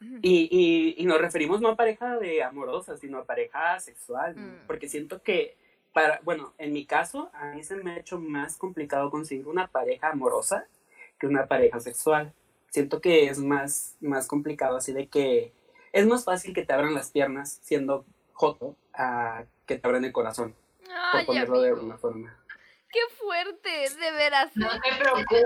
Y, 0.00 0.48
y, 0.50 1.02
y 1.02 1.06
nos 1.06 1.20
referimos 1.20 1.60
no 1.60 1.68
a 1.68 1.76
pareja 1.76 2.18
de 2.18 2.42
amorosa, 2.42 2.96
sino 2.96 3.18
a 3.18 3.24
pareja 3.24 3.80
sexual. 3.80 4.36
Mm. 4.36 4.66
porque 4.66 4.88
siento 4.88 5.22
que, 5.22 5.56
para, 5.92 6.20
bueno, 6.22 6.54
en 6.58 6.72
mi 6.72 6.86
caso, 6.86 7.30
a 7.34 7.46
mí 7.46 7.64
se 7.64 7.76
me 7.76 7.92
ha 7.92 7.98
hecho 7.98 8.18
más 8.18 8.56
complicado 8.56 9.10
conseguir 9.10 9.48
una 9.48 9.66
pareja 9.66 10.10
amorosa 10.10 10.66
que 11.18 11.26
una 11.26 11.46
pareja 11.46 11.80
sexual. 11.80 12.32
Siento 12.70 13.00
que 13.00 13.26
es 13.26 13.38
más, 13.38 13.96
más 14.00 14.26
complicado, 14.26 14.76
así 14.76 14.92
de 14.92 15.08
que 15.08 15.52
es 15.92 16.06
más 16.06 16.24
fácil 16.24 16.54
que 16.54 16.64
te 16.64 16.72
abran 16.72 16.94
las 16.94 17.10
piernas 17.10 17.58
siendo 17.62 18.04
joto 18.32 18.76
a 18.92 19.44
que 19.66 19.78
te 19.78 19.86
abran 19.86 20.04
el 20.04 20.12
corazón, 20.12 20.54
por 21.12 21.26
ponerlo 21.26 21.60
de 21.60 21.70
alguna 21.70 21.98
forma. 21.98 22.36
Qué 22.90 23.00
fuerte, 23.16 23.90
de 23.90 24.10
veras. 24.12 24.56
No 24.56 24.68
te 24.80 24.94
preocupes, 24.96 25.44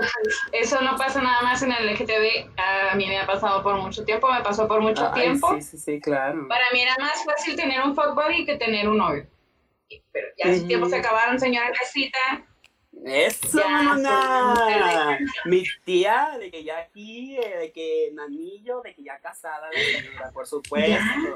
eso 0.51 0.81
no 0.81 0.95
pasa 0.95 1.21
nada 1.21 1.41
más 1.41 1.61
en 1.61 1.71
el 1.71 1.89
LGTB. 1.89 2.49
A 2.57 2.95
mí 2.95 3.07
me 3.07 3.19
ha 3.19 3.25
pasado 3.25 3.61
por 3.63 3.75
mucho 3.77 4.03
tiempo, 4.05 4.31
me 4.31 4.41
pasó 4.41 4.67
por 4.67 4.81
mucho 4.81 5.09
Ay, 5.13 5.23
tiempo. 5.23 5.53
sí, 5.55 5.61
sí, 5.61 5.77
sí, 5.77 6.01
claro. 6.01 6.47
Para 6.47 6.65
mí 6.71 6.81
era 6.81 6.95
más 6.99 7.23
fácil 7.25 7.55
tener 7.55 7.81
un 7.81 7.95
fuck 7.95 8.15
buddy 8.15 8.45
que 8.45 8.57
tener 8.57 8.87
un 8.87 8.97
novio. 8.97 9.27
Pero 10.11 10.27
ya 10.37 10.51
Ujú. 10.51 10.67
tiempos 10.67 10.89
se 10.89 10.97
acabaron, 10.97 11.39
señora 11.39 11.71
casita. 11.71 12.17
Eso, 13.05 13.59
Ya, 13.59 13.67
mamona. 13.69 15.19
Mi 15.45 15.63
tía, 15.83 16.37
de 16.39 16.49
que 16.51 16.63
ya 16.63 16.77
aquí, 16.79 17.37
eh, 17.37 17.57
de 17.57 17.71
que 17.71 18.07
en 18.07 18.19
anillo, 18.19 18.81
de 18.81 18.93
que 18.95 19.03
ya 19.03 19.19
casada, 19.19 19.69
señora, 19.71 20.31
por 20.31 20.47
supuesto. 20.47 21.35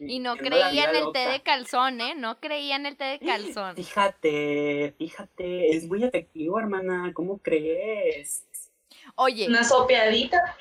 Y 0.00 0.18
no 0.18 0.36
creía 0.36 0.90
en 0.90 0.96
el 0.96 1.12
té 1.12 1.28
de 1.28 1.42
calzón, 1.42 2.00
¿eh? 2.00 2.14
No 2.14 2.40
creía 2.40 2.76
en 2.76 2.86
el 2.86 2.96
té 2.96 3.04
de 3.04 3.18
calzón. 3.18 3.76
Fíjate, 3.76 4.94
fíjate, 4.96 5.76
es 5.76 5.86
muy 5.86 6.04
efectivo, 6.04 6.58
hermana, 6.58 7.12
¿cómo 7.12 7.38
crees? 7.38 8.46
Oye, 9.14 9.46
Una 9.46 9.62
sopeadita. 9.62 10.56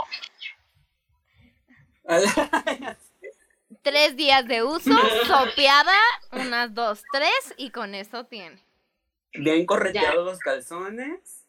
tres 3.82 4.18
días 4.18 4.46
de 4.48 4.64
uso, 4.64 4.92
sopeada, 5.26 5.96
unas 6.32 6.74
dos, 6.74 7.04
tres, 7.12 7.54
y 7.58 7.70
con 7.70 7.96
eso 7.96 8.26
tiene. 8.26 8.62
Bien 9.34 9.66
correteados 9.66 10.26
los 10.26 10.40
calzones. 10.40 11.46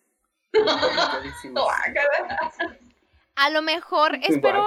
A 3.37 3.49
lo 3.51 3.63
mejor 3.63 4.17
espero 4.23 4.67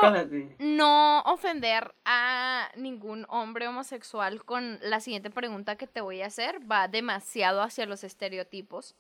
no 0.57 1.21
ofender 1.21 1.93
a 2.05 2.69
ningún 2.75 3.25
hombre 3.29 3.67
homosexual 3.67 4.43
con 4.43 4.79
la 4.81 4.99
siguiente 4.99 5.29
pregunta 5.29 5.75
que 5.75 5.85
te 5.85 6.01
voy 6.01 6.21
a 6.21 6.27
hacer. 6.27 6.59
Va 6.69 6.87
demasiado 6.87 7.61
hacia 7.61 7.85
los 7.85 8.03
estereotipos. 8.03 8.95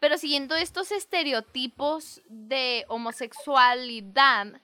Pero 0.00 0.16
siguiendo 0.16 0.54
estos 0.54 0.92
estereotipos 0.92 2.22
de 2.28 2.84
homosexualidad, 2.88 4.60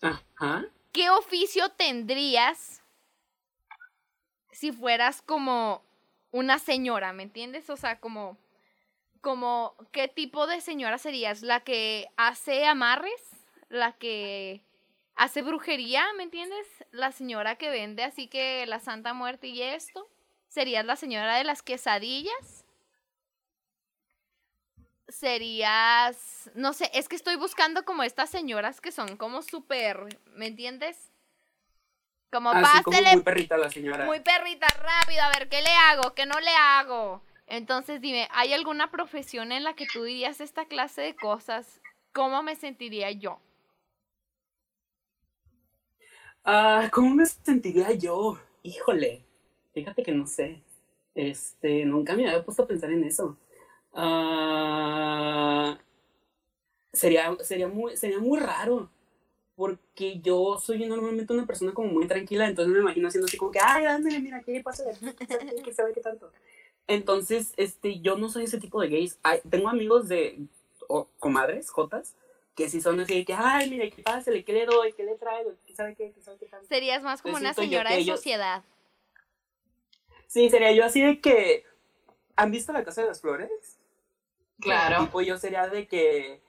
Ajá. 0.00 0.64
¿qué 0.92 1.10
oficio 1.10 1.68
tendrías 1.70 2.82
si 4.50 4.72
fueras 4.72 5.22
como 5.22 5.82
una 6.32 6.58
señora, 6.58 7.12
¿me 7.12 7.22
entiendes? 7.22 7.70
O 7.70 7.76
sea, 7.76 8.00
como, 8.00 8.36
como, 9.20 9.74
¿qué 9.92 10.08
tipo 10.08 10.46
de 10.46 10.60
señora 10.60 10.98
serías? 10.98 11.42
¿La 11.42 11.60
que 11.60 12.08
hace 12.16 12.66
amarres? 12.66 13.29
¿La 13.70 13.92
que 13.92 14.62
hace 15.14 15.42
brujería, 15.42 16.04
¿me 16.16 16.24
entiendes? 16.24 16.66
La 16.90 17.12
señora 17.12 17.56
que 17.56 17.70
vende 17.70 18.02
así 18.02 18.26
que 18.26 18.66
la 18.66 18.80
Santa 18.80 19.14
Muerte 19.14 19.46
y 19.46 19.62
esto. 19.62 20.08
¿Serías 20.48 20.84
la 20.84 20.96
señora 20.96 21.36
de 21.36 21.44
las 21.44 21.62
quesadillas? 21.62 22.64
Serías, 25.06 26.50
no 26.54 26.72
sé, 26.72 26.90
es 26.94 27.08
que 27.08 27.14
estoy 27.14 27.36
buscando 27.36 27.84
como 27.84 28.02
estas 28.02 28.30
señoras 28.30 28.80
que 28.80 28.90
son 28.90 29.16
como 29.16 29.42
súper, 29.42 30.18
¿me 30.34 30.48
entiendes? 30.48 31.12
Como 32.32 32.50
Así 32.50 32.82
como 32.82 32.96
pásele 32.96 33.14
muy 33.14 33.22
perrita 33.22 33.56
la 33.56 33.70
señora. 33.70 34.04
muy 34.04 34.20
perrita, 34.20 34.66
rápido, 34.78 35.22
a 35.22 35.30
ver, 35.30 35.48
¿qué 35.48 35.62
le 35.62 35.70
hago? 35.70 36.14
¿Qué 36.14 36.26
no 36.26 36.38
le 36.40 36.54
hago? 36.56 37.22
Entonces 37.46 38.00
dime, 38.00 38.28
¿hay 38.32 38.52
alguna 38.52 38.90
profesión 38.90 39.52
en 39.52 39.62
la 39.62 39.74
que 39.74 39.86
tú 39.86 40.02
dirías 40.02 40.40
esta 40.40 40.64
clase 40.64 41.02
de 41.02 41.14
cosas? 41.14 41.80
¿Cómo 42.12 42.42
me 42.42 42.56
sentiría 42.56 43.10
yo? 43.12 43.40
Ah, 46.44 46.88
¿cómo 46.92 47.14
me 47.14 47.26
sentiría 47.26 47.92
yo? 47.92 48.38
Híjole, 48.62 49.24
fíjate 49.72 50.02
que 50.02 50.12
no 50.12 50.26
sé. 50.26 50.62
Este, 51.14 51.84
nunca 51.84 52.14
me 52.14 52.28
había 52.28 52.44
puesto 52.44 52.62
a 52.62 52.66
pensar 52.66 52.90
en 52.92 53.04
eso. 53.04 53.36
Ah, 53.92 55.78
sería, 56.92 57.36
sería 57.40 57.68
muy, 57.68 57.96
sería 57.96 58.18
muy 58.18 58.38
raro. 58.38 58.90
Porque 59.56 60.20
yo 60.20 60.58
soy 60.58 60.86
normalmente 60.86 61.34
una 61.34 61.46
persona 61.46 61.74
como 61.74 61.88
muy 61.92 62.06
tranquila, 62.06 62.48
entonces 62.48 62.72
me 62.72 62.80
imagino 62.80 63.08
haciendo 63.08 63.26
así 63.26 63.36
como 63.36 63.50
que, 63.50 63.60
ay, 63.62 63.84
ándale, 63.84 64.18
mira, 64.20 64.42
¿qué 64.42 64.62
pasa? 64.62 64.84
¿Qué 65.64 65.74
sabe 65.74 65.92
qué 65.92 66.00
tanto? 66.00 66.32
Entonces, 66.86 67.52
este, 67.58 68.00
yo 68.00 68.16
no 68.16 68.30
soy 68.30 68.44
ese 68.44 68.58
tipo 68.58 68.80
de 68.80 68.88
gays. 68.88 69.18
Ay, 69.22 69.40
tengo 69.50 69.68
amigos 69.68 70.08
de, 70.08 70.40
o 70.88 71.08
comadres, 71.18 71.70
jotas, 71.70 72.16
que 72.60 72.68
sí 72.68 72.82
son 72.82 73.00
así 73.00 73.14
de 73.14 73.24
que, 73.24 73.32
ay, 73.32 73.70
mire, 73.70 73.90
¿qué 73.90 74.02
pasa? 74.02 74.30
¿Qué 74.44 74.52
le 74.52 74.66
doy? 74.66 74.92
¿Qué 74.92 75.02
le 75.02 75.14
traigo? 75.14 75.54
¿Qué 75.66 75.74
sabe 75.74 75.94
qué? 75.94 76.12
¿Qué 76.12 76.20
sabe 76.20 76.36
qué 76.36 76.44
tanto? 76.44 76.66
Serías 76.68 77.02
más 77.02 77.22
como 77.22 77.36
una 77.36 77.54
señora 77.54 77.88
que 77.88 77.96
de 77.96 78.02
ellos- 78.02 78.18
sociedad. 78.18 78.62
Sí, 80.26 80.50
sería 80.50 80.70
yo 80.72 80.84
así 80.84 81.00
de 81.00 81.20
que, 81.22 81.64
¿han 82.36 82.50
visto 82.50 82.70
la 82.74 82.84
Casa 82.84 83.00
de 83.00 83.08
las 83.08 83.22
Flores? 83.22 83.78
Claro. 84.60 85.04
Tipo, 85.06 85.22
yo 85.22 85.38
sería 85.38 85.68
de 85.68 85.88
que, 85.88 86.42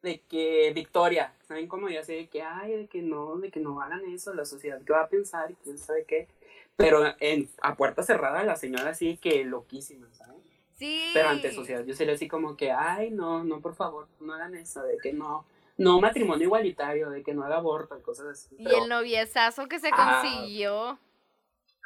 de 0.00 0.20
que 0.22 0.72
Victoria, 0.74 1.34
¿saben 1.46 1.68
cómo? 1.68 1.90
Yo 1.90 2.00
así 2.00 2.14
de 2.14 2.28
que, 2.28 2.40
ay, 2.40 2.72
de 2.72 2.86
que 2.88 3.02
no, 3.02 3.36
de 3.36 3.50
que 3.50 3.60
no 3.60 3.78
hagan 3.82 4.06
eso, 4.08 4.32
la 4.32 4.46
sociedad, 4.46 4.80
¿qué 4.86 4.92
va 4.94 5.02
a 5.02 5.08
pensar? 5.08 5.50
Y 5.50 5.54
quién 5.56 5.76
sabe 5.76 6.06
qué. 6.06 6.28
Pero 6.76 7.04
en, 7.20 7.50
a 7.60 7.76
puerta 7.76 8.02
cerrada, 8.02 8.42
la 8.42 8.56
señora 8.56 8.88
así 8.90 9.08
de 9.08 9.16
que 9.18 9.44
loquísima, 9.44 10.08
¿sabes? 10.14 10.36
Sí. 10.78 11.10
Pero 11.12 11.28
ante 11.28 11.52
sociedad, 11.52 11.84
yo 11.84 11.94
sería 11.94 12.14
así 12.14 12.26
como 12.26 12.56
que, 12.56 12.70
ay, 12.72 13.10
no, 13.10 13.44
no, 13.44 13.60
por 13.60 13.74
favor, 13.74 14.08
no 14.20 14.32
hagan 14.32 14.54
eso, 14.54 14.82
de 14.82 14.96
que 14.96 15.12
no, 15.12 15.44
no 15.78 16.00
matrimonio 16.00 16.44
igualitario, 16.44 17.08
de 17.10 17.22
que 17.22 17.32
no 17.32 17.44
haga 17.44 17.56
aborto 17.56 17.96
y 17.98 18.02
cosas 18.02 18.26
así. 18.26 18.54
Y 18.58 18.64
pero- 18.64 18.82
el 18.82 18.88
noviezazo 18.90 19.66
que 19.68 19.78
se 19.80 19.88
Ah. 19.92 20.20
consiguió. 20.22 20.98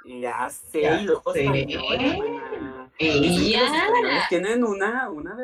Ya 0.04 0.48
sé, 0.50 0.80
Ya 0.82 1.00
los 1.02 1.22
sé. 1.32 1.44
españoles. 1.44 2.18
Ella. 2.98 3.60
Los 3.62 3.72
españoles 3.76 4.22
tienen 4.28 4.64
una, 4.64 5.08
una 5.10 5.36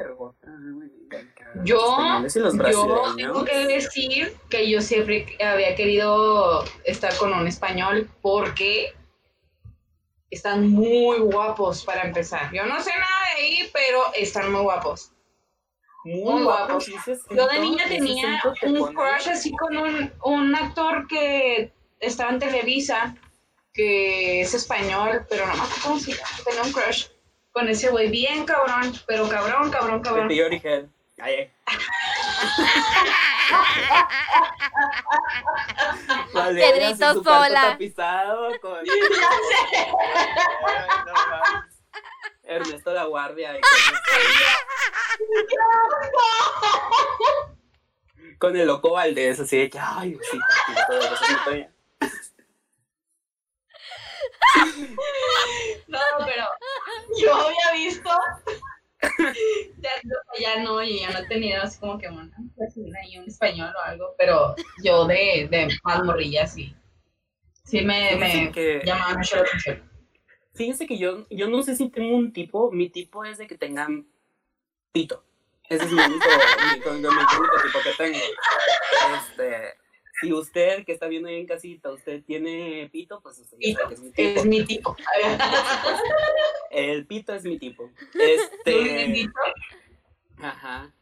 cara. 1.09 1.53
Yo- 1.63 1.77
Los 1.77 2.35
españoles 2.35 2.37
y 2.37 2.41
los 2.41 2.55
Yo 2.57 3.15
tengo 3.17 3.45
que 3.45 3.67
decir 3.69 4.37
que 4.51 4.69
yo 4.69 4.81
siempre 4.81 5.27
había 5.45 5.75
querido 5.77 6.65
estar 6.85 7.17
con 7.19 7.33
un 7.33 7.47
español 7.47 8.09
porque 8.21 8.93
están 10.31 10.69
muy 10.69 11.19
guapos 11.21 11.85
para 11.85 12.03
empezar. 12.03 12.53
Yo 12.53 12.67
no 12.67 12.81
sé 12.81 12.91
nada 12.91 13.25
de 13.37 13.43
ahí, 13.43 13.71
pero 13.73 14.01
están 14.15 14.53
muy 14.53 14.63
guapos. 14.63 15.13
Muy 16.09 16.43
ese 16.79 17.19
Yo 17.31 17.47
de 17.47 17.59
niña 17.59 17.85
tenía 17.87 18.41
un 18.63 18.79
pone- 18.79 18.95
crush 18.95 19.29
así 19.29 19.55
con 19.55 19.77
un, 19.77 20.11
un 20.25 20.55
actor 20.55 21.07
que 21.07 21.71
estaba 22.01 22.31
en 22.31 22.39
Televisa, 22.39 23.15
que 23.75 24.41
es 24.41 24.55
español, 24.55 25.27
pero 25.29 25.47
no 25.47 25.53
me 25.53 25.59
acuerdo 25.61 25.83
cómo 25.83 25.99
se 25.99 26.13
llama. 26.13 26.29
Tenía 26.47 26.63
un 26.63 26.73
crush 26.73 27.09
con 27.53 27.69
ese 27.69 27.91
güey 27.91 28.09
bien 28.09 28.47
cabrón, 28.47 28.95
pero 29.07 29.29
cabrón, 29.29 29.71
cabrón, 29.71 30.01
cabrón. 30.01 30.29
Pío 30.29 30.47
Origel. 30.47 30.89
Ay. 31.21 31.51
Valeria, 36.33 36.73
Pedrito 36.73 37.23
Sola. 37.23 37.63
tapizado 37.73 38.59
con... 38.61 38.79
Ernesto 42.45 42.93
La 42.95 43.05
Guardia. 43.05 43.59
Con 48.39 48.57
el 48.57 48.67
loco 48.69 48.93
Valdés, 48.93 49.41
así 49.41 49.57
de 49.59 49.69
que, 49.71 49.79
ay, 49.81 50.17
sí, 50.31 50.39
todo 50.89 51.01
eso. 51.01 51.25
No, 55.89 55.99
pero 56.25 56.45
yo 57.21 57.35
había 57.35 57.73
visto. 57.75 58.11
Ya, 59.81 59.91
no, 60.03 60.17
ya 60.41 60.61
no, 60.63 60.83
yo 60.83 60.91
ya 60.97 61.11
no 61.13 61.19
he 61.21 61.27
tenido 61.29 61.63
así 61.63 61.79
como 61.79 61.99
que 61.99 62.09
una 62.09 62.29
persona 62.57 62.99
ahí, 63.01 63.17
un 63.17 63.27
español 63.27 63.73
o 63.77 63.81
algo, 63.89 64.13
pero 64.19 64.57
yo 64.83 65.07
de, 65.07 65.47
de 65.49 65.69
más 65.85 66.03
morrilla 66.05 66.49
sí. 66.49 66.75
Sí 67.65 67.83
me, 67.83 68.17
me 68.17 68.51
que- 68.51 68.83
llamaba 68.85 69.15
mucho 69.15 69.37
la 69.37 69.43
atención. 69.43 69.89
Fíjense 70.55 70.87
que 70.89 70.99
yo, 70.99 71.29
yo 71.31 71.47
no 71.49 71.63
sé 71.63 71.77
si 71.77 71.89
tengo 71.91 72.17
un 72.17 72.33
tipo, 72.33 72.73
mi 72.73 72.91
tipo 72.91 73.25
es 73.25 73.39
de 73.39 73.47
que 73.47 73.57
tengan 73.57 74.09
pito. 74.93 75.25
Ese 75.69 75.85
es 75.85 75.93
mi 75.93 76.01
único, 76.01 76.27
mi, 76.27 76.91
mi- 76.91 77.01
mi 77.01 77.07
único 77.07 77.57
tipo 77.63 77.79
que 77.85 77.93
tengo. 77.99 78.19
Este, 79.19 79.75
si 80.21 80.33
usted 80.33 80.85
que 80.87 80.93
está 80.93 81.07
viendo 81.09 81.29
ahí 81.29 81.37
en 81.41 81.47
casita, 81.47 81.91
usted 81.93 82.23
tiene 82.25 82.89
pito, 82.91 83.21
pues 83.21 83.39
usted 83.39 83.59
ya 83.61 83.75
sabe 83.79 83.89
que 83.89 83.95
es 83.95 84.01
mi 84.01 84.11
tipo. 84.13 84.31
Es 84.41 84.47
mi 84.47 84.65
tipo. 84.65 84.97
El 86.71 87.07
pito 87.07 87.35
es 87.35 87.45
mi 87.45 87.59
tipo. 87.59 87.91
¿Tú 88.13 88.19
eres 88.19 88.51
Este, 88.65 89.07
mi 89.09 89.13
tipo? 89.15 89.39
ajá. 90.39 90.93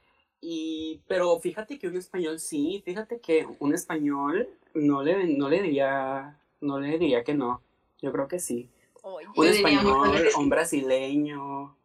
Y, 0.40 1.00
pero 1.08 1.38
fíjate 1.40 1.78
que 1.78 1.88
un 1.88 1.96
español 1.96 2.38
sí, 2.38 2.82
fíjate 2.84 3.20
que 3.20 3.46
un 3.58 3.74
español 3.74 4.48
no 4.74 5.02
le, 5.02 5.24
no 5.26 5.48
le 5.48 5.62
diría, 5.62 6.38
no 6.60 6.78
le 6.78 6.98
diría 6.98 7.24
que 7.24 7.34
no. 7.34 7.62
Yo 8.00 8.12
creo 8.12 8.28
que 8.28 8.38
sí. 8.38 8.68
Oye, 9.02 9.26
Un 9.34 9.46
español, 9.46 10.28
un 10.36 10.48
brasileño, 10.48 11.76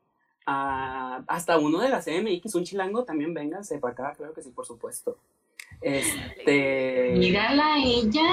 ah, 0.46 1.24
hasta 1.28 1.58
uno 1.58 1.80
de 1.80 1.90
la 1.90 2.02
CMX, 2.02 2.56
un 2.56 2.64
chilango 2.64 3.04
también, 3.04 3.34
vénganse 3.34 3.78
para 3.80 3.94
acá, 3.94 4.14
claro 4.18 4.34
que 4.34 4.42
sí, 4.42 4.50
por 4.52 4.66
supuesto. 4.66 5.18
Este, 5.82 7.14
Mírala 7.18 7.78
ella. 7.84 8.26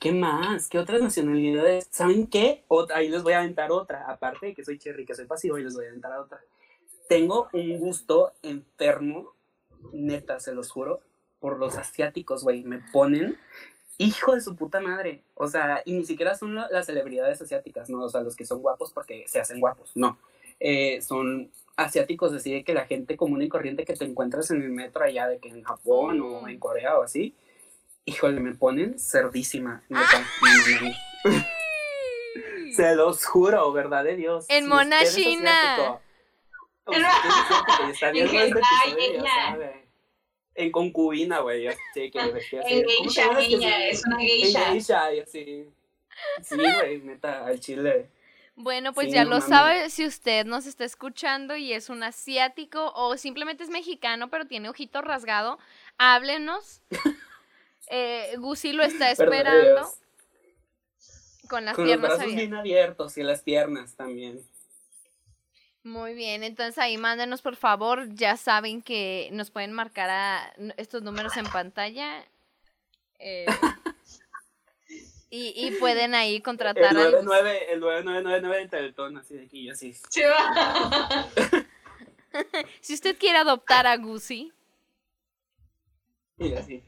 ¿qué 0.00 0.12
más? 0.12 0.68
¿Qué 0.68 0.78
otras 0.78 1.00
nacionalidades? 1.02 1.88
¿Saben 1.90 2.26
qué? 2.26 2.64
Otra, 2.68 2.98
ahí 2.98 3.08
les 3.08 3.22
voy 3.22 3.32
a 3.32 3.38
aventar 3.40 3.72
otra, 3.72 4.04
aparte 4.08 4.46
de 4.46 4.54
que 4.54 4.64
soy 4.64 4.78
cherry, 4.78 5.04
que 5.04 5.14
soy 5.14 5.26
pasivo, 5.26 5.58
y 5.58 5.64
les 5.64 5.74
voy 5.74 5.86
a 5.86 5.88
aventar 5.88 6.12
otra. 6.18 6.40
Tengo 7.08 7.48
un 7.52 7.78
gusto 7.78 8.32
enfermo, 8.42 9.32
neta, 9.92 10.40
se 10.40 10.54
los 10.54 10.70
juro, 10.70 11.00
por 11.40 11.58
los 11.58 11.76
asiáticos, 11.76 12.42
güey, 12.44 12.62
me 12.64 12.78
ponen 12.92 13.36
hijo 13.96 14.34
de 14.34 14.40
su 14.40 14.54
puta 14.54 14.80
madre. 14.80 15.22
O 15.34 15.48
sea, 15.48 15.82
y 15.84 15.92
ni 15.92 16.04
siquiera 16.04 16.36
son 16.36 16.54
la- 16.54 16.68
las 16.70 16.86
celebridades 16.86 17.40
asiáticas, 17.40 17.90
¿no? 17.90 18.02
O 18.04 18.08
sea, 18.08 18.20
los 18.20 18.36
que 18.36 18.44
son 18.44 18.60
guapos 18.60 18.92
porque 18.92 19.24
se 19.26 19.40
hacen 19.40 19.58
guapos, 19.60 19.92
no. 19.96 20.18
Eh, 20.60 21.00
son 21.02 21.50
asiáticos, 21.76 22.32
así 22.32 22.52
de 22.52 22.64
que 22.64 22.74
la 22.74 22.86
gente 22.86 23.16
común 23.16 23.42
y 23.42 23.48
corriente 23.48 23.84
que 23.84 23.94
te 23.94 24.04
encuentras 24.04 24.50
en 24.50 24.62
el 24.62 24.70
metro 24.70 25.04
allá, 25.04 25.28
de 25.28 25.38
que 25.38 25.48
en 25.48 25.62
Japón 25.62 26.20
o 26.20 26.48
en 26.48 26.58
Corea 26.58 26.98
o 26.98 27.02
así, 27.04 27.34
híjole, 28.04 28.40
me 28.40 28.54
ponen 28.54 28.98
cerdísima. 28.98 29.82
Se 32.74 32.94
los 32.94 33.24
juro, 33.24 33.72
verdad 33.72 34.04
de 34.04 34.16
Dios. 34.16 34.46
En 34.48 34.64
si 34.64 34.68
mona 34.70 35.04
china. 35.04 36.00
En 36.90 37.04
este 37.90 38.10
ella. 38.98 39.72
En 40.54 40.72
concubina, 40.72 41.40
güey, 41.40 41.64
yo 41.64 41.70
sí, 41.94 42.10
que 42.10 42.18
así. 42.18 42.56
En 42.56 42.84
¿cómo 42.84 43.10
te 43.10 43.22
geisha, 43.44 43.70
se- 43.70 43.90
es 43.90 44.06
una 44.06 44.16
En 44.20 44.26
geisha. 44.26 44.70
geisha, 44.72 45.14
y 45.14 45.20
así. 45.20 45.68
Sí, 46.42 46.56
güey, 46.56 46.98
neta, 47.02 47.44
al 47.46 47.60
chile. 47.60 48.08
Bueno, 48.60 48.92
pues 48.92 49.06
Sí, 49.06 49.12
ya 49.12 49.24
no 49.24 49.30
lo 49.30 49.40
sabe 49.40 49.88
si 49.88 50.04
usted 50.04 50.44
nos 50.44 50.66
está 50.66 50.84
escuchando 50.84 51.56
y 51.56 51.72
es 51.72 51.88
un 51.90 52.02
asiático 52.02 52.92
o 52.94 53.16
simplemente 53.16 53.62
es 53.62 53.70
mexicano 53.70 54.30
pero 54.30 54.46
tiene 54.46 54.68
ojito 54.68 55.00
rasgado, 55.00 55.58
háblenos. 55.96 56.80
Eh, 57.90 58.34
Gusi 58.36 58.72
lo 58.74 58.82
está 58.82 59.10
esperando 59.10 59.88
con 61.48 61.64
las 61.64 61.74
Con 61.76 61.84
los 61.86 61.96
piernas 61.96 62.00
brazos 62.00 62.20
abiertas. 62.20 62.36
bien 62.36 62.54
abiertos 62.54 63.16
y 63.18 63.22
las 63.22 63.42
piernas 63.42 63.94
también. 63.96 64.46
Muy 65.84 66.12
bien, 66.14 66.42
entonces 66.44 66.76
ahí 66.78 66.98
mándenos 66.98 67.40
por 67.40 67.56
favor, 67.56 68.08
ya 68.14 68.36
saben 68.36 68.82
que 68.82 69.30
nos 69.32 69.50
pueden 69.50 69.72
marcar 69.72 70.10
a 70.10 70.52
estos 70.76 71.02
números 71.02 71.36
en 71.36 71.46
pantalla. 71.46 72.24
eh, 73.18 73.46
y, 75.30 75.52
y 75.56 75.70
pueden 75.72 76.14
ahí 76.14 76.36
El 76.36 76.42
contratar 76.42 76.84
al 76.84 77.24
99, 77.24 77.72
el 77.72 77.80
9999 77.80 78.62
de 78.62 78.68
Teletón, 78.68 79.16
así 79.18 79.34
de 79.34 79.44
aquí, 79.44 79.64
yo 79.64 79.72
así. 79.72 79.94
Si 82.80 82.94
usted 82.94 83.16
quiere 83.18 83.38
adoptar 83.38 83.86
a 83.86 83.96
así. 86.54 86.82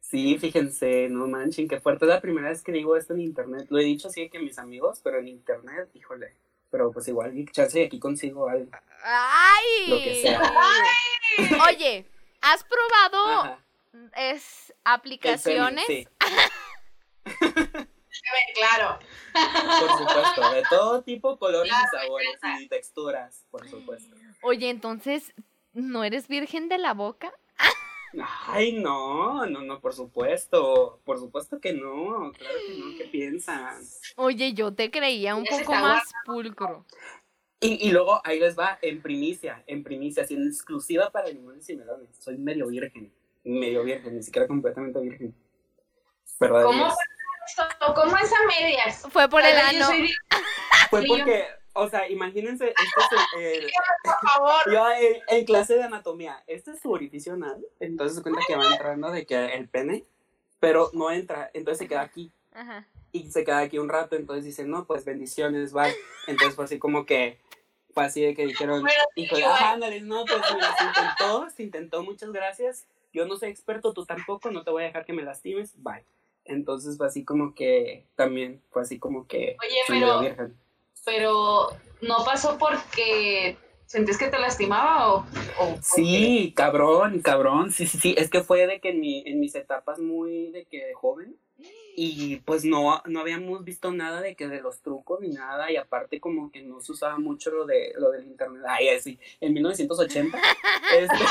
Sí, 0.00 0.38
fíjense, 0.38 1.08
no 1.10 1.26
manchen, 1.26 1.68
qué 1.68 1.80
fuerte. 1.80 2.06
Es 2.06 2.08
la 2.08 2.20
primera 2.20 2.48
vez 2.48 2.62
que 2.62 2.72
digo 2.72 2.96
esto 2.96 3.12
en 3.12 3.20
internet. 3.20 3.66
Lo 3.68 3.78
he 3.78 3.84
dicho 3.84 4.08
así 4.08 4.30
que 4.30 4.38
mis 4.38 4.58
amigos, 4.58 5.00
pero 5.02 5.18
en 5.18 5.28
internet, 5.28 5.90
híjole. 5.92 6.34
Pero 6.70 6.90
pues 6.92 7.08
igual, 7.08 7.34
chance 7.52 7.84
aquí 7.84 7.98
consigo 7.98 8.48
algo. 8.48 8.70
¡ay! 9.02 9.88
Lo 9.88 9.96
que 9.98 10.22
sea. 10.22 10.40
Oye, 11.68 12.06
¿has 12.40 12.64
probado 12.64 13.58
es 14.16 14.72
El 14.72 14.74
aplicaciones? 14.84 15.84
semen, 15.86 16.08
Claro. 18.54 18.98
Por 19.32 19.98
supuesto. 19.98 20.50
De 20.52 20.62
todo 20.68 21.02
tipo, 21.02 21.38
colores 21.38 21.70
Claro, 21.70 21.86
y 21.86 22.00
sabores 22.00 22.38
y 22.60 22.68
texturas, 22.68 23.46
por 23.50 23.68
supuesto. 23.68 24.16
Oye, 24.42 24.70
entonces, 24.70 25.32
¿no 25.72 26.04
eres 26.04 26.28
virgen 26.28 26.68
de 26.68 26.78
la 26.78 26.94
boca? 26.94 27.32
Ay, 28.46 28.72
no, 28.72 29.46
no, 29.46 29.62
no, 29.62 29.80
por 29.80 29.92
supuesto. 29.94 31.00
Por 31.04 31.18
supuesto 31.18 31.60
que 31.60 31.72
no. 31.72 32.32
Claro 32.32 32.58
que 32.66 32.78
no, 32.78 32.98
¿qué 32.98 33.04
piensan? 33.04 33.82
Oye, 34.16 34.54
yo 34.54 34.74
te 34.74 34.90
creía 34.90 35.36
un 35.36 35.44
poco 35.44 35.72
más 35.72 36.02
pulcro. 36.24 36.84
Y, 37.60 37.88
y 37.88 37.90
luego 37.90 38.20
ahí 38.24 38.38
les 38.38 38.56
va 38.56 38.78
en 38.82 39.02
primicia, 39.02 39.64
en 39.66 39.82
primicia, 39.82 40.22
así 40.22 40.34
en 40.34 40.46
exclusiva 40.46 41.10
para 41.10 41.28
limones 41.28 41.68
y 41.68 41.76
melones. 41.76 42.08
Soy 42.18 42.38
medio 42.38 42.68
virgen, 42.68 43.12
medio 43.42 43.82
virgen, 43.82 44.16
ni 44.16 44.22
siquiera 44.22 44.46
completamente 44.46 45.00
virgen. 45.00 45.34
¿Verdad? 46.40 46.62
¿Cómo 46.64 46.90
fue? 46.90 47.94
¿Cómo 47.94 48.16
es 48.18 48.32
a 48.32 48.46
medias? 48.60 49.02
Fue 49.10 49.28
por 49.28 49.42
el 49.44 49.56
ano. 49.56 49.86
soy 49.86 50.08
Fue 50.90 51.02
porque, 51.06 51.46
o 51.72 51.88
sea, 51.88 52.08
imagínense, 52.08 52.68
este 52.68 52.82
es 52.82 53.36
el, 53.36 53.64
el- 53.64 53.70
por 54.04 54.30
favor. 54.30 54.72
yo 54.72 54.90
en, 54.92 55.16
en 55.28 55.44
clase 55.44 55.74
de 55.74 55.82
anatomía, 55.84 56.42
este 56.46 56.72
es 56.72 56.80
su 56.80 56.90
orificio 56.92 57.34
anal, 57.34 57.64
entonces 57.80 58.16
se 58.16 58.22
cuenta 58.22 58.40
que 58.46 58.56
va 58.56 58.64
entrando 58.70 59.10
de 59.10 59.26
que 59.26 59.46
el 59.54 59.68
pene, 59.68 60.04
pero 60.60 60.90
no 60.92 61.10
entra, 61.10 61.50
entonces 61.54 61.78
se 61.78 61.88
queda 61.88 62.02
aquí. 62.02 62.32
Ajá. 62.52 62.86
y 63.12 63.30
se 63.30 63.44
queda 63.44 63.58
aquí 63.58 63.78
un 63.78 63.88
rato, 63.88 64.16
entonces 64.16 64.44
dicen, 64.44 64.68
no, 64.70 64.84
pues 64.84 65.04
bendiciones, 65.04 65.72
bye. 65.72 65.94
Entonces 66.26 66.54
fue 66.56 66.64
así 66.64 66.78
como 66.78 67.06
que, 67.06 67.38
fue 67.94 68.04
así 68.04 68.20
de 68.22 68.34
que 68.34 68.46
dijeron, 68.46 68.80
Bueno, 68.82 69.02
sí, 69.14 69.28
ah, 69.46 69.72
ándale, 69.72 70.00
no, 70.00 70.24
pues 70.24 70.40
mira, 70.54 70.74
se 70.76 70.84
intentó, 70.84 71.50
se 71.50 71.62
intentó, 71.62 72.02
muchas 72.02 72.30
gracias. 72.32 72.86
Yo 73.12 73.26
no 73.26 73.36
soy 73.36 73.50
experto, 73.50 73.92
tú 73.94 74.04
tampoco, 74.04 74.50
no 74.50 74.64
te 74.64 74.70
voy 74.70 74.82
a 74.82 74.86
dejar 74.86 75.04
que 75.06 75.12
me 75.12 75.22
lastimes, 75.22 75.72
bye. 75.82 76.04
Entonces 76.48 76.96
fue 76.96 77.06
así 77.06 77.24
como 77.24 77.54
que, 77.54 78.06
también 78.16 78.62
fue 78.70 78.82
así 78.82 78.98
como 78.98 79.26
que, 79.26 79.56
Oye, 79.60 79.80
pero- 79.86 80.20
virgen. 80.20 80.56
Pero 81.04 81.68
no 82.02 82.24
pasó 82.24 82.58
porque 82.58 83.56
sentías 83.86 84.18
que 84.18 84.28
te 84.28 84.38
lastimaba 84.38 85.14
o, 85.14 85.26
o 85.60 85.78
Sí, 85.80 86.52
cabrón, 86.54 87.20
cabrón, 87.20 87.72
sí, 87.72 87.86
sí, 87.86 87.98
sí, 87.98 88.14
es 88.18 88.28
que 88.28 88.42
fue 88.42 88.66
de 88.66 88.80
que 88.80 88.90
en, 88.90 89.00
mi, 89.00 89.22
en 89.26 89.40
mis 89.40 89.54
etapas 89.54 89.98
muy 89.98 90.50
de 90.50 90.66
que 90.66 90.84
de 90.84 90.92
joven, 90.94 91.36
y 92.00 92.36
pues 92.44 92.64
no, 92.64 93.02
no 93.06 93.20
habíamos 93.20 93.64
visto 93.64 93.90
nada 93.90 94.20
de 94.20 94.36
que 94.36 94.46
de 94.46 94.60
los 94.60 94.82
trucos 94.82 95.20
ni 95.20 95.30
nada, 95.30 95.72
y 95.72 95.76
aparte 95.76 96.20
como 96.20 96.52
que 96.52 96.62
no 96.62 96.80
se 96.80 96.92
usaba 96.92 97.18
mucho 97.18 97.50
lo 97.50 97.64
de 97.64 97.92
lo 97.96 98.10
del 98.10 98.26
internet, 98.26 98.62
ay, 98.68 98.90
así, 98.90 99.18
en 99.40 99.54
1980, 99.54 100.38
este, 100.96 101.24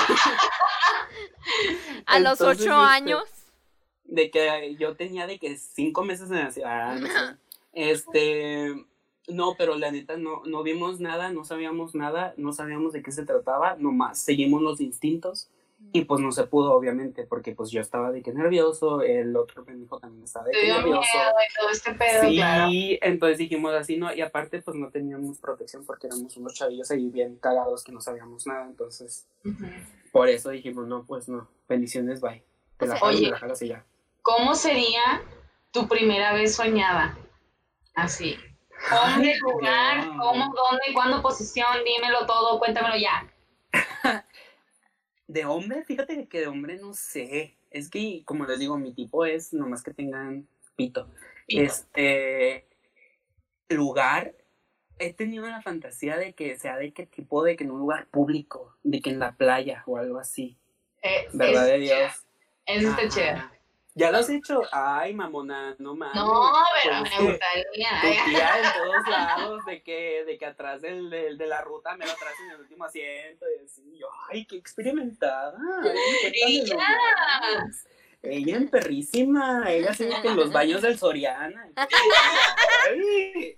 A 2.06 2.20
los 2.20 2.42
ocho 2.42 2.52
este, 2.54 2.70
años. 2.70 3.24
De 4.08 4.32
que 4.32 4.76
yo 4.80 4.96
tenía 4.96 5.28
de 5.28 5.38
que 5.40 5.58
cinco 5.58 6.04
meses 6.04 6.30
en 6.32 6.38
la 6.40 6.52
ciudad, 6.52 6.96
no 7.00 7.08
sé. 7.08 7.14
este, 7.74 8.86
no, 9.28 9.56
pero 9.58 9.76
la 9.76 9.92
neta 9.92 10.18
no, 10.18 10.42
no 10.46 10.64
vimos 10.64 11.00
nada, 11.00 11.30
no 11.32 11.44
sabíamos 11.44 11.94
nada, 11.96 12.34
no 12.38 12.54
sabíamos 12.54 12.94
de 12.94 13.02
qué 13.04 13.12
se 13.12 13.26
trataba, 13.26 13.76
nomás 13.78 14.20
seguimos 14.20 14.62
los 14.62 14.80
instintos 14.82 15.50
y 15.94 16.06
pues 16.06 16.20
no 16.22 16.32
se 16.32 16.44
pudo 16.46 16.74
obviamente 16.74 17.24
porque 17.26 17.54
pues 17.54 17.70
yo 17.70 17.82
estaba 17.82 18.12
de 18.12 18.24
que 18.24 18.34
nervioso, 18.34 19.04
el 19.04 19.36
otro 19.36 19.64
pendejo 19.64 20.00
también 20.00 20.24
estaba 20.24 20.46
de 20.46 20.54
que 20.54 20.64
miedo 20.64 20.78
nervioso. 20.80 21.02
y 21.04 21.60
todo 21.60 21.70
este 21.70 21.94
pedo, 21.94 22.24
Sí, 22.24 22.36
claro. 22.38 22.72
entonces 22.72 23.38
dijimos 23.38 23.74
así, 23.76 23.98
¿no? 23.98 24.12
Y 24.12 24.22
aparte 24.22 24.60
pues 24.62 24.76
no 24.76 24.90
teníamos 24.90 25.38
protección 25.38 25.86
porque 25.86 26.08
éramos 26.08 26.36
unos 26.38 26.56
chavillos 26.56 26.90
ahí 26.90 27.10
bien 27.10 27.36
cagados 27.36 27.84
que 27.84 27.92
no 27.92 28.02
sabíamos 28.02 28.48
nada, 28.48 28.66
entonces 28.66 29.28
por 30.12 30.30
eso 30.30 30.50
dijimos, 30.50 30.88
no, 30.88 31.04
pues 31.04 31.30
no, 31.30 31.48
bendiciones, 31.70 32.22
bye. 32.22 32.42
Te 32.78 32.86
O 32.86 32.88
la 32.88 32.98
sea, 32.98 33.08
oye. 33.08 33.30
la 33.30 33.38
jalas 33.38 33.62
y 33.62 33.68
ya. 33.68 33.86
¿Cómo 34.28 34.56
sería 34.56 35.22
tu 35.72 35.88
primera 35.88 36.34
vez 36.34 36.54
soñada? 36.54 37.18
Así. 37.96 38.36
¿Dónde 38.92 39.32
Ay, 39.32 39.40
lugar? 39.40 40.06
¿Cómo? 40.06 40.54
¿Dónde? 40.54 40.94
¿Cuándo? 40.94 41.22
Posición? 41.22 41.66
Dímelo 41.86 42.26
todo, 42.26 42.60
cuéntamelo 42.60 42.98
ya. 42.98 43.26
De 45.28 45.46
hombre, 45.46 45.86
fíjate 45.86 46.28
que 46.28 46.42
de 46.42 46.48
hombre 46.48 46.78
no 46.78 46.94
sé. 46.94 47.58
Es 47.72 47.90
que, 47.90 48.24
como 48.26 48.46
les 48.46 48.60
digo, 48.60 48.78
mi 48.78 48.94
tipo 48.94 49.26
es 49.26 49.54
nomás 49.54 49.82
que 49.82 49.94
tengan 49.94 50.46
pito. 50.76 51.10
Pito. 51.48 51.64
Este 51.64 52.68
lugar, 53.70 54.36
he 55.00 55.14
tenido 55.14 55.48
la 55.48 55.62
fantasía 55.62 56.18
de 56.18 56.34
que 56.34 56.60
sea 56.60 56.76
de 56.76 56.92
qué 56.92 57.06
tipo, 57.06 57.44
de 57.44 57.56
que 57.56 57.64
en 57.64 57.72
un 57.72 57.80
lugar 57.80 58.08
público, 58.08 58.76
de 58.84 59.02
que 59.02 59.10
en 59.10 59.20
la 59.20 59.38
playa 59.38 59.84
o 59.88 59.98
algo 59.98 60.20
así. 60.20 60.58
Eh, 61.02 61.30
¿Verdad 61.32 61.66
es- 61.70 61.72
de 61.72 61.80
Dios? 61.80 62.26
Eso 62.66 62.90
está 62.90 63.34
Ajá. 63.34 63.57
¿Ya 63.98 64.12
lo 64.12 64.20
has 64.20 64.30
hecho? 64.30 64.62
Ay, 64.72 65.14
mamona, 65.14 65.76
no 65.80 65.96
mames. 65.96 66.16
No, 66.16 66.54
pero 66.84 67.00
Pues 67.00 67.12
es 67.14 67.20
me 67.20 67.32
gustaría. 67.32 67.90
Tu 68.02 68.30
tía 68.30 68.50
en 68.60 68.74
todos 68.84 69.08
lados, 69.10 69.66
de 69.66 69.82
que, 69.82 70.24
de 70.26 70.38
que 70.38 70.46
atrás 70.46 70.82
del, 70.82 71.10
del- 71.10 71.38
de 71.38 71.48
la 71.48 71.62
ruta, 71.62 71.96
me 71.98 72.06
lo 72.06 72.12
atrás 72.12 72.34
en 72.46 72.52
el 72.52 72.60
último 72.62 72.86
asiento, 72.86 73.46
y 73.60 73.66
así, 73.66 73.98
yo, 73.98 74.08
ay, 74.30 74.46
qué 74.46 74.56
experimentada, 74.58 75.58
ay, 75.84 76.62
Ella. 76.62 76.78
más. 76.78 77.88
Ella 78.24 78.58
en 78.58 78.70
perrísima, 78.70 79.64
ella 79.72 79.94
de 79.94 80.22
que 80.22 80.28
en 80.28 80.36
los 80.36 80.52
baños 80.52 80.82
del 80.82 80.98
Soriana. 80.98 81.70
Ay. 82.90 83.58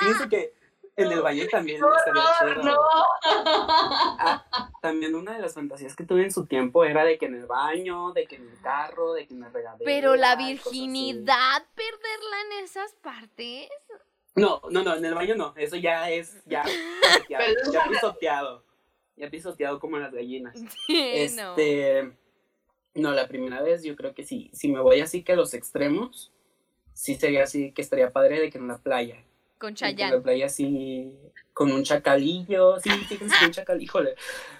Fíjense 0.00 0.28
que 0.28 0.54
en 1.02 1.12
el 1.12 1.22
baño 1.22 1.44
también 1.50 1.80
No, 1.80 1.88
estaría 1.96 2.22
no, 2.22 2.62
chido. 2.62 2.62
no. 2.64 2.78
Ah, 3.24 4.70
también 4.80 5.14
una 5.14 5.32
de 5.34 5.40
las 5.40 5.54
fantasías 5.54 5.94
que 5.96 6.04
tuve 6.04 6.22
en 6.24 6.32
su 6.32 6.46
tiempo 6.46 6.84
era 6.84 7.04
de 7.04 7.18
que 7.18 7.26
en 7.26 7.34
el 7.34 7.46
baño, 7.46 8.12
de 8.12 8.26
que 8.26 8.36
en 8.36 8.48
el 8.48 8.60
carro, 8.60 9.12
de 9.14 9.26
que 9.26 9.34
en 9.34 9.40
la 9.40 9.48
regadera. 9.50 9.84
Pero 9.84 10.16
la 10.16 10.36
virginidad, 10.36 11.64
perderla 11.74 12.36
en 12.46 12.64
esas 12.64 12.92
partes. 12.94 13.68
No, 14.34 14.62
no, 14.70 14.82
no, 14.82 14.94
en 14.96 15.04
el 15.04 15.14
baño 15.14 15.34
no, 15.36 15.52
eso 15.56 15.76
ya 15.76 16.10
es, 16.10 16.42
ya, 16.46 16.64
ya, 17.28 17.38
ya 17.70 17.84
pisoteado, 17.88 18.64
ya 19.16 19.28
pisoteado 19.30 19.78
como 19.78 19.98
las 19.98 20.12
gallinas. 20.12 20.54
no. 20.58 20.66
Este, 20.88 22.12
no, 22.94 23.12
la 23.12 23.26
primera 23.28 23.62
vez 23.62 23.82
yo 23.82 23.94
creo 23.96 24.14
que 24.14 24.24
sí, 24.24 24.50
si 24.54 24.68
me 24.72 24.80
voy 24.80 25.00
así 25.00 25.22
que 25.22 25.32
a 25.32 25.36
los 25.36 25.54
extremos, 25.54 26.32
sí 26.94 27.14
sería 27.14 27.44
así 27.44 27.72
que 27.72 27.82
estaría 27.82 28.10
padre 28.10 28.40
de 28.40 28.50
que 28.50 28.58
en 28.58 28.68
la 28.68 28.78
playa, 28.78 29.22
Con 29.62 29.70
la 29.70 29.76
Chayanne. 29.76 30.20
playa 30.20 30.46
así, 30.46 31.12
con 31.52 31.70
un 31.70 31.84
chacalillo, 31.84 32.80
sí, 32.80 32.90
fíjense 32.90 33.36
que 33.38 33.44
un 33.46 33.50
chacal, 33.52 33.80
híjole, 33.80 34.14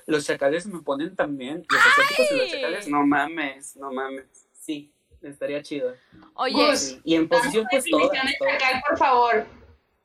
los 0.06 0.24
chacales 0.24 0.66
me 0.66 0.80
ponen 0.80 1.16
también, 1.16 1.64
los 1.68 1.80
asiáticos 1.80 2.30
y 2.30 2.36
los 2.38 2.48
chacales, 2.52 2.88
no 2.88 3.04
mames, 3.04 3.74
no 3.76 3.90
mames, 3.92 4.48
sí, 4.52 4.92
estaría 5.20 5.60
chido. 5.62 5.94
Oye, 6.34 6.54
Gus, 6.70 6.78
Sí, 6.78 7.00
Y 7.04 7.14
en 7.16 7.28
posición 7.28 7.66
pues 7.70 7.84
todas, 7.90 8.10
definición 8.10 8.26
de 8.26 8.34
todas. 8.38 8.58
chacal, 8.58 8.82
por 8.88 8.98
favor. 8.98 9.46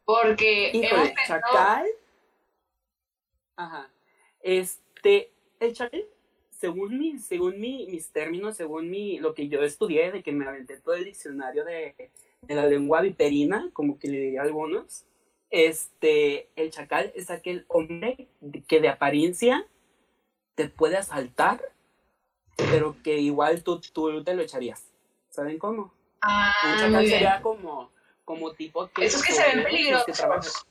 Porque 0.06 0.72
Híjole, 0.74 1.14
pensado- 1.16 1.42
chacal 1.42 1.86
Ajá. 3.56 3.90
Este, 4.42 5.32
el 5.60 5.74
chacal, 5.74 6.06
según, 6.50 6.98
mi, 6.98 7.20
según 7.20 7.60
mi, 7.60 7.88
mis 7.88 8.10
términos, 8.12 8.56
según 8.56 8.90
mi, 8.90 9.20
lo 9.20 9.34
que 9.34 9.48
yo 9.48 9.62
estudié, 9.64 10.12
de 10.12 10.24
que 10.24 10.32
me 10.32 10.48
aventé 10.48 10.78
todo 10.78 10.96
el 10.96 11.06
diccionario 11.06 11.66
de, 11.66 12.12
de 12.42 12.56
la 12.56 12.66
lengua 12.66 13.02
viperina, 13.02 13.70
como 13.74 13.98
que 14.00 14.08
le 14.08 14.20
diría 14.20 14.42
a 14.42 14.46
algunos, 14.46 15.06
este, 15.50 16.50
el 16.56 16.72
chacal 16.72 17.12
es 17.16 17.30
aquel 17.30 17.66
hombre 17.68 18.28
que 18.68 18.80
de 18.82 18.90
apariencia 18.90 19.66
te 20.56 20.70
puede 20.70 20.98
asaltar, 20.98 21.62
pero 22.56 22.96
que 23.04 23.18
igual 23.20 23.64
tú, 23.64 23.80
tú 23.80 24.24
te 24.24 24.34
lo 24.34 24.42
echarías. 24.42 24.88
¿Saben 25.30 25.60
cómo? 25.60 25.94
Ah, 26.22 26.52
Un 26.64 26.70
muy 26.72 26.80
chacal 26.80 27.00
bien. 27.02 27.12
sería 27.12 27.42
como, 27.42 27.92
como 28.26 28.54
tipo 28.54 28.88
que... 28.90 29.06
Esos 29.06 29.24
que 29.24 29.34
se 29.34 29.44
ven 29.44 29.64
peligrosos. 29.64 30.66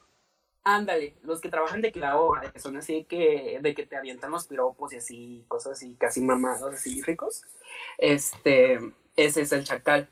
Ándale, 0.65 1.15
los 1.23 1.41
que 1.41 1.49
trabajan 1.49 1.81
de 1.81 1.93
clavo, 1.93 2.37
de 2.43 2.51
que 2.51 2.59
son 2.59 2.77
así 2.77 3.05
que, 3.05 3.61
de 3.63 3.75
que 3.75 3.87
te 3.87 3.95
avientan 3.95 4.33
los 4.33 4.49
piropos 4.49 4.93
y 4.93 4.97
así, 4.97 5.45
cosas 5.47 5.75
así, 5.75 5.95
casi 5.95 6.21
mamados, 6.21 6.75
así 6.75 7.03
ricos. 7.03 7.45
Este, 7.99 8.81
ese 9.15 9.43
es 9.43 9.53
el 9.53 9.63
chacal. 9.63 10.09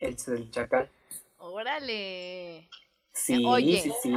El 0.00 0.50
chacal. 0.50 0.88
Órale. 1.38 2.68
Sí, 3.12 3.44
Oye, 3.44 3.80
sí, 3.82 3.92
sí. 4.00 4.12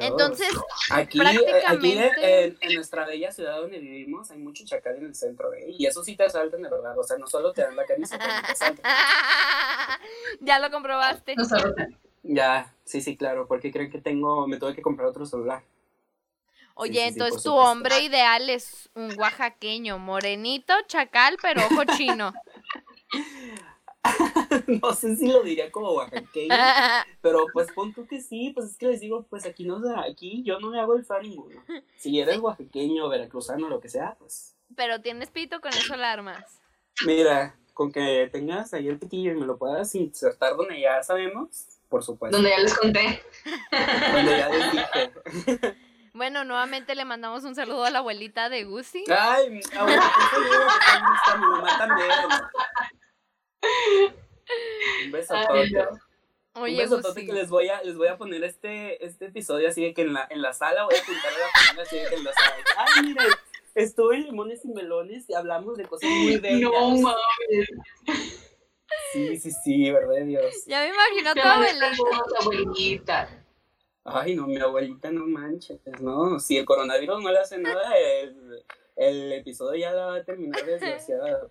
Entonces, 0.00 0.48
Aquí, 0.90 1.18
eh, 1.20 1.62
aquí 1.66 1.92
en, 1.92 1.98
prácticamente- 1.98 2.56
en- 2.60 2.74
nuestra 2.74 3.04
bella 3.04 3.30
ciudad 3.30 3.58
donde 3.58 3.78
vivimos 3.78 4.30
hay 4.30 4.38
mucho 4.38 4.64
chacal 4.64 4.96
en 4.96 5.04
el 5.06 5.14
centro, 5.14 5.52
¿eh? 5.52 5.66
Y 5.68 5.84
eso 5.84 6.02
sí 6.02 6.16
te 6.16 6.24
asaltan 6.24 6.62
de 6.62 6.70
verdad, 6.70 6.98
o 6.98 7.02
sea, 7.02 7.18
no 7.18 7.26
solo 7.26 7.52
te 7.52 7.60
dan 7.62 7.76
la 7.76 7.84
camisa, 7.84 8.16
también 8.18 8.42
te 8.46 8.52
asaltan. 8.52 8.84
ya 10.40 10.58
lo 10.60 10.70
comprobaste. 10.70 11.36
No 11.36 11.44
sabe. 11.44 11.98
Ya, 12.22 12.74
sí, 12.84 13.02
sí, 13.02 13.18
claro, 13.18 13.46
porque 13.46 13.70
creen 13.70 13.90
que 13.90 14.00
tengo, 14.00 14.46
me 14.46 14.56
tuve 14.56 14.74
que 14.74 14.82
comprar 14.82 15.08
otro 15.08 15.26
celular. 15.26 15.62
Oye, 16.74 16.92
sí, 16.92 16.98
sí, 17.00 17.06
entonces 17.08 17.42
tu 17.42 17.54
hombre 17.54 18.00
ideal 18.00 18.48
es 18.48 18.88
un 18.94 19.12
oaxaqueño, 19.18 19.98
morenito, 19.98 20.72
chacal, 20.86 21.36
pero 21.42 21.66
ojo 21.66 21.84
chino. 21.96 22.32
no 24.82 24.92
sé 24.92 25.16
si 25.16 25.28
lo 25.28 25.42
diría 25.42 25.70
como 25.70 25.92
oaxaqueño, 25.92 26.54
pero 27.22 27.46
pues 27.52 27.68
pon 27.72 27.92
tú 27.92 28.06
que 28.06 28.20
sí, 28.20 28.52
pues 28.54 28.70
es 28.70 28.76
que 28.76 28.86
les 28.86 29.00
digo, 29.00 29.26
pues 29.28 29.46
aquí 29.46 29.64
no, 29.64 29.80
aquí 30.00 30.42
yo 30.44 30.60
no 30.60 30.70
me 30.70 30.80
hago 30.80 30.94
el 30.94 31.04
fan 31.04 31.22
ninguno. 31.22 31.62
Si 31.96 32.20
eres 32.20 32.38
oaxaqueño, 32.38 33.08
veracruzano, 33.08 33.68
lo 33.68 33.80
que 33.80 33.88
sea, 33.88 34.16
pues 34.18 34.54
pero 34.76 35.00
tienes 35.00 35.30
pito, 35.30 35.60
con 35.60 35.72
eso 35.72 35.96
la 35.96 36.12
armas. 36.12 36.60
mira, 37.06 37.56
con 37.74 37.92
que 37.92 38.28
tengas 38.32 38.74
ahí 38.74 38.88
el 38.88 38.98
pitillo 38.98 39.32
y 39.32 39.36
me 39.36 39.46
lo 39.46 39.56
puedas 39.56 39.94
insertar 39.94 40.56
donde 40.56 40.80
ya 40.80 41.02
sabemos, 41.02 41.66
por 41.88 42.04
supuesto. 42.04 42.36
Donde 42.36 42.50
ya 42.50 42.58
les 42.58 42.76
conté. 42.76 43.22
Donde 44.12 44.38
ya 44.38 44.48
les 44.48 44.72
dije. 44.72 45.74
Bueno, 46.14 46.42
nuevamente 46.42 46.96
le 46.96 47.04
mandamos 47.04 47.44
un 47.44 47.54
saludo 47.54 47.84
a 47.84 47.90
la 47.90 48.00
abuelita 48.00 48.48
de 48.48 48.64
Gusi. 48.64 49.04
Ay, 49.08 49.50
mi 49.50 49.60
abuelita, 49.76 50.12
un 50.18 50.34
saludo, 50.34 50.66
está 50.66 51.36
mi 51.36 51.46
mamá 51.46 51.78
también. 51.78 52.10
Un 55.04 55.12
besotote. 55.12 55.58
Ay, 55.58 55.70
no. 55.72 56.62
Un 56.62 56.76
besotote 56.76 57.20
Gusi. 57.20 57.26
que 57.26 57.32
les 57.32 57.48
voy 57.48 57.68
a, 57.68 57.82
les 57.82 57.96
voy 57.96 58.08
a 58.08 58.16
poner 58.16 58.42
este, 58.44 59.04
este 59.04 59.26
episodio 59.26 59.68
así 59.68 59.82
de 59.82 59.94
que 59.94 60.02
en 60.02 60.12
la, 60.12 60.26
en 60.28 60.42
la 60.42 60.52
sala 60.52 60.84
voy 60.84 60.96
a 60.96 61.04
pintar 61.04 61.32
a 61.32 61.38
la 61.38 61.46
familia 61.54 61.82
así 61.82 61.96
de 61.96 62.08
que 62.08 62.14
en 62.16 62.24
la 62.24 62.32
sala. 62.32 62.56
Ay, 62.76 63.02
miren, 63.04 63.28
estuve 63.74 64.16
en 64.16 64.24
Limones 64.24 64.64
y 64.64 64.68
Melones 64.68 65.28
y 65.28 65.34
hablamos 65.34 65.76
de 65.76 65.84
cosas 65.84 66.10
muy 66.10 66.38
bellas. 66.38 66.60
No 66.60 66.90
mames. 66.90 67.68
Sí, 69.12 69.36
sí, 69.38 69.50
sí, 69.64 69.90
verdad 69.90 70.14
de 70.14 70.24
Dios. 70.24 70.64
Ya 70.66 70.80
me 70.80 70.88
imagino 70.88 71.30
a 71.30 71.34
tu 71.34 72.36
abuelita. 72.42 73.44
Ay, 74.04 74.34
no, 74.34 74.46
mi 74.46 74.56
abuelita 74.58 75.10
no 75.10 75.26
manches, 75.26 75.80
no. 76.00 76.40
Si 76.40 76.56
el 76.56 76.64
coronavirus 76.64 77.22
no 77.22 77.30
le 77.30 77.38
hace 77.38 77.58
nada, 77.58 77.94
el, 77.96 78.64
el 78.96 79.32
episodio 79.32 79.78
ya 79.78 79.92
la 79.92 80.06
va 80.06 80.14
a 80.16 80.24
terminar 80.24 80.64
desgraciada. 80.66 81.46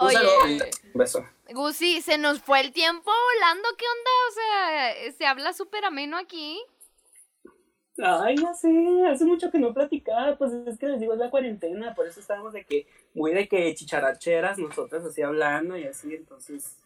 Un 0.00 0.06
Oye. 0.06 0.70
Un 0.92 0.98
beso. 0.98 1.24
Gusi, 1.50 2.00
se 2.00 2.18
nos 2.18 2.40
fue 2.40 2.60
el 2.60 2.72
tiempo 2.72 3.10
volando. 3.34 3.68
¿Qué 3.76 3.84
onda? 3.84 4.10
O 4.28 4.32
sea, 4.32 5.12
se 5.12 5.26
habla 5.26 5.52
súper 5.52 5.84
ameno 5.84 6.16
aquí. 6.16 6.60
Ay, 8.02 8.36
ya 8.36 8.52
sé, 8.54 8.68
hace 9.08 9.24
mucho 9.24 9.52
que 9.52 9.58
no 9.58 9.72
platicaba, 9.72 10.36
pues 10.36 10.52
es 10.52 10.78
que 10.78 10.88
les 10.88 10.98
digo, 10.98 11.12
es 11.12 11.18
la 11.20 11.30
cuarentena, 11.30 11.94
por 11.94 12.08
eso 12.08 12.18
estábamos 12.18 12.52
de 12.52 12.64
que, 12.64 12.88
muy 13.14 13.32
de 13.32 13.46
que 13.46 13.72
chicharacheras 13.72 14.58
nosotras 14.58 15.04
así 15.04 15.22
hablando 15.22 15.76
y 15.76 15.84
así, 15.84 16.12
entonces, 16.12 16.76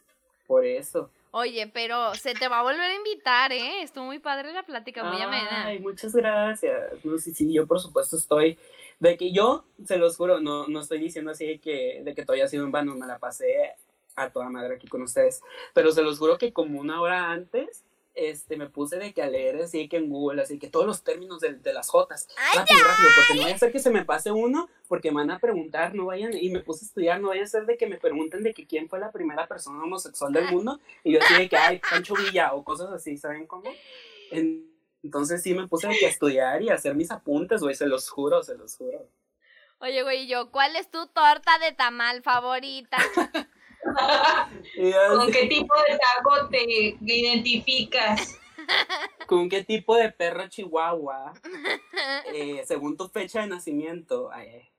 por 0.45 0.63
eso. 0.65 1.09
Oye, 1.31 1.67
pero 1.73 2.13
se 2.13 2.35
te 2.35 2.47
va 2.47 2.59
a 2.59 2.63
volver 2.63 2.81
a 2.81 2.95
invitar, 2.95 3.51
¿eh? 3.51 3.81
Estuvo 3.81 4.05
muy 4.05 4.19
padre 4.19 4.53
la 4.53 4.63
plática, 4.63 5.03
muy 5.03 5.21
amena. 5.21 5.65
Ay, 5.65 5.79
muchas 5.79 6.13
gracias. 6.13 7.03
No, 7.03 7.17
sí, 7.17 7.33
sí, 7.33 7.51
yo 7.53 7.65
por 7.65 7.79
supuesto 7.79 8.15
estoy, 8.15 8.57
de 8.99 9.17
que 9.17 9.31
yo, 9.31 9.65
se 9.85 9.97
los 9.97 10.17
juro, 10.17 10.39
no, 10.39 10.67
no 10.67 10.81
estoy 10.81 10.99
diciendo 10.99 11.31
así 11.31 11.45
de 11.45 11.59
que, 11.59 12.01
de 12.03 12.13
que 12.13 12.25
todo 12.25 12.35
haya 12.35 12.47
sido 12.47 12.65
en 12.65 12.71
vano, 12.71 12.95
me 12.95 13.07
la 13.07 13.17
pasé 13.19 13.75
a 14.15 14.29
toda 14.29 14.49
madre 14.49 14.75
aquí 14.75 14.87
con 14.87 15.01
ustedes, 15.01 15.41
pero 15.73 15.91
se 15.91 16.03
los 16.03 16.19
juro 16.19 16.37
que 16.37 16.51
como 16.51 16.79
una 16.79 17.01
hora 17.01 17.31
antes, 17.31 17.85
este, 18.15 18.57
me 18.57 18.67
puse 18.67 18.97
de 18.97 19.13
que 19.13 19.21
a 19.21 19.29
leer 19.29 19.61
así 19.61 19.87
que 19.87 19.95
en 19.95 20.09
Google, 20.09 20.41
así 20.41 20.59
que 20.59 20.67
todos 20.67 20.85
los 20.85 21.03
términos 21.03 21.39
de, 21.39 21.53
de 21.53 21.71
las 21.73 21.89
Jotas, 21.89 22.27
¡Ay, 22.35 22.57
rápido, 22.57 22.79
rápido, 22.83 23.09
porque 23.15 23.35
no 23.35 23.43
vaya 23.43 23.55
a 23.55 23.59
ser 23.59 23.71
que 23.71 23.79
se 23.79 23.91
me 23.91 24.03
pase 24.03 24.31
uno, 24.31 24.67
porque 24.89 25.11
me 25.11 25.17
van 25.17 25.31
a 25.31 25.39
preguntar, 25.39 25.95
no 25.95 26.07
vayan, 26.07 26.33
y 26.35 26.49
me 26.49 26.59
puse 26.59 26.83
a 26.83 26.87
estudiar, 26.87 27.21
no 27.21 27.29
vaya 27.29 27.43
a 27.43 27.47
ser 27.47 27.65
de 27.65 27.77
que 27.77 27.87
me 27.87 27.97
pregunten 27.97 28.43
de 28.43 28.53
que 28.53 28.67
quién 28.67 28.89
fue 28.89 28.99
la 28.99 29.11
primera 29.13 29.47
persona 29.47 29.81
homosexual 29.81 30.33
del 30.33 30.51
mundo, 30.51 30.81
y 31.05 31.13
yo 31.13 31.19
así 31.21 31.35
de 31.35 31.47
que, 31.47 31.55
ay, 31.55 31.79
Pancho 31.89 32.15
Villa, 32.15 32.53
o 32.53 32.63
cosas 32.65 32.89
así, 32.91 33.15
¿saben 33.15 33.47
cómo? 33.47 33.71
En- 34.31 34.67
entonces 35.03 35.41
sí 35.41 35.53
me 35.53 35.67
puse 35.67 35.87
a 35.87 35.91
estudiar 36.01 36.61
y 36.61 36.69
a 36.69 36.75
hacer 36.75 36.95
mis 36.95 37.11
apuntes, 37.11 37.61
güey, 37.61 37.75
se 37.75 37.87
los 37.87 38.09
juro, 38.09 38.43
se 38.43 38.55
los 38.55 38.75
juro. 38.75 39.07
Oye, 39.79 40.03
güey, 40.03 40.27
yo, 40.27 40.51
¿cuál 40.51 40.75
es 40.75 40.91
tu 40.91 41.07
torta 41.07 41.57
de 41.59 41.71
tamal 41.71 42.21
favorita? 42.21 42.97
¿Con 45.09 45.31
qué 45.31 45.47
tipo 45.47 45.73
de 45.87 45.97
taco 45.97 46.49
te 46.49 46.97
identificas? 46.99 48.37
¿Con 49.27 49.49
qué 49.49 49.63
tipo 49.63 49.95
de 49.95 50.11
perro 50.11 50.47
chihuahua? 50.49 51.33
Eh, 52.33 52.63
según 52.67 52.97
tu 52.97 53.07
fecha 53.07 53.41
de 53.41 53.47
nacimiento. 53.47 54.29
Ay. 54.33 54.69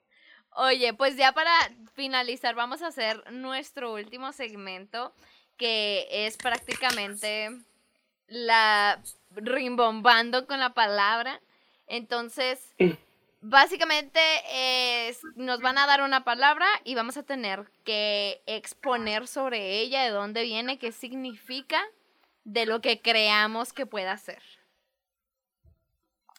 Oye, 0.54 0.92
pues 0.94 1.16
ya 1.16 1.32
para 1.32 1.52
finalizar 1.94 2.54
vamos 2.54 2.82
a 2.82 2.88
hacer 2.88 3.22
nuestro 3.32 3.94
último 3.94 4.32
segmento 4.32 5.14
que 5.56 6.06
es 6.10 6.36
prácticamente 6.36 7.50
la 8.30 9.02
rimbombando 9.30 10.46
con 10.46 10.60
la 10.60 10.72
palabra. 10.72 11.40
Entonces, 11.86 12.74
básicamente 13.40 14.20
es, 14.52 15.20
nos 15.34 15.60
van 15.60 15.76
a 15.76 15.86
dar 15.86 16.02
una 16.02 16.24
palabra 16.24 16.66
y 16.84 16.94
vamos 16.94 17.16
a 17.16 17.24
tener 17.24 17.70
que 17.84 18.40
exponer 18.46 19.26
sobre 19.26 19.80
ella, 19.80 20.04
de 20.04 20.10
dónde 20.10 20.44
viene, 20.44 20.78
qué 20.78 20.92
significa, 20.92 21.82
de 22.44 22.64
lo 22.64 22.80
que 22.80 23.02
creamos 23.02 23.72
que 23.72 23.86
pueda 23.86 24.16
ser. 24.16 24.42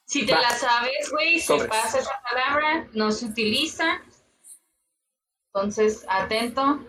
Si 0.05 0.25
te 0.25 0.33
Va. 0.33 0.41
la 0.41 0.51
sabes, 0.51 1.09
güey, 1.11 1.39
se 1.39 1.47
Sobres. 1.47 1.67
pasa 1.67 1.99
esa 1.99 2.21
palabra, 2.29 2.87
no 2.93 3.11
se 3.11 3.25
utiliza. 3.25 4.01
Entonces, 5.53 6.05
atento. 6.07 6.85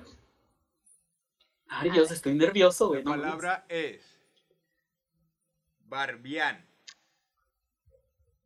Ay, 1.68 1.90
Dios, 1.90 2.10
estoy 2.10 2.34
nervioso, 2.34 2.88
güey. 2.88 3.02
La 3.02 3.10
palabra 3.10 3.64
es 3.68 4.11
barbián. 5.92 6.66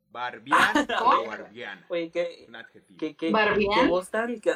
Barbián 0.09 0.73
o 1.01 1.25
barbiana. 1.27 1.85
Güey, 1.87 2.11
qué, 2.11 2.45
Un 2.49 2.55
adjetivo. 2.57 2.97
qué, 2.99 3.15
qué, 3.15 3.31
¿Barbián? 3.31 3.81
qué 3.81 3.87
voz 3.87 4.09
tan... 4.09 4.39
Qué, 4.41 4.53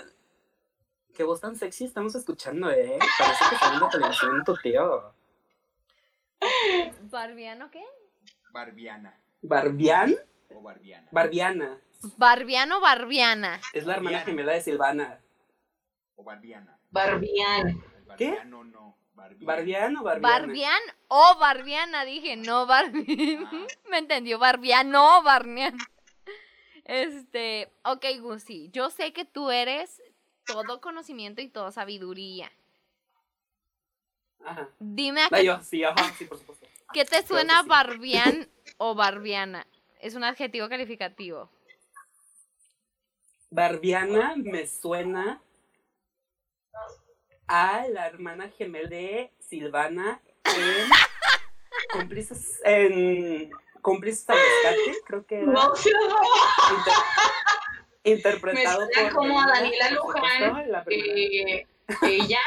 qué 1.16 1.24
voz 1.24 1.40
tan 1.40 1.56
sexy 1.56 1.86
estamos 1.86 2.14
escuchando, 2.16 2.70
eh. 2.70 3.00
Parece 3.18 3.46
que 3.50 3.56
está 3.56 3.70
viendo 3.70 3.88
televisión 3.90 4.44
tu 4.44 4.56
tío. 4.58 5.14
¿Barbiano 7.04 7.70
qué? 7.72 7.84
Barbiana 8.52 9.18
¿Barbián? 9.42 10.16
o 10.50 10.62
barbiana. 10.62 11.08
Barbiana. 11.12 11.82
Barbiano 12.18 12.78
o 12.80 12.82
barbiana. 12.82 13.62
Es 13.74 13.86
la 13.86 13.94
hermana 13.96 14.18
Barbiana. 14.18 14.26
gemela 14.26 14.54
de 14.54 14.62
Silvana. 14.62 15.22
o 16.16 16.24
barbiana. 16.24 16.78
Barbián. 16.90 17.82
¿Qué? 18.18 18.32
barbiano 18.32 18.64
no. 18.66 18.98
Barbián. 19.22 19.46
¿Barbián 19.46 19.98
o 19.98 20.04
barbiana? 20.04 20.40
Barbian 20.40 20.82
o 21.08 21.38
barbiana, 21.40 22.06
dije, 22.06 22.38
no 22.38 22.66
barbian. 22.66 23.46
Ah. 23.46 23.68
Me 23.90 24.00
entendió, 24.00 24.40
barbiano 24.40 25.20
o 25.20 25.24
barbian. 25.24 25.78
Este, 26.86 27.72
ok, 27.84 28.04
Gusi, 28.20 28.72
yo 28.72 28.90
sé 28.90 29.14
que 29.14 29.24
tú 29.24 29.52
eres 29.52 30.02
todo 30.46 30.82
conocimiento 30.82 31.40
y 31.42 31.50
todo 31.50 31.72
sabiduría. 31.72 32.52
Ajá. 34.44 34.70
Dime 34.80 35.22
a 35.22 35.30
qué, 35.30 35.46
yo, 35.46 35.62
sí, 35.62 35.84
ajá, 35.84 36.12
sí, 36.18 36.26
por 36.26 36.40
supuesto. 36.40 36.66
qué 36.92 37.06
te 37.06 37.26
suena 37.26 37.62
sí. 37.62 37.70
barbian 37.70 38.50
o 38.78 38.96
barbiana. 38.96 39.68
Es 40.00 40.16
un 40.16 40.24
adjetivo 40.24 40.68
calificativo. 40.68 41.52
Barbiana 43.52 44.34
me 44.36 44.66
suena 44.66 45.40
a 47.54 47.86
la 47.90 48.08
hermana 48.08 48.50
gemela 48.58 48.88
de 48.88 49.30
Silvana 49.40 50.22
en 50.46 50.90
cómplices 51.92 52.62
en 52.64 53.52
Cómplices 53.82 54.30
al 54.30 54.38
rescate, 54.38 55.02
creo 55.06 55.26
que 55.26 55.36
era. 55.42 55.52
No 55.52 55.74
Inter- 55.74 56.94
interpretado 58.04 58.88
Me 58.96 59.04
por 59.04 59.14
como 59.14 59.42
a 59.42 59.48
Daniela 59.48 59.90
Luján, 59.92 60.72
la 60.72 60.84
eh, 60.88 61.68
ella 62.04 62.40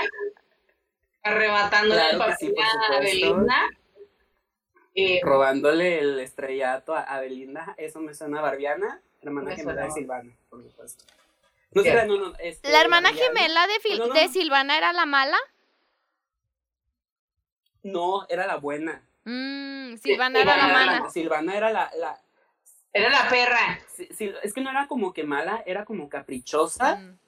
arrebatándole 1.23 2.01
Claro 2.01 2.25
el 2.31 2.37
sí, 2.37 2.47
a. 2.47 3.01
Belinda. 3.01 3.69
Eh, 4.95 5.21
robándole 5.25 5.99
el 5.99 6.21
estrellato 6.21 6.95
a, 6.95 7.01
a 7.01 7.19
Belinda, 7.21 7.75
eso 7.77 7.99
me 8.01 8.15
suena 8.15 8.39
a 8.39 8.43
Barbiana, 8.43 9.03
hermana 9.23 9.51
Me 9.51 9.57
gemela 9.57 9.83
de. 9.87 9.91
Silvana, 9.91 10.33
por 10.49 10.63
supuesto. 10.63 11.05
No 11.75 11.83
sé, 11.83 12.07
no, 12.07 12.17
no, 12.17 12.33
este, 12.39 12.71
¿La 12.71 12.81
hermana 12.81 13.13
gemela 13.13 13.67
de, 13.67 13.75
Fil- 13.81 13.99
No, 13.99 14.07
no, 14.09 14.15
de 14.15 14.27
no. 14.27 14.33
Silvana 14.33 14.77
era 14.79 14.93
la 14.93 15.07
mala? 15.07 15.37
No, 17.83 18.27
era 18.29 18.47
la 18.47 18.57
buena. 18.57 19.03
Mm, 19.25 19.97
Silvana 19.97 20.41
era 20.41 20.57
la 20.57 20.63
Silvana 20.63 20.83
era 20.83 20.93
la- 20.93 20.99
mala. 21.01 21.11
Silvana 21.11 21.57
era 21.57 21.71
la, 21.71 21.91
la 21.99 22.21
era 22.93 23.11
la 23.11 23.29
perra. 23.29 23.81
sí, 23.95 24.09
sí, 24.13 24.33
es 24.43 24.53
que 24.55 24.61
no 24.61 24.71
era 24.71 24.87
como 24.87 25.13
que 25.13 25.25
mala, 25.25 25.63
era 25.67 25.85
como 25.85 26.09
caprichosa 26.09 26.97
Mm. 26.97 27.19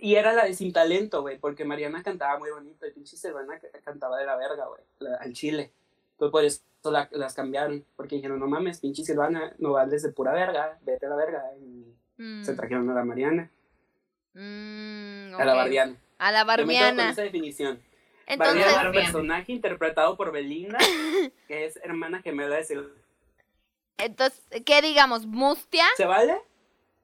y 0.00 0.14
era 0.14 0.32
la 0.32 0.44
de 0.44 0.54
sin 0.54 0.72
talento, 0.72 1.22
güey, 1.22 1.38
porque 1.38 1.64
Mariana 1.64 2.02
cantaba 2.02 2.38
muy 2.38 2.50
bonito 2.50 2.86
y 2.86 2.92
pinche 2.92 3.16
Silvana 3.16 3.58
ca- 3.58 3.80
cantaba 3.84 4.18
de 4.18 4.26
la 4.26 4.36
verga, 4.36 4.66
güey, 4.66 4.82
la- 5.00 5.16
al 5.16 5.32
chile. 5.32 5.72
Entonces 6.12 6.32
por 6.32 6.44
eso 6.44 6.62
la- 6.90 7.08
las 7.12 7.34
cambiaron, 7.34 7.84
porque 7.96 8.16
dijeron, 8.16 8.38
no 8.38 8.46
mames, 8.46 8.80
pinche 8.80 9.04
Silvana, 9.04 9.54
no 9.58 9.72
vales 9.72 10.02
de 10.02 10.12
pura 10.12 10.32
verga, 10.32 10.78
vete 10.82 11.06
a 11.06 11.08
la 11.10 11.16
verga. 11.16 11.44
Y 11.60 11.92
Mm. 12.18 12.44
se 12.44 12.54
trajeron 12.54 12.90
a 12.90 12.94
la 12.94 13.04
Mariana, 13.04 13.50
Mm, 14.34 15.34
a 15.34 15.44
la. 15.44 15.54
Barbiana. 15.54 15.96
A 16.18 16.30
la 16.32 16.38
quedo 16.40 16.46
con 16.46 16.56
Barbiana. 16.66 17.10
esa 17.10 17.22
definición. 17.22 17.80
Entonces, 18.26 18.56
Barbiana 18.56 18.70
era 18.72 18.80
un 18.80 18.84
Barbiana. 18.86 19.06
personaje 19.12 19.52
interpretado 19.52 20.16
por 20.16 20.30
Belinda, 20.32 20.78
que 21.48 21.64
es 21.66 21.76
hermana 21.82 22.20
gemela 22.22 22.56
de 22.56 22.64
Silvana. 22.64 22.90
entonces, 23.98 24.40
¿qué 24.64 24.82
digamos? 24.82 25.26
¿Mustia? 25.26 25.84
¿Se 25.96 26.04
vale? 26.04 26.36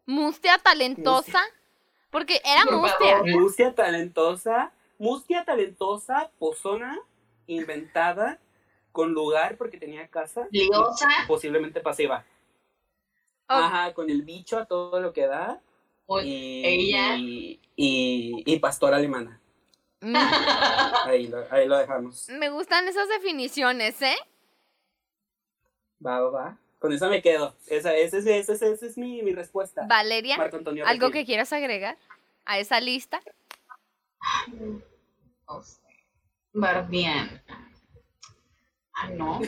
¿Mustia 0.06 0.58
talentosa? 0.58 1.40
Porque 2.10 2.40
era 2.44 2.64
Por 2.64 2.74
Mustia. 2.76 3.16
favor. 3.18 3.30
Mustia 3.30 3.74
talentosa, 3.74 4.72
Mustia 4.98 5.44
talentosa, 5.44 6.30
pozona, 6.38 6.98
inventada, 7.48 8.38
con 8.92 9.12
lugar 9.12 9.56
porque 9.56 9.76
tenía 9.78 10.06
casa, 10.08 10.46
Liosa. 10.52 11.08
posiblemente 11.26 11.80
pasiva. 11.80 12.24
Ajá, 13.48 13.92
con 13.94 14.10
el 14.10 14.22
bicho 14.22 14.58
a 14.58 14.66
todo 14.66 15.00
lo 15.00 15.12
que 15.12 15.26
da 15.26 15.60
y, 16.22 16.62
ella. 16.64 17.16
y, 17.16 17.60
y, 17.76 18.42
y 18.46 18.58
pastora 18.58 18.96
alemana. 18.96 19.40
Mm, 20.00 20.14
Ahí 21.06 21.28
lo, 21.28 21.44
ahí 21.50 21.66
lo 21.66 21.78
dejamos. 21.78 22.28
Me 22.28 22.50
gustan 22.50 22.86
esas 22.88 23.08
definiciones, 23.08 24.00
¿eh? 24.02 24.16
Va, 26.04 26.20
va, 26.20 26.30
va. 26.30 26.58
Con 26.78 26.92
eso 26.92 27.08
me 27.08 27.22
quedo. 27.22 27.56
Esa, 27.66 27.94
esa 27.94 28.18
es, 28.18 28.26
esa 28.26 28.52
es, 28.52 28.62
esa 28.62 28.86
es 28.86 28.98
mi, 28.98 29.22
mi 29.22 29.32
respuesta. 29.32 29.86
Valeria, 29.86 30.36
¿algo 30.84 31.10
que 31.10 31.24
quieras 31.24 31.52
agregar 31.54 31.96
a 32.44 32.58
esa 32.58 32.80
lista? 32.80 33.22
no 35.48 35.62
sé, 35.62 35.80
Barbiana. 36.52 37.42
Ah, 38.96 39.08
no. 39.10 39.40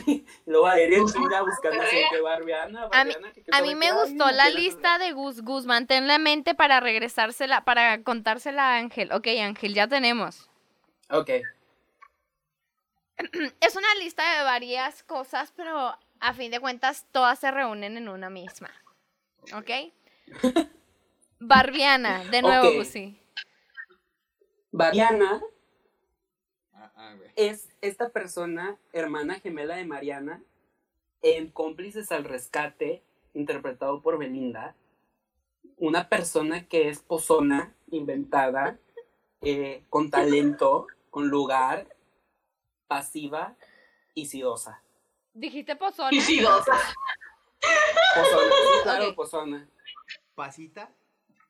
Luego 0.45 0.65
Valeria 0.65 0.99
Pues, 0.99 1.13
chinga 1.13 1.41
buscando 1.41 1.81
así 1.81 1.95
Barbiana. 1.95 2.09
que 2.09 2.21
Barbiana, 2.21 2.89
A 2.91 3.05
mí- 3.05 3.13
que- 3.33 3.43
A 3.51 3.61
me 3.75 3.93
gustó 3.93 4.29
la 4.31 4.49
lista 4.49 4.97
de 4.97 5.13
Gus 5.13 5.41
Gus. 5.41 5.65
Mantén 5.65 6.05
la 6.07 6.17
mente 6.17 6.53
para 6.53 6.79
regresársela, 6.81 7.63
para 7.63 8.03
contársela 8.03 8.73
a 8.73 8.77
Ángel. 8.77 9.11
Ok, 9.13 9.27
Ángel, 9.41 9.73
ya 9.73 9.87
tenemos. 9.87 10.49
Ok. 11.09 11.29
Es 13.61 13.75
una 13.75 13.95
lista 13.95 14.37
de 14.37 14.43
varias 14.43 15.03
cosas, 15.03 15.51
pero 15.55 15.97
a 16.19 16.33
fin 16.33 16.51
de 16.51 16.59
cuentas 16.59 17.05
todas 17.11 17.39
se 17.39 17.49
reúnen 17.49 17.95
en 17.97 18.09
una 18.09 18.29
misma. 18.29 18.69
¿Ok? 19.53 19.69
Barbiana, 21.39 22.23
de 22.25 22.41
nuevo, 22.41 22.67
Ok. 22.67 22.75
Gusi. 22.75 23.19
Barbiana 24.71 25.41
Ah, 26.99 27.13
güey. 27.15 27.29
es 27.35 27.69
esta 27.81 28.09
persona, 28.09 28.77
hermana 28.91 29.39
gemela 29.39 29.75
de 29.75 29.85
Mariana, 29.85 30.41
en 31.21 31.49
Cómplices 31.51 32.11
al 32.11 32.23
Rescate, 32.23 33.03
interpretado 33.33 34.01
por 34.01 34.17
Belinda. 34.17 34.75
Una 35.77 36.09
persona 36.09 36.67
que 36.67 36.89
es 36.89 36.99
pozona, 36.99 37.73
inventada, 37.91 38.79
eh, 39.41 39.83
con 39.89 40.09
talento, 40.09 40.87
con 41.11 41.29
lugar, 41.29 41.95
pasiva 42.87 43.55
y 44.15 44.25
sidosa. 44.25 44.81
¿Dijiste 45.33 45.75
pozona? 45.75 46.09
Y 46.11 46.19
Liosa. 46.19 46.73
Pozona, 48.15 48.55
sí, 48.55 48.83
claro, 48.83 49.09
Ok. 49.09 49.15
pozona. 49.15 49.69
Pasita. 50.33 50.89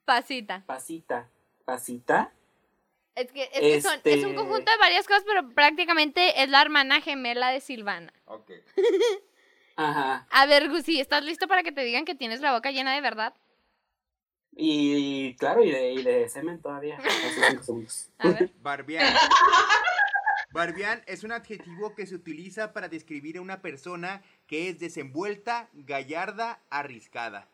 Pasita. 0.03 0.63
Pasita, 0.65 1.29
pasita. 1.63 2.33
Es 3.17 3.31
que, 3.31 3.43
es, 3.51 3.59
que 3.59 3.81
son- 3.81 3.99
es 4.03 4.23
un 4.23 4.29
Este- 4.29 4.35
conjunto 4.35 4.71
de 4.71 4.77
varias 4.77 5.07
cosas, 5.07 5.23
pero 5.25 5.49
prácticamente 5.49 6.43
es 6.43 6.49
la 6.49 6.61
hermana 6.61 7.01
gemela 7.01 7.49
de 7.49 7.61
Silvana. 7.61 8.13
Ok. 8.25 8.51
Ajá. 9.75 10.27
A 10.29 10.45
ver, 10.45 10.69
Gusi, 10.69 10.99
¿estás 10.99 11.23
listo 11.23 11.47
para 11.47 11.63
que 11.63 11.71
te 11.71 11.81
digan 11.83 12.05
que 12.05 12.15
tienes 12.15 12.41
la 12.41 12.53
boca 12.53 12.71
llena 12.71 12.93
de 12.95 13.01
verdad? 13.01 13.33
Y, 14.59 15.35
claro, 15.35 15.63
y 15.63 15.71
de, 15.71 15.91
y 15.93 16.03
de 16.03 16.29
semen 16.29 16.61
todavía. 16.61 16.97
Hace 16.99 17.49
cinco 17.49 17.63
segundos. 17.63 18.09
A 18.19 18.27
ver. 18.29 18.51
Barbián. 18.61 19.13
Barbián 20.51 21.03
es 21.05 21.23
un 21.23 21.31
adjetivo 21.31 21.93
que 21.93 22.07
se 22.07 22.15
utiliza 22.15 22.73
para 22.73 22.87
describir 22.87 23.37
a 23.37 23.41
una 23.41 23.61
persona 23.61 24.23
que 24.47 24.69
es 24.69 24.79
desenvuelta, 24.79 25.69
gallarda, 25.73 26.59
arriscada. 26.69 27.47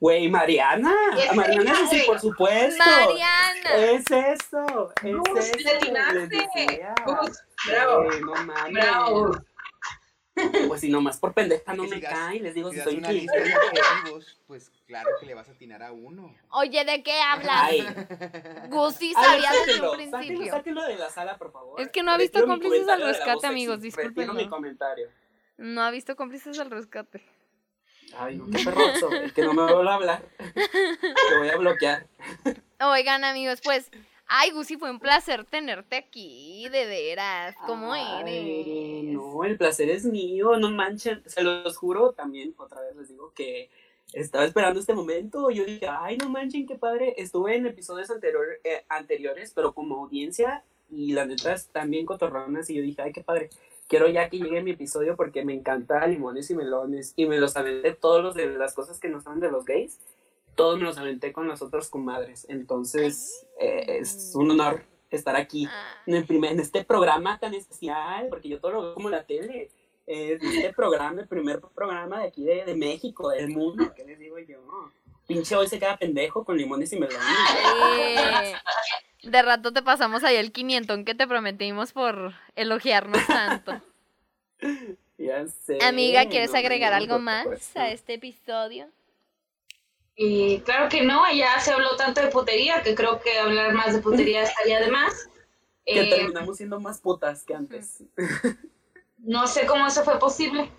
Güey, 0.00 0.28
Mariana. 0.28 0.94
Es 1.16 1.34
Mariana 1.34 1.72
es 1.72 1.80
así, 1.80 2.02
por 2.06 2.18
supuesto. 2.20 2.82
Mariana. 2.84 3.76
Es 3.76 4.10
eso. 4.10 4.92
Es 5.02 5.16
Gus, 5.16 5.38
eso. 5.38 5.58
le 5.58 5.70
atinaste. 5.70 6.48
bravo. 7.66 8.04
Güey, 8.04 8.20
no 8.20 8.34
mames. 8.44 8.72
Bravo. 8.72 9.32
Pues 10.66 10.80
si 10.80 10.88
nomás 10.88 11.18
por 11.18 11.34
pendeja 11.34 11.74
no 11.74 11.84
me 11.84 12.00
cae, 12.00 12.40
les 12.40 12.54
digo 12.54 12.72
Si 12.72 12.80
soy 12.80 12.96
una 12.96 13.12
lista 13.12 13.36
de 13.36 13.52
adjetivos, 13.52 14.40
pues 14.46 14.72
claro 14.86 15.10
que 15.20 15.26
le 15.26 15.34
vas 15.34 15.46
a 15.48 15.52
atinar 15.52 15.82
a 15.82 15.92
uno. 15.92 16.34
Oye, 16.50 16.84
¿de 16.86 17.02
qué 17.02 17.20
hablas? 17.20 17.50
Ay, 17.54 17.86
Gusi 18.70 19.12
sabía 19.12 19.50
desde 19.66 19.86
un 19.86 19.94
principio. 19.94 20.52
sáquenlo 20.52 20.84
de 20.84 20.96
la 20.96 21.10
sala, 21.10 21.36
por 21.36 21.52
favor. 21.52 21.78
Es 21.80 21.90
que 21.90 22.02
no 22.02 22.12
ha 22.12 22.16
visto 22.16 22.46
Cómplices 22.46 22.88
al 22.88 23.02
Rescate, 23.02 23.46
amigos, 23.46 23.80
mi 23.80 24.48
comentario. 24.48 25.08
No 25.58 25.82
ha 25.82 25.90
visto 25.90 26.16
cómplices 26.16 26.58
al 26.58 26.70
rescate. 26.70 27.22
Ay, 28.18 28.36
no, 28.36 28.46
qué 28.46 28.64
perroso, 28.64 29.10
el 29.10 29.32
que 29.32 29.42
no 29.42 29.54
me 29.54 29.62
vuelva 29.72 29.92
a 29.92 29.96
hablar. 29.96 30.22
Te 30.54 31.38
voy 31.38 31.48
a 31.48 31.56
bloquear. 31.56 32.06
Oigan, 32.80 33.24
amigos, 33.24 33.60
pues. 33.62 33.90
Ay, 34.34 34.50
Gusi, 34.50 34.76
fue 34.78 34.90
un 34.90 34.98
placer 34.98 35.44
tenerte 35.44 35.96
aquí, 35.96 36.66
de 36.70 36.86
veras. 36.86 37.54
¿Cómo 37.66 37.92
Ay, 37.92 38.22
eres? 38.22 39.12
No, 39.12 39.44
el 39.44 39.58
placer 39.58 39.90
es 39.90 40.06
mío, 40.06 40.56
no 40.56 40.70
manchen. 40.70 41.22
Se 41.26 41.42
los 41.42 41.76
juro 41.76 42.12
también, 42.12 42.54
otra 42.56 42.80
vez 42.80 42.96
les 42.96 43.08
digo 43.08 43.32
que 43.34 43.68
estaba 44.14 44.46
esperando 44.46 44.80
este 44.80 44.94
momento. 44.94 45.50
Yo 45.50 45.64
dije, 45.64 45.86
ay, 45.86 46.16
no 46.16 46.30
manchen, 46.30 46.66
qué 46.66 46.76
padre. 46.76 47.14
Estuve 47.18 47.56
en 47.56 47.66
episodios 47.66 48.10
anterior, 48.10 48.46
eh, 48.64 48.84
anteriores, 48.88 49.52
pero 49.54 49.74
como 49.74 50.04
audiencia, 50.04 50.64
y 50.90 51.12
la 51.12 51.26
neta 51.26 51.52
están 51.52 51.90
bien 51.90 52.06
cotorronas. 52.06 52.70
Y 52.70 52.76
yo 52.76 52.82
dije, 52.82 53.02
ay, 53.02 53.12
qué 53.12 53.22
padre. 53.22 53.50
Quiero 53.88 54.08
ya 54.08 54.28
que 54.30 54.38
llegue 54.38 54.62
mi 54.62 54.70
episodio 54.72 55.16
porque 55.16 55.44
me 55.44 55.52
encanta 55.54 56.06
limones 56.06 56.50
y 56.50 56.54
melones. 56.54 57.12
Y 57.16 57.26
me 57.26 57.38
los 57.38 57.56
aventé 57.56 57.92
todos 57.92 58.22
los 58.22 58.34
de 58.34 58.46
las 58.48 58.74
cosas 58.74 58.98
que 58.98 59.08
no 59.08 59.20
son 59.20 59.40
de 59.40 59.50
los 59.50 59.64
gays. 59.64 59.98
Todos 60.54 60.78
me 60.78 60.84
los 60.84 60.98
aventé 60.98 61.32
con 61.32 61.48
las 61.48 61.62
otras 61.62 61.88
comadres. 61.90 62.46
Entonces, 62.48 63.46
eh, 63.60 63.98
es 64.00 64.32
un 64.34 64.50
honor 64.50 64.84
estar 65.10 65.36
aquí 65.36 65.66
Ah, 65.70 66.02
en, 66.06 66.14
el 66.14 66.24
primer, 66.24 66.52
en 66.52 66.60
este 66.60 66.84
programa 66.84 67.38
tan 67.38 67.52
especial, 67.54 68.28
porque 68.30 68.48
yo 68.48 68.60
todo 68.60 68.72
lo 68.72 68.82
veo 68.82 68.94
como 68.94 69.10
la 69.10 69.24
tele. 69.26 69.70
eh, 70.06 70.38
este 70.40 70.72
programa, 70.72 71.20
el 71.20 71.28
primer 71.28 71.60
programa 71.60 72.20
de 72.20 72.28
aquí 72.28 72.44
de, 72.44 72.64
de 72.64 72.74
México, 72.74 73.28
del 73.28 73.50
mundo. 73.50 73.92
¿Qué 73.94 74.04
les 74.04 74.18
digo 74.18 74.38
yo? 74.38 74.58
Pinche 75.26 75.54
hoy 75.54 75.68
se 75.68 75.78
queda 75.78 75.96
pendejo 75.96 76.44
con 76.44 76.56
limones 76.56 76.92
y 76.92 76.98
melones. 76.98 77.22
De 79.22 79.42
rato 79.42 79.72
te 79.72 79.82
pasamos 79.82 80.24
ahí 80.24 80.36
el 80.36 80.52
500 80.52 81.04
que 81.04 81.14
te 81.14 81.26
prometimos 81.26 81.92
por 81.92 82.34
elogiarnos 82.56 83.26
tanto. 83.26 83.80
Ya 85.18 85.46
sé. 85.46 85.78
Amiga, 85.80 86.28
¿quieres 86.28 86.52
no, 86.52 86.58
agregar 86.58 86.92
no, 86.92 86.96
algo 86.96 87.18
más 87.20 87.76
a 87.76 87.90
este 87.90 88.14
episodio? 88.14 88.90
Y 90.16 90.60
claro 90.62 90.88
que 90.88 91.02
no, 91.02 91.22
ya 91.32 91.58
se 91.60 91.72
habló 91.72 91.96
tanto 91.96 92.20
de 92.20 92.28
putería 92.28 92.82
que 92.82 92.94
creo 92.94 93.20
que 93.20 93.38
hablar 93.38 93.72
más 93.74 93.94
de 93.94 94.00
putería 94.00 94.42
estaría 94.44 94.80
de 94.80 94.90
más. 94.90 95.28
Que 95.86 96.04
Eh, 96.04 96.08
terminamos 96.08 96.56
siendo 96.58 96.80
más 96.80 97.00
putas 97.00 97.44
que 97.44 97.54
antes. 97.54 98.04
no 99.18 99.46
sé 99.46 99.66
cómo 99.66 99.86
eso 99.86 100.04
fue 100.04 100.18
posible. 100.18 100.70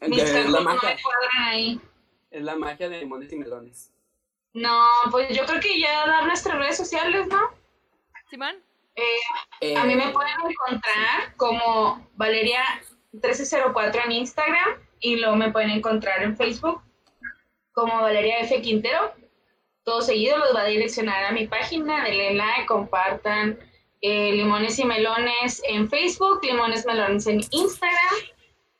Mis 0.00 0.30
es 0.32 0.50
la 0.50 0.62
cálculos 0.62 0.64
no 0.66 0.74
magia. 0.74 0.90
me 0.94 0.98
cuadran 1.00 1.48
ahí. 1.48 1.80
Es 2.30 2.42
la 2.42 2.56
magia 2.56 2.88
de 2.88 2.98
limones 3.00 3.32
y 3.32 3.36
melones. 3.36 3.92
No, 4.54 4.86
pues 5.10 5.36
yo 5.36 5.44
creo 5.46 5.60
que 5.60 5.80
ya 5.80 6.06
dar 6.06 6.26
nuestras 6.26 6.58
redes 6.58 6.76
sociales, 6.76 7.26
¿no? 7.28 7.38
Simón. 8.30 8.56
Eh, 8.96 9.02
Eh, 9.60 9.76
a 9.76 9.84
mí 9.84 9.94
me 9.94 10.08
pueden 10.10 10.34
encontrar 10.48 11.34
como 11.36 12.06
Valeria 12.14 12.62
1304 13.12 14.02
en 14.04 14.12
Instagram 14.12 14.80
y 15.00 15.16
luego 15.16 15.36
me 15.36 15.50
pueden 15.50 15.70
encontrar 15.70 16.22
en 16.22 16.36
Facebook 16.36 16.82
como 17.72 18.00
Valeria 18.02 18.40
F. 18.40 18.60
Quintero. 18.60 19.12
Todo 19.84 20.02
seguido 20.02 20.36
los 20.38 20.54
va 20.54 20.62
a 20.62 20.66
direccionar 20.66 21.24
a 21.24 21.32
mi 21.32 21.46
página, 21.46 22.04
denle 22.04 22.34
like, 22.34 22.66
compartan 22.66 23.58
eh, 24.00 24.32
Limones 24.32 24.78
y 24.78 24.84
Melones 24.84 25.62
en 25.66 25.88
Facebook, 25.88 26.40
Limones 26.42 26.86
Melones 26.86 27.26
en 27.26 27.40
Instagram, 27.50 28.14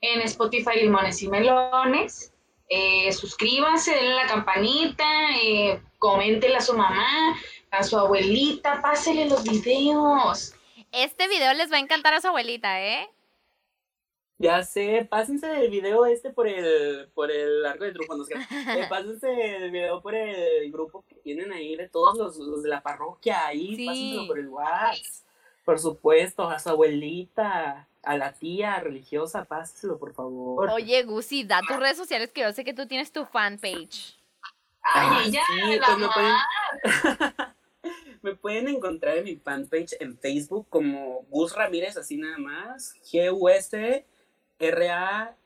en 0.01 0.21
Spotify 0.23 0.81
Limones 0.83 1.23
y 1.23 1.29
Melones. 1.29 2.33
Eh, 2.69 3.13
suscríbanse, 3.13 3.93
denle 3.95 4.15
la 4.15 4.27
campanita, 4.27 5.05
eh, 5.43 5.81
coméntenle 5.99 6.57
a 6.57 6.61
su 6.61 6.75
mamá, 6.77 7.35
a 7.71 7.83
su 7.83 7.99
abuelita, 7.99 8.81
pásele 8.83 9.27
los 9.27 9.43
videos. 9.43 10.55
Este 10.93 11.29
video 11.29 11.53
les 11.55 11.73
va 11.73 11.77
a 11.77 11.81
encantar 11.81 12.15
a 12.15 12.21
su 12.21 12.29
abuelita, 12.29 12.83
¿eh? 12.83 13.09
Ya 14.41 14.63
sé, 14.63 15.05
pásense 15.11 15.65
el 15.65 15.69
video 15.71 16.07
este 16.07 16.31
por 16.31 16.47
el, 16.47 17.09
por 17.13 17.31
el 17.31 17.67
arco 17.67 17.85
de 17.85 17.93
truco, 17.93 18.17
no 18.17 18.25
sé. 18.25 18.35
Eh, 18.35 18.87
pásense 18.89 19.57
el 19.57 19.71
video 19.73 20.01
por 20.01 20.15
el 20.15 20.71
grupo 20.71 21.05
que 21.09 21.17
tienen 21.17 21.53
ahí 21.53 21.75
de 21.75 21.89
todos 21.89 22.17
los, 22.17 22.37
los 22.37 22.63
de 22.63 22.69
la 22.69 22.81
parroquia 22.81 23.47
ahí, 23.49 23.75
Sí. 23.75 23.87
pásenselo 23.87 24.27
por 24.29 24.39
el 24.39 24.49
WhatsApp. 24.49 24.95
Por 25.65 25.79
supuesto, 25.81 26.49
a 26.49 26.59
su 26.61 26.69
abuelita, 26.71 27.89
a 28.09 28.17
la 28.17 28.33
tía 28.33 28.81
religiosa, 28.81 29.45
pásenselo 29.45 29.99
por 29.99 30.15
favor. 30.15 30.71
Oye, 30.71 31.03
Gusi, 31.03 31.45
da 31.45 31.61
tus 31.61 31.77
redes 31.77 31.99
sociales 31.99 32.33
que 32.33 32.41
yo 32.41 32.53
sé 32.53 32.65
que 32.65 32.73
tú 32.73 32.87
tienes 32.87 33.13
tu 33.13 33.27
fanpage. 33.27 34.19
Ah, 34.83 35.21
Ay, 35.21 35.31
ya, 35.31 35.43
sí, 35.47 35.79
la 35.79 35.87
pues 35.87 35.99
me 35.99 36.09
pueden, 36.09 36.35
me 38.23 38.35
pueden 38.35 38.69
encontrar 38.69 39.19
en 39.19 39.25
mi 39.25 39.37
fanpage 39.37 39.95
en 40.01 40.17
Facebook 40.19 40.67
como 40.71 41.27
Gus 41.29 41.55
Ramírez, 41.55 41.99
así 41.99 42.17
nada 42.17 42.39
más. 42.39 42.95
G-U-S 43.05 44.07
R-A-M-I-R-E-Z. 44.59 45.39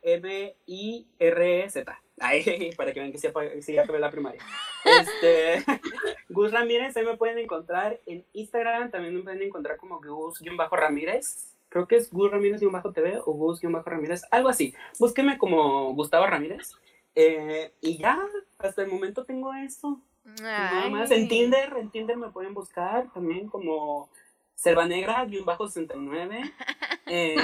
Ay, 2.20 2.70
para 2.76 2.92
que 2.92 3.00
vean 3.00 3.10
que 3.12 3.18
sí 3.18 3.76
acabé 3.76 3.98
la 3.98 4.12
primaria. 4.12 4.40
Este, 4.84 5.64
Gus 6.28 6.52
Ramírez, 6.52 6.96
ahí 6.96 7.04
me 7.04 7.16
pueden 7.16 7.38
encontrar 7.38 7.98
en 8.06 8.24
Instagram, 8.32 8.92
también 8.92 9.16
me 9.16 9.22
pueden 9.22 9.42
encontrar 9.42 9.76
como 9.76 10.00
Gus-Ramírez. 10.00 11.51
Creo 11.72 11.88
que 11.88 11.96
es 11.96 12.10
Gus 12.12 12.30
Ramírez-TV 12.30 13.22
o 13.24 13.32
Gus-Ramírez, 13.32 14.24
algo 14.30 14.50
así. 14.50 14.74
Búsquenme 14.98 15.38
como 15.38 15.94
Gustavo 15.94 16.26
Ramírez. 16.26 16.74
Eh, 17.14 17.72
y 17.80 17.96
ya, 17.96 18.20
hasta 18.58 18.82
el 18.82 18.90
momento 18.90 19.24
tengo 19.24 19.54
eso. 19.54 19.98
Nada 20.42 20.90
más. 20.90 21.10
En. 21.10 21.28
Tinder, 21.28 21.74
en 21.78 21.88
Tinder 21.90 22.18
me 22.18 22.28
pueden 22.28 22.52
buscar 22.52 23.10
también 23.14 23.48
como 23.48 24.10
Selvanegra-69. 24.56 26.52
En, 27.06 27.38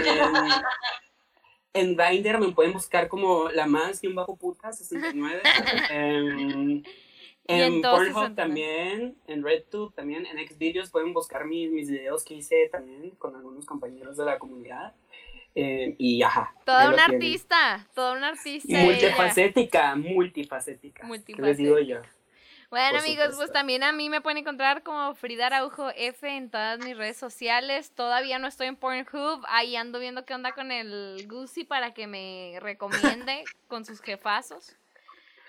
en 1.75 1.97
Grindr 1.97 2.39
me 2.39 2.53
pueden 2.53 2.73
buscar 2.73 3.09
como 3.09 3.49
la 3.51 3.67
más-puta 3.67 4.73
69. 4.73 5.43
En, 5.91 6.29
Y 6.37 6.53
en 6.53 6.85
en 7.49 7.83
Pornhub 7.83 8.15
69. 8.15 8.35
también, 8.37 9.17
en 9.27 9.43
RedTube 9.43 9.95
también, 9.95 10.27
en 10.27 10.47
Xvideos 10.47 10.91
pueden 10.91 11.13
buscar 11.13 11.47
mis, 11.47 11.71
mis 11.71 11.91
videos 11.91 12.25
que 12.25 12.35
hice 12.35 12.69
también 12.71 13.11
con 13.13 13.35
algunos 13.35 13.65
compañeros 13.65 14.17
de 14.17 14.25
la 14.25 14.39
comunidad. 14.39 14.95
Eh, 15.55 15.97
y 15.99 16.23
ajá. 16.23 16.55
Toda 16.65 16.91
una 16.93 17.07
artista, 17.07 17.89
toda 17.95 18.13
una 18.13 18.29
artista. 18.29 18.79
Multifacética, 18.79 19.97
multifacética. 19.97 21.09
¿Qué 21.27 21.43
les 21.43 21.57
digo 21.57 21.79
yo? 21.81 22.01
Bueno, 22.71 22.91
Por 22.91 23.01
amigos, 23.01 23.35
pues 23.37 23.51
también 23.51 23.83
a 23.83 23.93
mí 23.93 24.11
me 24.11 24.21
pueden 24.21 24.39
encontrar 24.39 24.83
como 24.83 25.15
Frida 25.15 25.47
Araujo 25.47 25.89
F 25.97 26.29
en 26.29 26.51
todas 26.51 26.79
mis 26.81 26.97
redes 26.97 27.17
sociales. 27.17 27.93
Todavía 27.93 28.39
no 28.39 28.47
estoy 28.47 28.67
en 28.67 28.77
Pornhub. 28.77 29.43
Ahí 29.49 29.75
ando 29.75 29.99
viendo 29.99 30.27
qué 30.27 30.35
onda 30.35 30.53
con 30.53 30.71
el 30.71 31.27
Gucci 31.27 31.65
para 31.65 31.95
que 31.95 32.07
me 32.07 32.59
recomiende 32.61 33.45
con 33.69 33.87
sus 33.87 34.03
jefazos. 34.03 34.77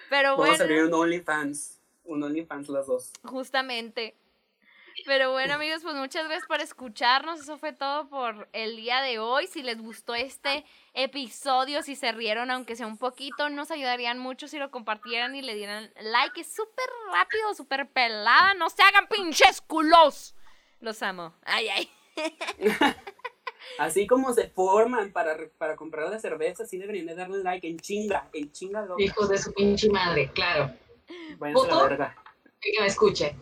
Pero 0.10 0.38
Vamos 0.38 0.62
a 0.62 0.64
abrir 0.64 0.80
bueno, 0.84 0.98
un 0.98 1.04
OnlyFans. 1.04 1.79
Un 2.10 2.24
OnlyFans 2.24 2.70
las 2.70 2.88
dos. 2.88 3.12
justamente. 3.24 4.16
Pero 5.06 5.32
bueno, 5.32 5.54
amigos, 5.54 5.82
pues 5.82 5.96
muchas 5.96 6.26
gracias 6.26 6.48
por 6.48 6.60
escucharnos. 6.60 7.40
Eso 7.40 7.58
fue 7.58 7.72
todo 7.72 8.10
por 8.10 8.50
el 8.52 8.76
día 8.76 9.02
de 9.02 9.20
hoy. 9.20 9.48
Si 9.48 9.64
les 9.64 9.80
gustó 9.82 10.14
este 10.14 10.66
episodio, 10.94 11.82
si 11.84 11.96
se 11.96 12.12
rieron, 12.12 12.52
aunque 12.52 12.76
sea 12.76 12.88
un 12.88 12.98
poquito, 12.98 13.50
nos 13.50 13.72
ayudarían 13.72 14.20
mucho 14.20 14.48
si 14.48 14.58
lo 14.58 14.72
compartieran 14.72 15.36
y 15.36 15.42
le 15.42 15.56
dieran 15.56 15.90
like. 16.02 16.42
Es 16.42 16.54
súper 16.54 16.86
rápido, 17.14 17.54
súper 17.54 17.90
pelada. 17.90 18.54
No 18.56 18.70
se 18.70 18.82
hagan 18.82 19.08
pinches 19.08 19.62
culos. 19.62 20.36
Los 20.82 21.02
amo. 21.02 21.34
Ay, 21.44 21.70
ay. 21.70 21.90
Así 23.78 24.08
como 24.08 24.34
se 24.34 24.50
forman 24.50 25.14
para, 25.14 25.38
para 25.58 25.76
comprar 25.78 26.10
la 26.10 26.20
cerveza, 26.20 26.66
sí 26.66 26.78
deberían 26.78 27.06
de 27.06 27.16
darle 27.16 27.42
like 27.44 27.68
en 27.68 27.78
chinga, 27.78 28.30
en 28.34 28.52
chinga 28.52 28.82
loca. 28.82 29.02
Hijos 29.02 29.30
de 29.30 29.38
su 29.38 29.54
pinche 29.54 29.90
madre, 29.90 30.30
claro. 30.34 30.74
Váyanse 31.38 31.72
a 31.72 31.76
la 31.76 31.84
verga. 31.84 32.16
Y 32.62 32.72
que 32.74 32.82
me 32.82 32.88
escuche. 32.88 33.36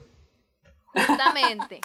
Justamente. 0.85 1.81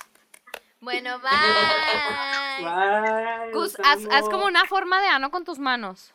Bueno, 0.80 1.18
bye. 1.20 2.64
Bye, 2.64 3.52
Gus, 3.52 3.76
haz, 3.84 4.28
como 4.28 4.46
una 4.46 4.64
forma 4.66 5.00
de 5.00 5.08
ano 5.08 5.30
con 5.30 5.44
tus 5.44 5.58
manos. 5.58 6.12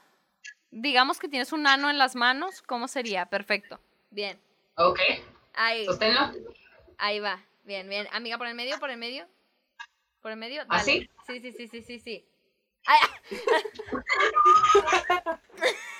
Digamos 0.71 1.19
que 1.19 1.29
tienes 1.29 1.53
un 1.53 1.65
ano 1.67 1.89
en 1.89 1.97
las 1.97 2.15
manos, 2.15 2.61
¿cómo 2.61 2.87
sería? 2.87 3.25
Perfecto. 3.27 3.79
Bien. 4.11 4.39
Ok, 4.75 4.99
Ahí, 5.53 5.85
sosténlo. 5.85 6.31
ahí 6.97 7.19
va. 7.19 7.41
Bien, 7.63 7.87
bien. 7.89 8.07
Amiga, 8.11 8.37
por 8.37 8.47
el 8.47 8.55
medio, 8.55 8.79
por 8.79 8.89
el 8.89 8.97
medio. 8.97 9.25
Por 10.21 10.31
el 10.31 10.37
medio. 10.37 10.61
¿Ah, 10.63 10.77
dale. 10.77 10.83
sí? 10.83 11.09
Sí, 11.25 11.39
sí, 11.39 11.51
sí, 11.51 11.67
sí, 11.67 11.81
sí, 11.81 11.99
sí. 11.99 12.25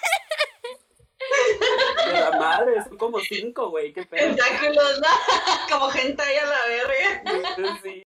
La 2.05 2.31
madre, 2.37 2.83
son 2.83 2.97
como 2.97 3.19
cinco, 3.19 3.69
güey, 3.69 3.93
qué 3.93 4.03
pedo. 4.05 4.35
Tentáculos, 4.35 4.99
¿no? 5.01 5.77
Como 5.77 5.89
gente 5.89 6.21
ahí 6.21 6.37
a 6.37 6.45
la 6.45 6.59
verga. 6.67 7.79
Sí. 7.81 8.05